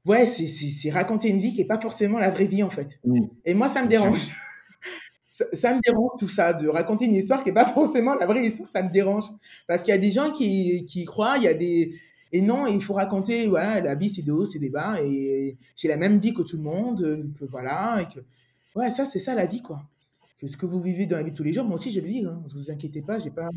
ouais, 0.08 0.26
c'est 0.26 0.90
raconter 0.90 1.28
une 1.28 1.38
vie 1.38 1.52
qui 1.52 1.58
n'est 1.58 1.66
pas 1.66 1.78
forcément 1.78 2.18
la 2.18 2.30
vraie 2.30 2.46
vie, 2.46 2.62
en 2.62 2.70
fait. 2.70 2.98
Mmh. 3.04 3.26
Et 3.44 3.54
moi, 3.54 3.68
ça 3.68 3.82
me 3.82 3.88
dérange. 3.88 4.20
ça, 5.30 5.74
me 5.74 5.80
dérange 5.84 6.12
tout 6.18 6.28
ça, 6.28 6.52
de 6.52 6.66
raconter 6.68 7.04
une 7.04 7.14
histoire 7.14 7.42
qui 7.42 7.50
n'est 7.50 7.54
pas 7.54 7.66
forcément 7.66 8.14
la 8.14 8.26
vraie 8.26 8.46
histoire, 8.46 8.68
ça 8.68 8.82
me 8.82 8.90
dérange. 8.90 9.26
Parce 9.66 9.82
qu'il 9.82 9.92
y 9.92 9.96
a 9.96 9.98
des 9.98 10.10
gens 10.10 10.32
qui, 10.32 10.86
qui 10.86 11.04
croient, 11.04 11.36
il 11.36 11.44
y 11.44 11.48
a 11.48 11.54
des... 11.54 11.94
Et 12.32 12.42
non, 12.42 12.66
il 12.66 12.82
faut 12.82 12.94
raconter, 12.94 13.46
voilà, 13.46 13.80
la 13.80 13.94
vie 13.94 14.10
c'est 14.10 14.22
des 14.22 14.30
hauts, 14.30 14.46
c'est 14.46 14.58
des 14.58 14.70
bas, 14.70 15.00
et 15.02 15.56
j'ai 15.76 15.88
la 15.88 15.96
même 15.96 16.18
vie 16.18 16.34
que 16.34 16.42
tout 16.42 16.56
le 16.56 16.62
monde, 16.62 17.32
que 17.38 17.44
voilà, 17.46 18.02
et 18.02 18.14
que... 18.14 18.20
Ouais, 18.74 18.90
ça, 18.90 19.04
c'est 19.04 19.18
ça 19.18 19.34
la 19.34 19.46
vie, 19.46 19.62
quoi. 19.62 19.82
Que 20.38 20.46
ce 20.46 20.56
que 20.56 20.66
vous 20.66 20.80
vivez 20.80 21.06
dans 21.06 21.16
la 21.16 21.22
vie 21.22 21.32
de 21.32 21.36
tous 21.36 21.42
les 21.42 21.52
jours, 21.52 21.64
moi 21.64 21.76
aussi 21.76 21.90
je 21.90 22.00
le 22.00 22.06
vis, 22.06 22.24
hein. 22.24 22.42
ne 22.44 22.52
vous 22.52 22.70
inquiétez 22.70 23.02
pas, 23.02 23.18
j'ai 23.18 23.30
pas... 23.30 23.48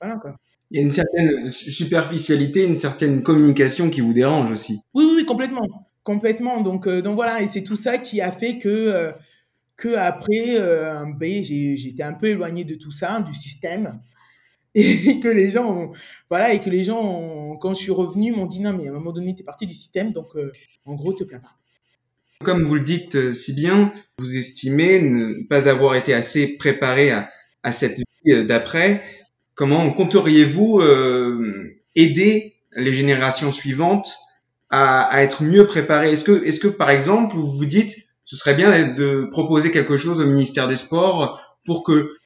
Voilà, 0.00 0.16
quoi. 0.16 0.36
Il 0.72 0.76
y 0.76 0.78
a 0.78 0.82
une 0.82 0.88
certaine 0.88 1.50
superficialité, 1.50 2.64
une 2.64 2.74
certaine 2.74 3.22
communication 3.22 3.90
qui 3.90 4.00
vous 4.00 4.14
dérange 4.14 4.50
aussi. 4.50 4.80
Oui, 4.94 5.04
oui, 5.16 5.26
complètement. 5.26 5.86
Complètement. 6.02 6.62
Donc, 6.62 6.86
euh, 6.86 7.02
donc 7.02 7.14
voilà, 7.14 7.42
et 7.42 7.46
c'est 7.46 7.62
tout 7.62 7.76
ça 7.76 7.98
qui 7.98 8.22
a 8.22 8.32
fait 8.32 8.56
que, 8.56 8.68
euh, 8.68 9.12
que 9.76 9.94
après, 9.96 10.56
euh, 10.58 11.04
ben, 11.14 11.42
j'étais 11.42 12.02
un 12.02 12.14
peu 12.14 12.28
éloigné 12.28 12.64
de 12.64 12.74
tout 12.74 12.90
ça, 12.90 13.20
du 13.20 13.34
système. 13.34 14.00
Et 14.74 15.20
que 15.20 15.28
les 15.28 15.50
gens, 15.50 15.92
voilà, 16.30 16.52
et 16.52 16.60
que 16.60 16.70
les 16.70 16.84
gens, 16.84 17.56
quand 17.60 17.74
je 17.74 17.80
suis 17.80 17.92
revenu, 17.92 18.32
m'ont 18.32 18.46
dit 18.46 18.60
non, 18.60 18.72
mais 18.72 18.86
à 18.88 18.90
un 18.90 18.94
moment 18.94 19.12
donné, 19.12 19.34
tu 19.34 19.42
es 19.42 19.44
parti 19.44 19.66
du 19.66 19.74
système, 19.74 20.12
donc 20.12 20.28
en 20.84 20.94
gros, 20.94 21.12
te 21.12 21.24
plains 21.24 21.40
pas. 21.40 21.56
Comme 22.44 22.64
vous 22.64 22.74
le 22.74 22.80
dites 22.80 23.34
si 23.34 23.52
bien, 23.52 23.92
vous 24.18 24.36
estimez 24.36 25.00
ne 25.00 25.46
pas 25.46 25.68
avoir 25.68 25.94
été 25.94 26.12
assez 26.12 26.48
préparé 26.56 27.10
à, 27.10 27.28
à 27.62 27.72
cette 27.72 27.98
vie 27.98 28.46
d'après. 28.46 29.02
Comment 29.54 29.92
compteriez-vous 29.92 30.80
euh, 30.80 31.76
aider 31.94 32.54
les 32.74 32.92
générations 32.92 33.52
suivantes 33.52 34.16
à, 34.70 35.02
à 35.02 35.22
être 35.22 35.42
mieux 35.42 35.66
préparées? 35.66 36.12
Est-ce 36.12 36.24
que, 36.24 36.44
est-ce 36.44 36.60
que 36.60 36.68
par 36.68 36.90
exemple, 36.90 37.36
vous 37.36 37.50
vous 37.50 37.66
dites, 37.66 37.94
ce 38.24 38.36
serait 38.36 38.54
bien 38.54 38.94
de 38.94 39.28
proposer 39.30 39.70
quelque 39.70 39.96
chose 39.96 40.20
au 40.20 40.26
ministère 40.26 40.68
des 40.68 40.76
Sports 40.76 41.40
pour 41.64 41.84
que 41.84 42.16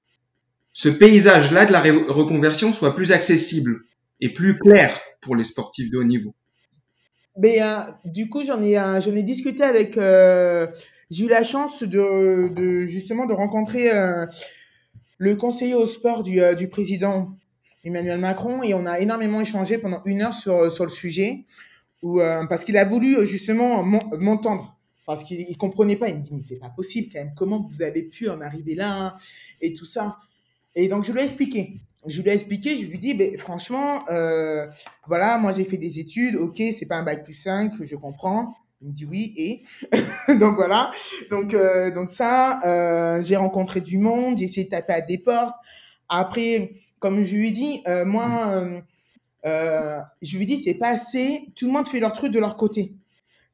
ce 0.77 0.91
paysage-là 0.91 1.65
de 1.65 1.73
la 1.73 1.81
reconversion 1.81 2.71
soit 2.71 2.95
plus 2.95 3.11
accessible 3.11 3.81
et 4.21 4.35
plus 4.35 4.59
clair 4.59 5.01
pour 5.23 5.35
les 5.35 5.45
sportifs 5.45 5.91
de 5.91 5.97
haut 5.97 6.05
niveau 6.05 6.35
mais 7.39 7.61
euh, 7.61 7.81
du 8.05 8.29
coup, 8.29 8.43
j'en 8.45 8.63
ai, 8.63 8.79
euh, 8.79 9.01
j'en 9.01 9.15
ai 9.15 9.23
discuté 9.23 9.63
avec. 9.63 9.99
Euh, 9.99 10.67
j'ai 11.11 11.27
eu 11.27 11.29
la 11.29 11.43
chance 11.43 11.83
de, 11.83 12.87
justement 12.87 13.27
de 13.27 13.35
rencontrer 13.35 13.91
le 15.19 15.37
conseiller 15.37 15.75
au 15.75 15.87
sport 15.87 16.25
du, 16.25 16.69
président 16.69 17.37
Emmanuel 17.85 18.19
Macron 18.19 18.63
et 18.65 18.75
on 18.75 18.87
a 18.87 18.99
énormément 18.99 19.41
échangé 19.41 19.79
pendant 19.79 20.03
une 20.05 20.23
heure 20.23 20.35
sur, 20.35 20.73
sur 20.73 20.83
le 20.83 20.91
sujet 20.91 21.45
où, 22.03 22.19
parce 22.49 22.65
qu'il 22.65 22.77
a 22.77 22.85
voulu 22.85 23.25
justement 23.25 23.85
m'entendre 23.85 24.77
parce 25.07 25.23
qu'il 25.23 25.49
ne 25.49 25.55
comprenait 25.55 25.95
pas. 25.95 26.09
Il 26.09 26.17
me 26.17 26.23
dit 26.23 26.33
mais 26.33 26.43
c'est 26.43 26.59
pas 26.59 26.71
possible 26.71 27.09
quand 27.13 27.21
même. 27.21 27.35
Comment 27.37 27.65
vous 27.71 27.83
avez 27.83 28.03
pu 28.03 28.29
en 28.29 28.41
arriver 28.41 28.75
là 28.75 29.17
et 29.61 29.75
tout 29.75 29.87
ça. 29.87 30.17
Et 30.77 30.89
donc 30.89 31.05
je 31.05 31.13
lui 31.13 31.21
ai 31.21 31.25
expliqué. 31.25 31.81
Je 32.07 32.23
lui 32.23 32.31
ai 32.31 32.35
expliqué, 32.35 32.77
je 32.77 32.87
lui 32.87 32.95
ai 32.95 32.99
dit, 32.99 33.15
ben, 33.15 33.37
franchement, 33.37 34.05
euh, 34.11 34.67
voilà, 35.09 35.39
moi 35.39 35.51
j'ai 35.51 35.65
fait 35.65 35.79
des 35.79 35.99
études, 35.99 36.37
ok, 36.37 36.63
c'est 36.79 36.87
pas 36.87 36.97
un 36.99 37.03
bac 37.03 37.25
plus 37.25 37.35
5, 37.35 37.73
je 37.83 37.97
comprends. 37.97 38.55
Il 38.83 38.89
me 38.89 38.93
dit 38.93 39.07
oui 39.07 39.33
et 39.39 39.63
donc 40.39 40.57
voilà 40.57 40.91
donc 41.31 41.55
euh, 41.55 41.91
donc 41.91 42.11
ça 42.11 42.61
euh, 42.67 43.23
j'ai 43.25 43.35
rencontré 43.37 43.81
du 43.81 43.97
monde 43.97 44.37
j'ai 44.37 44.45
essayé 44.45 44.65
de 44.65 44.71
taper 44.71 44.93
à 44.93 45.01
des 45.01 45.17
portes 45.17 45.55
après 46.11 46.73
comme 46.99 47.23
je 47.23 47.37
lui 47.37 47.49
ai 47.49 47.51
dit 47.53 47.83
moi 48.05 48.69
je 49.43 50.37
lui 50.37 50.43
ai 50.43 50.47
dit 50.47 50.59
c'est 50.59 50.75
pas 50.75 50.91
assez 50.91 51.49
tout 51.55 51.67
le 51.69 51.73
monde 51.73 51.89
fait 51.89 52.01
leur 52.01 52.13
truc 52.13 52.31
de 52.33 52.39
leur 52.39 52.57
côté 52.59 52.93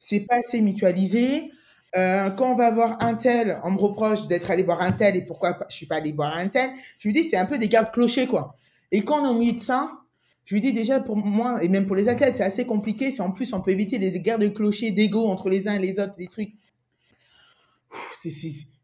c'est 0.01 0.20
pas 0.20 0.39
assez 0.45 0.61
mutualisé 0.61 1.53
quand 1.95 2.53
on 2.53 2.55
va 2.55 2.70
voir 2.70 2.97
un 3.01 3.14
tel 3.14 3.61
on 3.64 3.72
me 3.72 3.78
reproche 3.78 4.26
d'être 4.26 4.51
allé 4.51 4.62
voir 4.62 4.80
un 4.80 4.93
tel 4.93 5.14
et 5.14 5.20
pourquoi 5.20 5.59
je 5.68 5.76
suis 5.76 5.86
pas 5.86 5.97
allé 5.97 6.12
voir 6.12 6.34
un 6.34 6.49
tel 6.49 6.70
je 6.99 7.09
lui 7.09 7.14
dis 7.14 7.28
c'est 7.28 7.36
un 7.36 7.45
peu 7.45 7.59
des 7.59 7.68
gardes 7.68 7.93
clochers 7.93 8.26
quoi 8.26 8.57
et 8.90 9.05
quand 9.05 9.22
on 9.22 9.26
est 9.26 9.28
au 9.28 9.34
milieu 9.34 9.53
de 9.53 9.61
ça 9.61 10.03
je 10.45 10.55
lui 10.55 10.61
dis 10.61 10.72
déjà 10.72 11.01
pour 11.01 11.16
moi, 11.16 11.62
et 11.62 11.68
même 11.68 11.86
pour 11.86 11.97
les 11.97 12.09
athlètes, 12.09 12.36
c'est 12.36 12.43
assez 12.43 12.66
compliqué. 12.66 13.12
Si 13.12 13.22
en 13.22 13.30
plus 13.30 13.53
on 13.53 13.61
peut 13.61 13.70
éviter 13.70 13.99
les 13.99 14.18
guerres 14.20 14.38
de 14.38 14.49
clochers, 14.49 14.90
d'ego 14.90 15.26
entre 15.28 15.49
les 15.49 15.68
uns 15.68 15.74
et 15.74 15.78
les 15.78 16.01
autres, 16.01 16.14
les 16.18 16.26
trucs. 16.26 16.55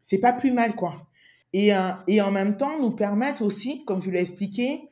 C'est 0.01 0.17
pas 0.19 0.33
plus 0.33 0.51
mal, 0.51 0.75
quoi. 0.75 1.05
Et, 1.51 1.73
euh, 1.73 1.89
et 2.07 2.21
en 2.21 2.31
même 2.31 2.57
temps, 2.57 2.79
nous 2.79 2.91
permettre 2.91 3.41
aussi, 3.41 3.83
comme 3.85 3.99
je 3.99 4.05
vous 4.05 4.11
l'ai 4.11 4.19
expliqué, 4.19 4.89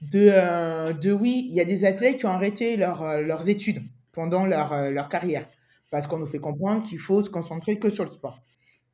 de, 0.00 0.30
euh, 0.32 0.92
de 0.92 1.12
oui, 1.12 1.46
il 1.48 1.54
y 1.54 1.60
a 1.60 1.64
des 1.64 1.84
athlètes 1.84 2.18
qui 2.18 2.26
ont 2.26 2.30
arrêté 2.30 2.82
euh, 2.82 3.20
leurs 3.20 3.48
études 3.48 3.82
pendant 4.12 4.44
leur, 4.46 4.90
leur 4.90 5.08
carrière. 5.08 5.48
Parce 5.90 6.06
qu'on 6.06 6.18
nous 6.18 6.26
fait 6.26 6.38
comprendre 6.38 6.86
qu'il 6.86 6.98
faut 6.98 7.24
se 7.24 7.30
concentrer 7.30 7.78
que 7.78 7.90
sur 7.90 8.04
le 8.04 8.10
sport. 8.10 8.40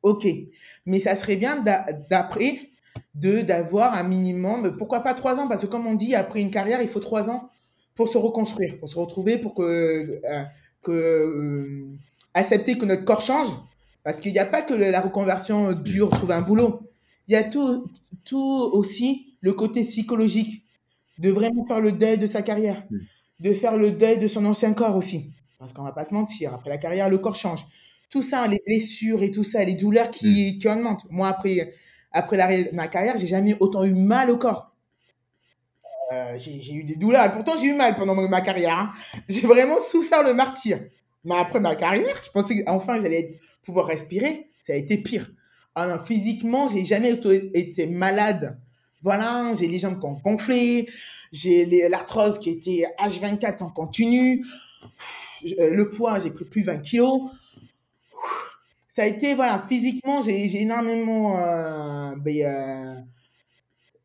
OK. 0.03 0.27
Mais 0.85 0.99
ça 0.99 1.15
serait 1.15 1.35
bien 1.35 1.63
d'après 2.09 2.71
de 3.13 3.41
d'avoir 3.41 3.93
un 3.93 4.03
minimum, 4.03 4.75
pourquoi 4.77 5.01
pas 5.01 5.13
trois 5.13 5.39
ans, 5.39 5.47
parce 5.47 5.61
que 5.61 5.67
comme 5.67 5.85
on 5.85 5.95
dit, 5.95 6.15
après 6.15 6.41
une 6.41 6.51
carrière, 6.51 6.81
il 6.81 6.87
faut 6.87 6.99
trois 6.99 7.29
ans 7.29 7.49
pour 7.95 8.07
se 8.07 8.17
reconstruire, 8.17 8.79
pour 8.79 8.89
se 8.89 8.97
retrouver, 8.97 9.37
pour 9.37 9.53
que, 9.53 9.61
euh, 9.63 10.43
que 10.83 10.91
euh, 10.91 11.97
accepter 12.33 12.77
que 12.77 12.85
notre 12.85 13.05
corps 13.05 13.21
change, 13.21 13.49
parce 14.03 14.19
qu'il 14.19 14.31
n'y 14.31 14.39
a 14.39 14.45
pas 14.45 14.61
que 14.61 14.73
la 14.73 15.01
reconversion 15.01 15.73
dure, 15.73 16.09
trouver 16.09 16.35
un 16.35 16.41
boulot. 16.41 16.81
Il 17.27 17.33
y 17.33 17.35
a 17.35 17.43
tout, 17.43 17.89
tout 18.23 18.69
aussi 18.71 19.33
le 19.41 19.53
côté 19.53 19.81
psychologique, 19.81 20.63
de 21.17 21.29
vraiment 21.29 21.65
faire 21.65 21.81
le 21.81 21.91
deuil 21.91 22.17
de 22.17 22.27
sa 22.27 22.41
carrière, 22.43 22.83
mm. 22.89 22.97
de 23.39 23.53
faire 23.53 23.77
le 23.77 23.91
deuil 23.91 24.19
de 24.19 24.27
son 24.27 24.45
ancien 24.45 24.73
corps 24.73 24.95
aussi. 24.95 25.31
Parce 25.59 25.73
qu'on 25.73 25.83
va 25.83 25.91
pas 25.91 26.05
se 26.05 26.13
mentir, 26.13 26.53
après 26.53 26.69
la 26.69 26.77
carrière, 26.77 27.09
le 27.09 27.17
corps 27.17 27.35
change. 27.35 27.65
Tout 28.09 28.21
ça, 28.21 28.47
les 28.47 28.61
blessures 28.65 29.23
et 29.23 29.31
tout 29.31 29.43
ça, 29.43 29.63
les 29.63 29.73
douleurs 29.73 30.11
qui, 30.11 30.55
mm. 30.55 30.59
qui 30.59 30.67
augmentent. 30.67 31.05
Moi, 31.09 31.27
après, 31.27 31.73
après 32.11 32.37
de 32.37 32.75
ma 32.75 32.87
carrière, 32.87 33.17
j'ai 33.17 33.27
jamais 33.27 33.55
autant 33.59 33.83
eu 33.83 33.93
mal 33.93 34.29
au 34.29 34.37
corps. 34.37 34.73
Euh, 36.13 36.37
j'ai 36.37 36.73
eu 36.73 36.83
des 36.83 36.95
douleurs. 36.95 37.31
Pourtant, 37.33 37.53
j'ai 37.59 37.67
eu 37.67 37.73
mal 37.73 37.95
pendant 37.95 38.15
ma 38.15 38.41
carrière. 38.41 38.77
Hein. 38.77 38.91
J'ai 39.29 39.41
vraiment 39.41 39.77
souffert 39.77 40.23
le 40.23 40.33
martyr. 40.33 40.79
Mais 41.25 41.35
après 41.35 41.59
ma 41.59 41.75
carrière, 41.75 42.15
je 42.23 42.29
pensais 42.29 42.63
qu'enfin 42.63 43.01
j'allais 43.01 43.37
pouvoir 43.63 43.87
respirer. 43.87 44.49
Ça 44.61 44.71
a 44.71 44.77
été 44.77 44.97
pire. 44.97 45.29
Ah 45.75 45.85
non, 45.85 46.01
physiquement, 46.01 46.69
j'ai 46.69 46.85
jamais 46.85 47.19
été 47.53 47.85
malade. 47.85 48.57
Voilà, 49.03 49.53
j'ai 49.59 49.67
les 49.67 49.79
jambes 49.79 49.99
qui 49.99 50.05
ont 50.05 50.13
gonflé. 50.13 50.87
J'ai 51.33 51.65
l'arthrose 51.89 52.39
qui 52.39 52.51
était 52.51 52.85
H24 52.99 53.61
en 53.61 53.69
continu. 53.69 54.45
Le 55.43 55.83
poids, 55.89 56.19
j'ai 56.19 56.31
pris 56.31 56.45
plus 56.45 56.63
20 56.63 56.79
kilos 56.79 57.31
ça 58.97 59.03
a 59.03 59.05
été, 59.05 59.35
voilà, 59.35 59.59
physiquement, 59.59 60.23
j'ai 60.23 60.59
énormément. 60.59 61.37
Euh, 61.37 62.15
ben, 62.15 62.35
euh, 62.41 62.95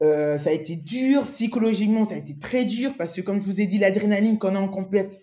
euh, 0.02 0.36
ça 0.36 0.50
a 0.50 0.52
été 0.52 0.76
dur, 0.76 1.24
psychologiquement, 1.24 2.04
ça 2.04 2.12
a 2.12 2.18
été 2.18 2.38
très 2.38 2.66
dur 2.66 2.94
parce 2.98 3.14
que, 3.16 3.22
comme 3.22 3.40
je 3.40 3.46
vous 3.46 3.62
ai 3.62 3.64
dit, 3.64 3.78
l'adrénaline 3.78 4.38
qu'on 4.38 4.54
a 4.54 4.60
en 4.60 4.68
complète, 4.68 5.22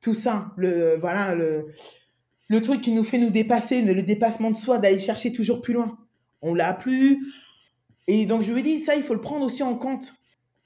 tout 0.00 0.14
ça, 0.14 0.52
le, 0.56 0.98
voilà, 1.00 1.34
le, 1.34 1.66
truc 2.62 2.80
qui 2.80 2.92
nous 2.92 3.02
fait 3.02 3.18
nous 3.18 3.30
dépasser, 3.30 3.82
le, 3.82 4.02
dépassement 4.02 4.52
de 4.52 4.56
soi, 4.56 4.78
d'aller 4.78 5.00
chercher 5.00 5.32
toujours 5.32 5.62
plus 5.62 5.74
loin. 5.74 5.98
On 6.40 6.54
l'a 6.54 6.72
plus. 6.72 7.18
Et 8.06 8.24
donc, 8.24 8.42
je 8.42 8.52
lui 8.52 8.62
dit, 8.62 8.78
ça, 8.78 8.94
il 8.94 9.02
faut 9.02 9.14
le 9.14 9.20
prendre 9.20 9.44
aussi 9.44 9.64
en 9.64 9.74
compte. 9.74 10.14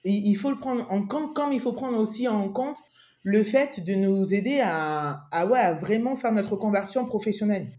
Il 0.04 0.34
faut 0.34 0.50
le 0.50 0.58
prendre 0.58 0.86
en 0.90 1.06
compte, 1.06 1.34
comme 1.34 1.54
il 1.54 1.60
faut 1.60 1.72
prendre 1.72 1.98
aussi 1.98 2.28
en 2.28 2.50
compte 2.50 2.76
le 3.22 3.42
fait 3.42 3.84
de 3.84 3.94
nous 3.94 4.34
aider 4.34 4.60
à, 4.62 5.28
à, 5.30 5.46
ouais, 5.46 5.58
à 5.58 5.74
vraiment 5.74 6.16
faire 6.16 6.32
notre 6.32 6.56
conversion 6.56 7.04
professionnelle 7.04 7.72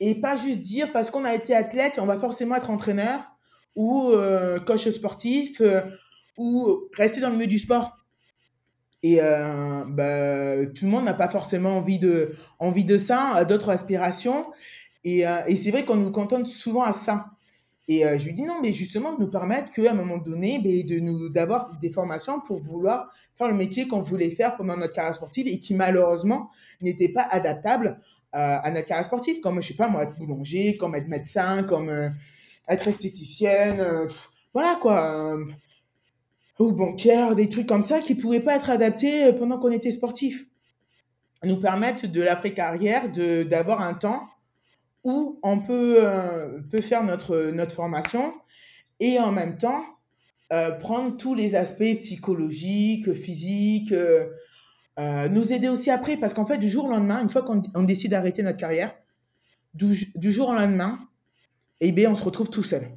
et 0.00 0.14
pas 0.14 0.36
juste 0.36 0.58
dire 0.58 0.92
parce 0.92 1.10
qu'on 1.10 1.24
a 1.24 1.34
été 1.34 1.54
athlète, 1.54 1.98
on 1.98 2.06
va 2.06 2.18
forcément 2.18 2.56
être 2.56 2.70
entraîneur 2.70 3.20
ou 3.74 4.10
euh, 4.10 4.58
coach 4.60 4.88
sportif 4.90 5.60
euh, 5.60 5.82
ou 6.36 6.88
rester 6.94 7.20
dans 7.20 7.28
le 7.28 7.34
milieu 7.36 7.46
du 7.46 7.58
sport. 7.58 7.96
Et 9.02 9.18
euh, 9.20 9.84
bah, 9.86 10.66
tout 10.74 10.84
le 10.84 10.90
monde 10.90 11.04
n'a 11.04 11.14
pas 11.14 11.28
forcément 11.28 11.78
envie 11.78 11.98
de, 11.98 12.34
envie 12.58 12.84
de 12.84 12.98
ça, 12.98 13.44
d'autres 13.44 13.70
aspirations. 13.70 14.46
Et, 15.04 15.20
et 15.20 15.56
c'est 15.56 15.70
vrai 15.70 15.84
qu'on 15.84 15.96
nous 15.96 16.10
contente 16.10 16.48
souvent 16.48 16.82
à 16.82 16.92
ça. 16.92 17.26
Et 17.88 18.02
je 18.18 18.24
lui 18.24 18.32
dis 18.32 18.42
non, 18.42 18.60
mais 18.60 18.72
justement, 18.72 19.14
de 19.14 19.20
nous 19.20 19.30
permettre 19.30 19.70
qu'à 19.70 19.92
un 19.92 19.94
moment 19.94 20.18
donné, 20.18 20.58
ben, 20.58 20.84
de 20.84 20.98
nous 20.98 21.28
d'avoir 21.28 21.78
des 21.78 21.90
formations 21.90 22.40
pour 22.40 22.58
vouloir 22.58 23.08
faire 23.36 23.46
le 23.46 23.54
métier 23.54 23.86
qu'on 23.86 24.02
voulait 24.02 24.30
faire 24.30 24.56
pendant 24.56 24.76
notre 24.76 24.92
carrière 24.92 25.14
sportive 25.14 25.46
et 25.46 25.60
qui 25.60 25.72
malheureusement 25.72 26.50
n'était 26.80 27.08
pas 27.08 27.22
adaptable 27.30 28.00
euh, 28.36 28.58
à 28.62 28.70
notre 28.70 28.86
carrière 28.86 29.06
sportive, 29.06 29.40
comme, 29.40 29.62
je 29.62 29.68
sais 29.68 29.74
pas 29.74 29.88
moi, 29.88 30.02
être 30.02 30.14
boulanger, 30.16 30.76
comme 30.76 30.94
être 30.94 31.08
médecin, 31.08 31.62
comme 31.62 31.88
euh, 31.88 32.10
être 32.68 32.88
esthéticienne, 32.88 33.80
euh, 33.80 34.06
voilà 34.52 34.76
quoi, 34.78 35.38
ou 36.58 36.72
bancaire, 36.72 37.34
des 37.34 37.48
trucs 37.48 37.66
comme 37.66 37.82
ça 37.82 38.00
qui 38.00 38.14
ne 38.14 38.20
pouvaient 38.20 38.40
pas 38.40 38.56
être 38.56 38.68
adaptés 38.68 39.32
pendant 39.32 39.58
qu'on 39.58 39.70
était 39.70 39.90
sportif. 39.90 40.44
Nous 41.44 41.58
permettent 41.58 42.04
de 42.04 42.20
l'après-carrière 42.20 43.10
d'avoir 43.10 43.80
un 43.80 43.94
temps 43.94 44.28
où 45.06 45.38
on 45.44 45.60
peut, 45.60 46.04
peut 46.68 46.82
faire 46.82 47.04
notre, 47.04 47.72
formation 47.72 48.34
et 48.98 49.20
en 49.20 49.30
même 49.30 49.56
temps 49.56 49.84
prendre 50.80 51.16
tous 51.16 51.34
les 51.34 51.54
aspects 51.54 51.94
psychologiques, 51.94 53.12
physiques, 53.12 53.94
nous 54.98 55.52
aider 55.52 55.68
aussi 55.68 55.90
après, 55.90 56.16
parce 56.16 56.34
qu'en 56.34 56.44
fait, 56.44 56.58
du 56.58 56.68
jour 56.68 56.86
au 56.86 56.88
lendemain, 56.88 57.22
une 57.22 57.30
fois 57.30 57.42
qu'on 57.42 57.82
décide 57.82 58.10
d'arrêter 58.10 58.42
notre 58.42 58.58
carrière, 58.58 58.96
du, 59.74 60.32
jour 60.32 60.48
au 60.48 60.54
lendemain, 60.54 60.98
eh 61.80 61.92
bien, 61.92 62.10
on 62.10 62.16
se 62.16 62.24
retrouve 62.24 62.50
tout 62.50 62.64
seul. 62.64 62.88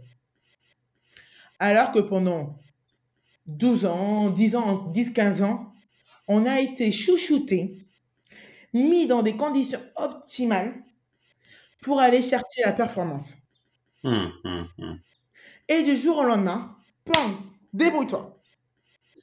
Alors 1.60 1.92
que 1.92 2.00
pendant 2.00 2.58
12 3.46 3.86
ans, 3.86 4.30
10 4.32 4.56
ans, 4.56 4.88
10, 4.88 5.12
15 5.12 5.42
ans, 5.44 5.74
on 6.28 6.48
a 6.48 6.60
été 6.60 6.92
chouchouté, 6.92 7.86
mis 8.74 9.06
dans 9.06 9.22
des 9.22 9.38
conditions 9.38 9.82
optimales 9.96 10.74
pour 11.82 12.00
aller 12.00 12.22
chercher 12.22 12.62
la 12.66 12.72
performance. 12.72 13.36
Hum, 14.04 14.32
hum, 14.44 14.68
hum. 14.80 15.00
Et 15.68 15.84
du 15.84 15.96
jour 15.96 16.18
au 16.18 16.24
lendemain, 16.24 16.76
plan, 17.06 17.38
débrouille-toi. 17.74 18.36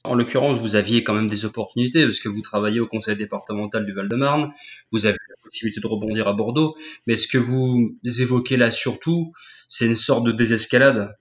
En 0.05 0.15
l'occurrence, 0.15 0.59
vous 0.59 0.77
aviez 0.77 1.03
quand 1.03 1.15
même 1.15 1.29
des 1.29 1.45
opportunités 1.45 2.05
parce 2.05 2.21
que 2.21 2.29
vous 2.29 2.41
travaillez 2.41 2.79
au 2.79 2.87
conseil 2.87 3.17
départemental 3.17 3.85
du 3.85 3.93
Val-de-Marne, 3.93 4.53
vous 4.93 5.07
avez 5.07 5.19
la 5.29 5.35
possibilité 5.43 5.81
de 5.81 5.87
rebondir 5.87 6.29
à 6.29 6.33
Bordeaux, 6.33 6.77
mais 7.07 7.17
ce 7.17 7.27
que 7.27 7.39
vous 7.39 7.97
évoquez 8.05 8.57
là 8.57 8.71
surtout, 8.71 9.33
c'est 9.67 9.87
une 9.87 9.97
sorte 9.97 10.25
de 10.25 10.33
désescalade. 10.33 11.17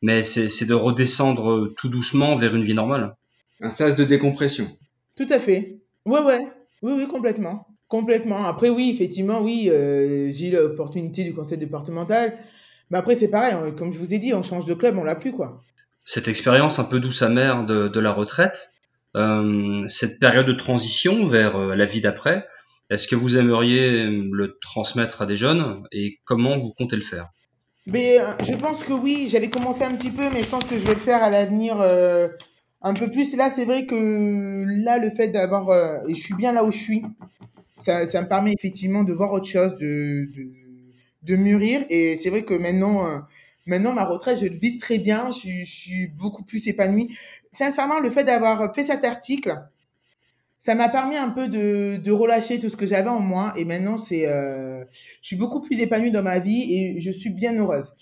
Mais 0.00 0.22
c'est 0.22 0.64
de 0.64 0.74
redescendre 0.74 1.74
tout 1.76 1.88
doucement 1.88 2.36
vers 2.36 2.54
une 2.54 2.64
vie 2.64 2.74
normale? 2.74 3.16
Un 3.60 3.70
sas 3.70 3.96
de 3.96 4.04
décompression. 4.04 4.74
Tout 5.16 5.26
à 5.28 5.38
fait. 5.38 5.80
Ouais, 6.06 6.20
ouais. 6.20 6.46
Oui, 6.82 6.92
oui, 6.96 7.08
complètement. 7.08 7.66
Complètement. 7.88 8.44
Après, 8.44 8.68
oui, 8.68 8.90
effectivement, 8.94 9.40
oui, 9.40 9.70
euh, 9.70 10.30
j'ai 10.30 10.50
l'opportunité 10.50 11.24
du 11.24 11.32
conseil 11.32 11.56
départemental. 11.56 12.36
Mais 12.90 12.98
après, 12.98 13.16
c'est 13.16 13.28
pareil, 13.28 13.54
comme 13.76 13.92
je 13.92 13.98
vous 13.98 14.12
ai 14.12 14.18
dit, 14.18 14.34
on 14.34 14.42
change 14.42 14.66
de 14.66 14.74
club, 14.74 14.98
on 14.98 15.04
l'a 15.04 15.14
plus, 15.14 15.32
quoi. 15.32 15.64
Cette 16.04 16.28
expérience 16.28 16.78
un 16.78 16.84
peu 16.84 17.00
douce 17.00 17.22
amère 17.22 17.64
de, 17.64 17.88
de 17.88 18.00
la 18.00 18.12
retraite, 18.12 18.72
euh, 19.16 19.84
cette 19.88 20.20
période 20.20 20.46
de 20.46 20.52
transition 20.52 21.26
vers 21.26 21.56
euh, 21.56 21.74
la 21.74 21.86
vie 21.86 22.00
d'après, 22.02 22.46
est-ce 22.90 23.08
que 23.08 23.16
vous 23.16 23.36
aimeriez 23.36 24.06
le 24.06 24.58
transmettre 24.60 25.22
à 25.22 25.26
des 25.26 25.36
jeunes 25.36 25.82
et 25.92 26.18
comment 26.24 26.56
vous 26.58 26.72
comptez 26.72 26.96
le 26.96 27.02
faire? 27.02 27.28
Mais, 27.90 28.18
Je 28.42 28.54
pense 28.54 28.82
que 28.82 28.94
oui, 28.94 29.28
j'avais 29.30 29.50
commencé 29.50 29.82
un 29.82 29.94
petit 29.94 30.10
peu, 30.10 30.30
mais 30.32 30.42
je 30.42 30.48
pense 30.48 30.64
que 30.64 30.78
je 30.78 30.84
vais 30.84 30.94
le 30.94 31.00
faire 31.00 31.22
à 31.22 31.28
l'avenir 31.28 31.76
un 32.80 32.94
peu 32.94 33.10
plus. 33.10 33.36
Là, 33.36 33.50
c'est 33.50 33.66
vrai 33.66 33.84
que 33.84 34.64
là, 34.84 34.96
le 34.96 35.10
fait 35.10 35.28
d'avoir... 35.28 35.68
je 36.08 36.14
suis 36.14 36.34
bien 36.34 36.52
là 36.52 36.64
où 36.64 36.72
je 36.72 36.78
suis, 36.78 37.02
ça, 37.78 38.06
ça, 38.06 38.22
me 38.22 38.28
permet 38.28 38.52
effectivement 38.52 39.04
de 39.04 39.12
voir 39.12 39.32
autre 39.32 39.46
chose, 39.46 39.76
de, 39.76 40.30
de, 40.34 40.50
de 41.22 41.36
mûrir. 41.36 41.84
Et 41.88 42.16
c'est 42.18 42.30
vrai 42.30 42.44
que 42.44 42.54
maintenant 42.54 43.22
Maintenant, 43.68 43.92
ma 43.92 44.04
retraite, 44.06 44.38
je 44.40 44.46
le 44.46 44.56
vis 44.56 44.78
très 44.78 44.98
bien. 44.98 45.28
Je, 45.30 45.62
suis 45.66 46.06
beaucoup 46.08 46.42
plus 46.42 46.66
épanouie. 46.68 47.14
Sincèrement, 47.52 48.00
le 48.00 48.08
fait 48.08 48.24
d'avoir 48.24 48.74
fait 48.74 48.84
cet 48.84 49.04
article, 49.04 49.62
ça 50.56 50.74
m'a 50.74 50.88
permis 50.88 51.16
un 51.18 51.28
peu 51.28 51.48
de, 51.48 52.10
relâcher 52.10 52.58
tout 52.58 52.70
ce 52.70 52.78
que 52.78 52.86
j'avais 52.86 53.10
en 53.10 53.20
moi. 53.20 53.52
Et 53.56 53.66
maintenant, 53.66 53.98
c'est, 53.98 54.26
euh, 54.26 54.82
je 54.90 55.26
suis 55.26 55.36
beaucoup 55.36 55.60
plus 55.60 55.80
épanouie 55.80 56.10
dans 56.10 56.22
ma 56.22 56.38
vie 56.38 56.74
et 56.74 57.00
je 57.00 57.10
suis 57.10 57.28
bien 57.28 57.54
heureuse. 57.58 57.92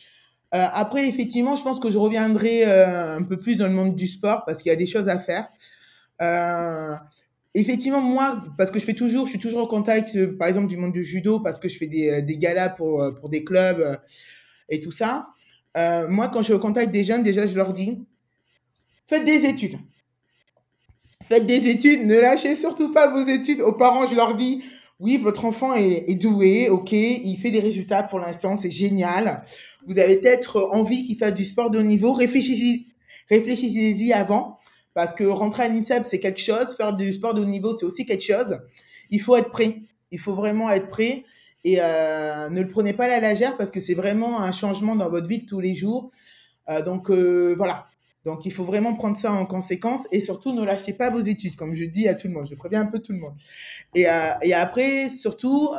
Euh, 0.55 0.67
après, 0.73 1.09
effectivement, 1.09 1.57
je 1.57 1.65
pense 1.65 1.81
que 1.81 1.91
je 1.91 1.99
reviendrai 1.99 2.63
euh, 2.65 3.17
un 3.17 3.23
peu 3.25 3.37
plus 3.37 3.57
dans 3.57 3.67
le 3.67 3.75
monde 3.75 3.97
du 3.97 4.07
sport 4.07 4.45
parce 4.47 4.63
qu'il 4.63 4.71
y 4.71 4.73
a 4.73 4.77
des 4.77 4.87
choses 4.87 5.09
à 5.09 5.19
faire. 5.19 5.49
Effectivement, 7.61 8.01
moi, 8.01 8.45
parce 8.57 8.71
que 8.71 8.79
je 8.79 8.85
fais 8.85 8.95
toujours, 8.95 9.27
je 9.27 9.31
suis 9.31 9.39
toujours 9.39 9.63
en 9.63 9.67
contact, 9.67 10.27
par 10.37 10.49
exemple, 10.49 10.67
du 10.67 10.77
monde 10.77 10.93
du 10.93 11.05
judo 11.05 11.41
parce 11.41 11.59
que 11.59 11.69
je 11.69 11.77
fais 11.77 11.87
des, 11.87 12.23
des 12.23 12.39
galas 12.39 12.71
pour, 12.71 13.05
pour 13.21 13.29
des 13.29 13.45
clubs 13.45 13.99
et 14.69 14.81
tout 14.81 14.91
ça. 14.91 15.29
Euh, 15.77 16.09
moi, 16.09 16.29
quand 16.29 16.43
je 16.43 16.55
contacte 16.55 16.91
des 16.91 17.05
jeunes, 17.05 17.23
déjà, 17.23 17.47
je 17.47 17.55
leur 17.55 17.73
dis, 17.73 18.05
faites 19.07 19.25
des 19.25 19.45
études. 19.45 19.79
Faites 21.23 21.45
des 21.45 21.69
études, 21.69 22.07
ne 22.07 22.19
lâchez 22.19 22.57
surtout 22.57 22.93
pas 22.93 23.09
vos 23.09 23.27
études. 23.27 23.61
Aux 23.61 23.73
parents, 23.73 24.07
je 24.07 24.15
leur 24.15 24.35
dis, 24.37 24.63
oui, 25.01 25.19
votre 25.19 25.45
enfant 25.45 25.75
est, 25.75 26.15
doué, 26.15 26.69
ok, 26.69 26.93
il 26.93 27.37
fait 27.37 27.51
des 27.51 27.61
résultats 27.61 28.03
pour 28.03 28.19
l'instant, 28.19 28.59
c'est 28.59 28.71
génial. 28.71 29.43
Vous 29.87 29.99
avez 29.99 30.17
peut-être 30.17 30.71
envie 30.73 31.07
qu'il 31.07 31.19
fasse 31.19 31.35
du 31.35 31.45
sport 31.45 31.71
de 31.71 31.79
haut 31.79 31.83
niveau. 31.83 32.13
Réfléchissez-y 32.13 32.87
réfléchissez 33.29 34.13
avant, 34.13 34.59
parce 34.97 35.13
que 35.13 35.25
rentrer 35.25 35.65
à 35.65 35.69
l'INSEP, 35.69 36.07
c'est 36.07 36.19
quelque 36.19 36.41
chose, 36.41 36.75
faire 36.75 36.95
du 36.95 37.13
sport 37.13 37.35
de 37.35 37.43
haut 37.43 37.45
niveau, 37.45 37.77
c'est 37.77 37.85
aussi 37.85 38.07
quelque 38.07 38.25
chose. 38.25 38.59
Il 39.11 39.21
faut 39.21 39.37
être 39.37 39.51
prêt. 39.51 39.83
Il 40.11 40.19
faut 40.19 40.33
vraiment 40.33 40.71
être 40.71 40.89
prêt. 40.89 41.25
Et 41.65 41.77
euh, 41.83 42.49
ne 42.49 42.63
le 42.63 42.69
prenez 42.69 42.95
pas 42.95 43.05
à 43.05 43.09
la 43.09 43.29
légère 43.29 43.59
parce 43.59 43.71
que 43.71 43.79
c'est 43.79 43.93
vraiment 43.93 44.41
un 44.41 44.53
changement 44.53 44.97
dans 44.97 45.11
votre 45.11 45.29
vie 45.29 45.41
de 45.41 45.45
tous 45.45 45.61
les 45.61 45.75
jours. 45.75 46.09
Euh, 46.71 46.81
donc 46.81 47.11
euh, 47.11 47.53
voilà. 47.59 47.89
Donc 48.25 48.47
il 48.47 48.53
faut 48.55 48.65
vraiment 48.65 48.95
prendre 48.95 49.19
ça 49.19 49.33
en 49.33 49.45
conséquence 49.45 50.01
et 50.13 50.21
surtout 50.21 50.55
ne 50.55 50.65
lâchez 50.65 50.95
pas 50.95 51.11
vos 51.11 51.21
études, 51.21 51.57
comme 51.57 51.75
je 51.75 51.85
dis 51.85 52.09
à 52.09 52.15
tout 52.15 52.29
le 52.29 52.33
monde. 52.33 52.47
Je 52.47 52.55
préviens 52.55 52.81
un 52.81 52.87
peu 52.87 53.01
tout 53.01 53.13
le 53.13 53.19
monde. 53.19 53.35
Et, 53.95 54.07
après, 54.07 55.11
surtout, 55.11 55.73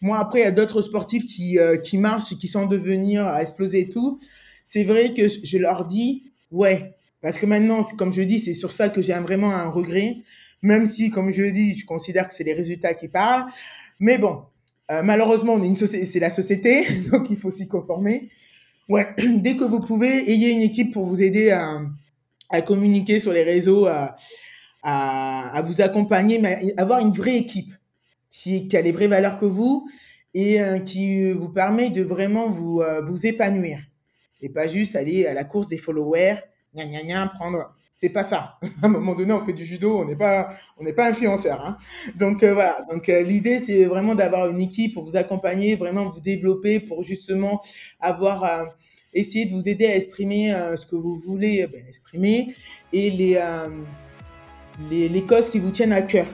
moi 0.00 0.20
après, 0.20 0.42
il 0.42 0.44
y 0.44 0.46
a 0.46 0.52
d'autres 0.52 0.80
sportifs 0.80 1.24
qui, 1.24 1.58
qui 1.82 1.98
marchent 1.98 2.30
et 2.30 2.36
qui 2.36 2.46
sont 2.46 2.60
en 2.60 2.66
devenir 2.66 3.26
à 3.26 3.42
exploser 3.42 3.80
et 3.80 3.88
tout. 3.88 4.20
C'est 4.62 4.84
vrai 4.84 5.12
que 5.12 5.26
je 5.26 5.58
leur 5.58 5.86
dis, 5.86 6.30
ouais, 6.52 6.94
parce 7.22 7.38
que 7.38 7.46
maintenant, 7.46 7.84
comme 7.96 8.12
je 8.12 8.22
dis, 8.22 8.40
c'est 8.40 8.52
sur 8.52 8.72
ça 8.72 8.88
que 8.88 9.00
j'ai 9.00 9.14
vraiment 9.14 9.52
un 9.52 9.68
regret, 9.68 10.16
même 10.60 10.86
si, 10.86 11.10
comme 11.10 11.32
je 11.32 11.44
dis, 11.44 11.74
je 11.76 11.86
considère 11.86 12.28
que 12.28 12.34
c'est 12.34 12.44
les 12.44 12.52
résultats 12.52 12.94
qui 12.94 13.08
parlent. 13.08 13.46
Mais 14.00 14.18
bon, 14.18 14.42
euh, 14.90 15.02
malheureusement, 15.02 15.54
on 15.54 15.62
est 15.62 15.68
une 15.68 15.76
société, 15.76 16.04
c'est 16.04 16.20
la 16.20 16.30
société, 16.30 16.84
donc 17.12 17.30
il 17.30 17.36
faut 17.36 17.50
s'y 17.50 17.68
conformer. 17.68 18.28
Ouais, 18.88 19.08
dès 19.36 19.56
que 19.56 19.64
vous 19.64 19.80
pouvez, 19.80 20.30
ayez 20.30 20.50
une 20.50 20.62
équipe 20.62 20.92
pour 20.92 21.06
vous 21.06 21.22
aider 21.22 21.50
à, 21.50 21.80
à 22.50 22.60
communiquer 22.62 23.20
sur 23.20 23.32
les 23.32 23.44
réseaux, 23.44 23.86
à, 23.86 24.16
à, 24.82 25.62
vous 25.62 25.80
accompagner, 25.80 26.38
mais 26.38 26.74
avoir 26.76 27.00
une 27.00 27.12
vraie 27.12 27.36
équipe 27.36 27.72
qui, 28.28 28.66
qui, 28.66 28.76
a 28.76 28.82
les 28.82 28.92
vraies 28.92 29.06
valeurs 29.06 29.38
que 29.38 29.46
vous 29.46 29.88
et 30.34 30.60
euh, 30.60 30.78
qui 30.80 31.30
vous 31.32 31.50
permet 31.50 31.90
de 31.90 32.02
vraiment 32.02 32.50
vous, 32.50 32.80
euh, 32.80 33.00
vous 33.02 33.26
épanouir. 33.26 33.78
Et 34.40 34.48
pas 34.48 34.66
juste 34.66 34.96
aller 34.96 35.26
à 35.26 35.34
la 35.34 35.44
course 35.44 35.68
des 35.68 35.78
followers, 35.78 36.36
gna 36.74 36.86
gna 36.86 37.02
gna, 37.02 37.26
prendre 37.28 37.72
c'est 38.02 38.08
pas 38.08 38.24
ça. 38.24 38.58
À 38.82 38.86
un 38.86 38.88
moment 38.88 39.14
donné, 39.14 39.32
on 39.32 39.44
fait 39.44 39.52
du 39.52 39.64
judo, 39.64 40.00
on 40.00 40.04
n'est 40.04 40.16
pas, 40.16 40.50
on 40.76 40.82
n'est 40.82 40.92
pas 40.92 41.08
influenceur. 41.08 41.64
Hein. 41.64 41.76
Donc 42.16 42.42
euh, 42.42 42.52
voilà. 42.52 42.84
Donc 42.90 43.08
euh, 43.08 43.22
l'idée, 43.22 43.60
c'est 43.60 43.84
vraiment 43.84 44.16
d'avoir 44.16 44.48
une 44.48 44.60
équipe 44.60 44.94
pour 44.94 45.04
vous 45.04 45.16
accompagner, 45.16 45.76
vraiment 45.76 46.08
vous 46.08 46.20
développer, 46.20 46.80
pour 46.80 47.04
justement 47.04 47.60
avoir 48.00 48.42
euh, 48.44 48.64
essayer 49.14 49.46
de 49.46 49.52
vous 49.52 49.68
aider 49.68 49.86
à 49.86 49.94
exprimer 49.94 50.52
ce 50.74 50.84
que 50.84 50.96
vous 50.96 51.16
voulez 51.16 51.66
ben, 51.66 51.84
exprimer 51.86 52.54
et 52.92 53.10
les, 53.10 53.38
les, 54.90 55.22
causes 55.22 55.50
qui 55.50 55.58
vous 55.58 55.70
tiennent 55.70 55.92
à 55.92 56.00
cœur 56.00 56.26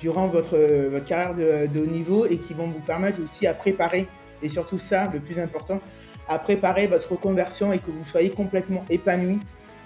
durant 0.00 0.26
votre, 0.26 0.58
votre 0.90 1.04
carrière 1.04 1.34
de, 1.36 1.72
de 1.72 1.80
haut 1.80 1.86
niveau 1.86 2.26
et 2.26 2.38
qui 2.38 2.52
vont 2.52 2.66
vous 2.66 2.80
permettre 2.80 3.22
aussi 3.22 3.46
à 3.46 3.54
préparer 3.54 4.08
et 4.42 4.48
surtout 4.48 4.80
ça, 4.80 5.08
le 5.12 5.20
plus 5.20 5.38
important, 5.38 5.80
à 6.28 6.40
préparer 6.40 6.88
votre 6.88 7.12
reconversion 7.12 7.72
et 7.72 7.78
que 7.78 7.92
vous 7.92 8.04
soyez 8.04 8.30
complètement 8.30 8.84
épanoui 8.90 9.38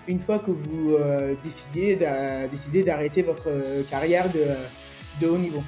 une 0.09 0.21
fois 0.21 0.39
que 0.39 0.51
vous 0.51 0.95
euh, 0.95 1.35
décidez 1.45 1.97
d'arrêter 2.83 3.23
votre 3.23 3.49
carrière 3.89 4.27
de, 4.33 5.27
haut 5.27 5.39
niveau. 5.39 5.63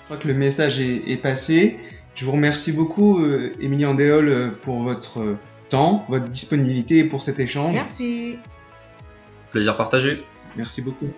Je 0.00 0.04
crois 0.04 0.16
que 0.16 0.28
le 0.28 0.34
message 0.34 0.80
est, 0.80 1.22
passé. 1.22 1.78
Je 2.14 2.24
vous 2.24 2.32
remercie 2.32 2.72
beaucoup, 2.72 3.22
euh, 3.22 3.52
Émilie 3.60 3.86
Andéol, 3.86 4.54
pour 4.62 4.82
votre 4.82 5.36
temps, 5.68 6.04
votre 6.08 6.28
disponibilité 6.28 6.98
et 6.98 7.04
pour 7.04 7.22
cet 7.22 7.38
échange. 7.38 7.74
Merci. 7.74 8.38
Plaisir 9.52 9.76
partagé. 9.76 10.24
Merci 10.56 10.82
beaucoup. 10.82 11.08